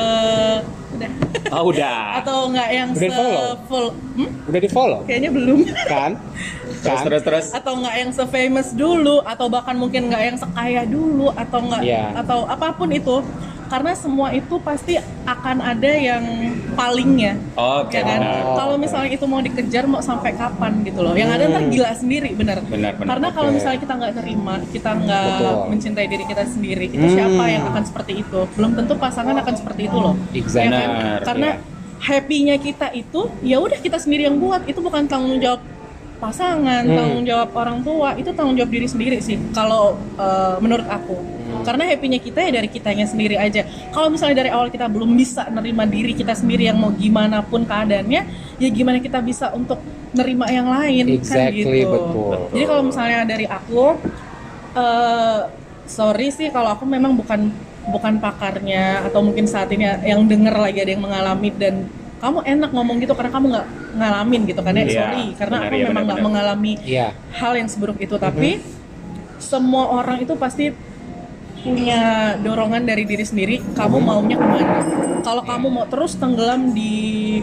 udah 0.89 1.09
Oh, 1.49 1.63
udah. 1.65 1.99
atau 2.19 2.49
nggak 2.49 2.69
yang 2.69 2.89
Udah 2.91 3.01
se 3.01 3.09
follow? 3.09 3.49
full 3.65 3.87
hmm? 4.15 4.29
Udah 4.45 4.59
di 4.59 4.69
follow 4.69 4.99
kayaknya 5.03 5.29
belum 5.31 5.59
kan? 5.85 6.11
Terus, 6.79 6.95
Kan? 6.95 7.05
terus, 7.05 7.21
terus. 7.21 7.45
atau 7.51 7.73
nggak 7.75 7.95
yang 7.97 8.11
se-famous 8.11 8.69
dulu 8.71 9.19
atau 9.21 9.45
bahkan 9.47 9.75
mungkin 9.75 10.07
nggak 10.07 10.23
yang 10.23 10.37
sekaya 10.37 10.83
dulu 10.83 11.27
atau 11.33 11.59
nggak 11.61 11.81
Iya. 11.81 12.15
atau 12.15 12.43
apa 12.45 12.71
pun 12.71 12.87
itu 12.89 13.19
karena 13.67 13.93
semua 13.93 14.31
itu 14.31 14.57
pasti 14.57 14.97
akan 15.23 15.61
ada 15.61 15.91
yang 15.93 16.25
palingnya 16.73 17.37
Oke. 17.53 17.93
ya 17.93 18.01
kan 18.01 18.17
benar. 18.17 18.43
kalau 18.55 18.75
misalnya 18.75 19.11
itu 19.11 19.25
mau 19.25 19.37
dikejar 19.39 19.85
mau 19.85 20.01
sampai 20.01 20.33
kapan 20.33 20.81
gitu 20.81 20.99
loh 20.99 21.13
yang 21.13 21.29
ada 21.29 21.45
ntar 21.45 21.69
gila 21.69 21.93
sendiri 21.93 22.33
bener 22.33 22.65
Benar, 22.65 22.97
benar. 22.97 23.05
karena 23.05 23.27
kalau 23.29 23.49
Oke. 23.49 23.55
misalnya 23.55 23.79
kita 23.79 23.93
nggak 23.93 24.13
terima 24.15 24.53
kita 24.67 24.89
nggak 24.95 25.29
mencintai 25.69 26.07
diri 26.07 26.25
kita 26.25 26.43
sendiri 26.47 26.85
itu 26.87 26.97
Hmm. 26.99 27.13
siapa 27.13 27.43
yang 27.45 27.63
akan 27.67 27.83
seperti 27.83 28.13
itu 28.17 28.39
belum 28.49 28.71
tentu 28.73 28.93
pasangan 28.95 29.35
akan 29.37 29.53
seperti 29.53 29.81
itu 29.85 29.97
loh 29.97 30.15
Exactly. 30.31 30.65
Ya 30.65 30.73
kan? 30.73 30.89
Benar, 30.89 31.19
karena 31.23 31.49
iya. 31.51 31.61
happy-nya 31.99 32.55
kita 32.57 32.87
itu 32.91 33.21
ya 33.43 33.57
udah 33.59 33.77
kita 33.77 33.97
sendiri 33.97 34.25
yang 34.25 34.37
buat 34.37 34.65
itu 34.65 34.79
bukan 34.79 35.05
tanggung 35.05 35.37
jawab 35.37 35.61
pasangan 36.19 36.83
Hmm. 36.83 36.95
tanggung 36.95 37.23
jawab 37.23 37.49
orang 37.55 37.79
tua 37.79 38.11
itu 38.13 38.29
tanggung 38.35 38.53
jawab 38.53 38.67
diri 38.69 38.85
sendiri 38.85 39.17
sih 39.19 39.39
kalau 39.51 39.95
eh, 40.15 40.55
menurut 40.59 40.83
aku 40.85 41.15
Hmm. 41.15 41.63
karena 41.65 41.83
happy-nya 41.87 42.19
kita 42.19 42.39
ya 42.43 42.51
dari 42.53 42.69
kitanya 42.69 43.07
sendiri 43.07 43.33
aja 43.33 43.63
kalau 43.89 44.11
misalnya 44.11 44.43
dari 44.43 44.51
awal 44.51 44.67
kita 44.67 44.85
belum 44.85 45.09
bisa 45.11 45.47
nerima 45.49 45.81
diri 45.83 46.13
kita 46.13 46.35
sendiri 46.35 46.67
yang 46.67 46.77
mau 46.77 46.91
gimana 46.91 47.41
pun 47.41 47.63
keadaannya 47.63 48.21
ya 48.55 48.69
gimana 48.69 48.99
kita 48.99 49.17
bisa 49.19 49.49
untuk 49.49 49.79
nerima 50.11 50.45
yang 50.47 50.67
lain 50.67 51.17
kan 51.21 51.49
Exactly, 51.49 51.63
gitu 51.65 51.89
betul. 51.89 52.37
jadi 52.51 52.65
kalau 52.65 52.83
misalnya 52.85 53.19
dari 53.23 53.45
aku 53.45 53.97
eh 54.75 55.39
sorry 55.89 56.29
sih 56.29 56.53
kalau 56.53 56.77
aku 56.77 56.85
memang 56.85 57.17
bukan 57.17 57.49
bukan 57.89 58.21
pakarnya 58.21 59.01
atau 59.01 59.25
mungkin 59.25 59.49
saat 59.49 59.73
ini 59.73 59.89
yang 60.05 60.29
denger 60.29 60.53
lagi 60.53 60.77
ada 60.77 60.91
yang 60.93 61.01
mengalami 61.01 61.49
dan 61.49 61.89
kamu 62.19 62.39
enak 62.43 62.69
ngomong 62.69 62.95
gitu 62.99 63.13
karena 63.15 63.31
kamu 63.31 63.45
nggak 63.49 63.67
ngalamin 63.95 64.41
gitu 64.45 64.61
kan 64.61 64.73
ya 64.75 64.83
Iya, 64.83 64.91
sorry. 64.93 65.25
Karena 65.35 65.57
benar, 65.57 65.67
aku 65.71 65.75
iya, 65.79 65.85
memang 65.87 66.03
nggak 66.05 66.21
mengalami 66.21 66.73
Iya. 66.83 67.07
hal 67.33 67.51
yang 67.55 67.67
seburuk 67.67 67.97
itu 67.97 68.15
tapi 68.15 68.59
semua 69.39 69.87
orang 69.89 70.19
itu 70.19 70.35
pasti 70.35 70.75
punya 71.59 71.99
dorongan 72.39 72.83
dari 72.83 73.03
diri 73.03 73.23
sendiri 73.23 73.55
kamu 73.75 73.97
maunya 73.99 74.35
ke 74.35 74.45
mana. 74.45 74.79
Kalau 75.19 75.43
kamu 75.43 75.67
mau 75.67 75.85
terus 75.87 76.15
tenggelam 76.15 76.71
di 76.71 77.39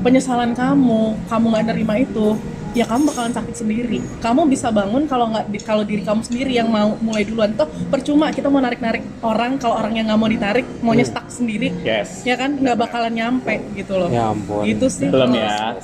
penyesalan 0.00 0.52
kamu 0.52 1.16
kamu 1.28 1.44
nggak 1.52 1.64
nerima 1.68 1.94
itu 2.00 2.36
ya 2.74 2.84
kamu 2.84 3.06
bakalan 3.06 3.32
sakit 3.32 3.54
sendiri 3.56 3.98
kamu 4.18 4.40
bisa 4.46 4.68
bangun 4.68 5.06
kalau 5.06 5.30
nggak 5.30 5.46
di- 5.46 5.62
kalau 5.62 5.82
diri 5.82 6.02
kamu 6.02 6.20
sendiri 6.20 6.52
yang 6.52 6.66
mau 6.68 6.98
mulai 6.98 7.22
duluan 7.22 7.54
toh 7.54 7.64
percuma 7.86 8.28
kita 8.28 8.46
mau 8.46 8.58
narik 8.58 8.78
narik 8.78 9.02
orang 9.20 9.56
kalau 9.56 9.78
orang 9.78 9.94
yang 9.94 10.06
nggak 10.06 10.18
mau 10.18 10.26
ditarik 10.26 10.66
maunya 10.80 11.02
stuck 11.02 11.26
sendiri 11.28 11.70
Yes. 11.80 12.22
ya 12.22 12.34
kan 12.34 12.56
nggak 12.56 12.74
bakalan 12.76 13.14
nyampe 13.14 13.62
gitu 13.72 13.94
loh 13.96 14.10
Ya 14.10 14.28
ampun. 14.28 14.62
itu 14.64 14.86
sih 14.86 15.06
Belum 15.06 15.30
ya. 15.32 15.78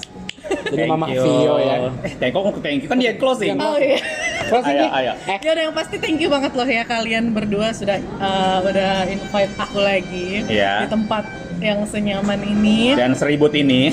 Jadi 0.51 0.83
Thank 0.83 0.91
Mama 0.91 1.07
you. 1.09 1.23
Vio 1.23 1.55
ya. 1.57 1.75
Eh, 2.03 2.13
thank 2.19 2.35
you, 2.35 2.43
thank 2.59 2.79
you 2.81 2.89
kan 2.89 2.99
dia 2.99 3.15
closing. 3.15 3.55
oh 3.55 3.79
iya 3.79 4.03
Closing 4.51 4.75
Ayo, 4.75 4.83
nih. 4.83 4.91
ayo. 4.99 5.13
Eh, 5.25 5.39
Ya 5.41 5.51
udah 5.53 5.63
yang 5.63 5.77
pasti 5.77 5.97
thank 5.97 6.19
you 6.19 6.27
banget 6.27 6.51
loh 6.51 6.67
ya 6.67 6.83
kalian 6.83 7.31
berdua 7.31 7.71
sudah 7.71 8.03
uh, 8.19 8.59
udah 8.61 9.07
invite 9.07 9.55
aku 9.55 9.79
lagi 9.79 10.43
Iya. 10.45 10.83
di 10.83 10.87
tempat 10.89 11.23
yang 11.61 11.85
senyaman 11.85 12.41
ini. 12.41 12.97
Dan 12.97 13.13
seribut 13.13 13.53
ini. 13.53 13.93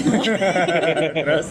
Terus 1.19 1.47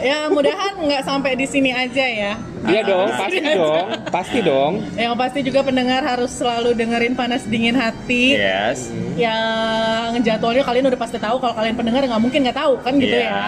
ya 0.00 0.28
mudahan 0.28 0.76
nggak 0.76 1.02
sampai 1.02 1.32
di 1.34 1.48
sini 1.48 1.72
aja 1.72 2.04
ya. 2.04 2.32
Iya 2.66 2.80
dong, 2.84 3.08
pasti 3.20 3.38
dong, 3.42 3.86
pasti 4.12 4.38
dong. 4.40 4.72
Yang 4.94 5.14
pasti 5.16 5.38
juga 5.40 5.60
pendengar 5.64 6.04
harus 6.04 6.30
selalu 6.30 6.76
dengerin 6.76 7.16
panas 7.16 7.42
dingin 7.44 7.74
hati. 7.74 8.36
yes. 8.36 8.92
Yang 9.16 10.22
jadwalnya 10.22 10.62
kalian 10.62 10.86
udah 10.86 11.00
pasti 11.00 11.16
tahu 11.16 11.40
kalau 11.40 11.56
kalian 11.56 11.74
pendengar 11.74 12.04
nggak 12.04 12.22
mungkin 12.22 12.40
nggak 12.44 12.58
tahu 12.58 12.74
kan 12.84 12.92
gitu 13.00 13.16
Iya. 13.16 13.24
ya. 13.24 13.44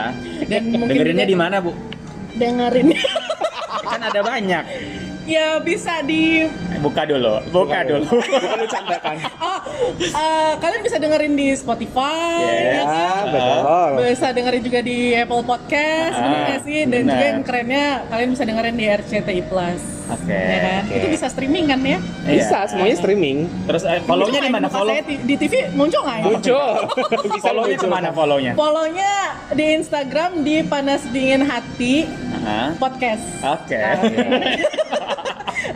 Dan 0.48 0.62
mungkin 0.72 0.96
Dengerinnya 0.96 1.26
di 1.28 1.36
mana, 1.36 1.60
Bu? 1.60 1.76
Dengerin. 2.38 2.88
Kan 3.84 4.00
ada 4.00 4.20
banyak. 4.24 4.64
Ya 5.28 5.60
bisa 5.60 6.00
di 6.00 6.48
Buka 6.78 7.02
dulu, 7.02 7.42
buka 7.48 7.82
dulu. 7.82 8.06
Bukan 8.24 8.54
lu 8.54 8.66
candakan. 8.66 9.16
oh, 9.36 9.60
uh, 10.14 10.52
kalian 10.56 10.80
bisa 10.80 10.96
dengerin 10.96 11.34
di 11.34 11.48
Spotify 11.52 12.38
Yes. 12.38 12.62
ya 12.72 12.82
kan? 12.82 12.94
Ya, 12.94 13.14
betul. 13.28 13.90
bisa 14.06 14.26
dengerin 14.30 14.62
juga 14.62 14.80
di 14.80 14.96
Apple 15.12 15.42
Podcast 15.42 16.14
Ah, 16.14 16.22
bener 16.22 16.40
nggak 16.40 16.60
sih 16.62 16.78
dan 16.80 17.00
benar. 17.00 17.10
juga 17.10 17.24
yang 17.26 17.42
kerennya 17.42 17.84
kalian 18.06 18.28
bisa 18.30 18.44
dengerin 18.44 18.74
di 18.74 18.86
RCTI 18.86 19.42
Plus 19.44 19.82
Oke, 20.08 20.32
ya 20.32 20.58
kan 20.58 20.82
oke. 20.82 20.94
itu 20.94 21.06
bisa 21.12 21.26
streaming 21.28 21.64
kan 21.66 21.80
ya 21.82 21.98
Bisa, 22.24 22.58
Iya. 22.58 22.70
semuanya 22.70 22.96
streaming. 22.96 23.38
Terus 23.66 23.82
eh, 23.84 24.00
follow-nya 24.00 24.32
di 24.32 24.48
Muncul 24.48 24.56
mana? 24.56 24.68
Follow. 24.70 24.94
di, 25.02 25.14
di 25.20 25.34
TV 25.36 25.54
muncul 25.70 26.00
nggak 26.00 26.16
ya 26.16 26.24
Muncul. 26.24 26.68
Bisa 27.28 27.44
Follow-nya 27.44 27.76
muncul. 27.76 27.84
ke 27.84 27.92
mana 27.92 28.08
follow-nya? 28.10 28.52
Follow-nya 28.54 29.12
di 29.50 29.64
Instagram 29.74 30.30
di 30.40 30.56
Panas 30.62 31.02
Dingin 31.06 31.42
Hati 31.42 32.08
Aha. 32.38 32.72
Podcast. 32.78 33.24
Oke. 33.42 33.76
Eh, 33.76 34.64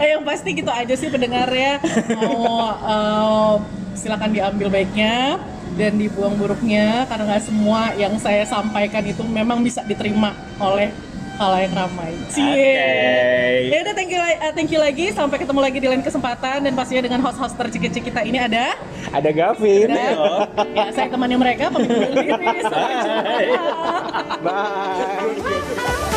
yang 0.06 0.22
pasti 0.26 0.50
gitu 0.54 0.70
aja 0.70 0.94
sih 0.94 1.08
pendengarnya. 1.08 1.78
Mau 2.16 2.74
eh, 2.74 3.54
silakan 3.96 4.30
diambil 4.34 4.68
baiknya 4.72 5.38
dan 5.76 5.96
dibuang 5.96 6.36
buruknya 6.36 7.08
karena 7.08 7.24
nggak 7.32 7.44
semua 7.48 7.96
yang 7.96 8.12
saya 8.20 8.44
sampaikan 8.44 9.00
itu 9.08 9.24
memang 9.24 9.64
bisa 9.64 9.80
diterima 9.86 10.36
oleh 10.60 10.92
halayak 11.40 11.72
ramai. 11.72 12.12
Cie. 12.28 12.44
Oke. 12.44 13.72
Ya 13.72 13.78
udah 13.82 13.94
thank 13.96 14.10
you 14.12 14.20
eh, 14.20 14.52
thank 14.52 14.70
you 14.70 14.80
lagi 14.80 15.10
sampai 15.10 15.40
ketemu 15.40 15.60
lagi 15.64 15.78
di 15.80 15.88
lain 15.88 16.04
kesempatan 16.04 16.60
dan 16.62 16.72
pastinya 16.76 17.02
dengan 17.08 17.20
host-host 17.24 17.56
tercikit 17.56 17.90
kita 17.90 18.20
ini 18.22 18.38
ada 18.38 18.76
Ada 19.12 19.30
Gavin. 19.32 19.90
dan 19.92 20.14
ya 20.76 20.88
saya 20.92 21.08
temannya 21.08 21.38
mereka. 21.40 21.68
Sampai 21.72 21.88
jumpa. 22.28 22.52
Bye. 22.68 23.50
Bye. 24.44 26.11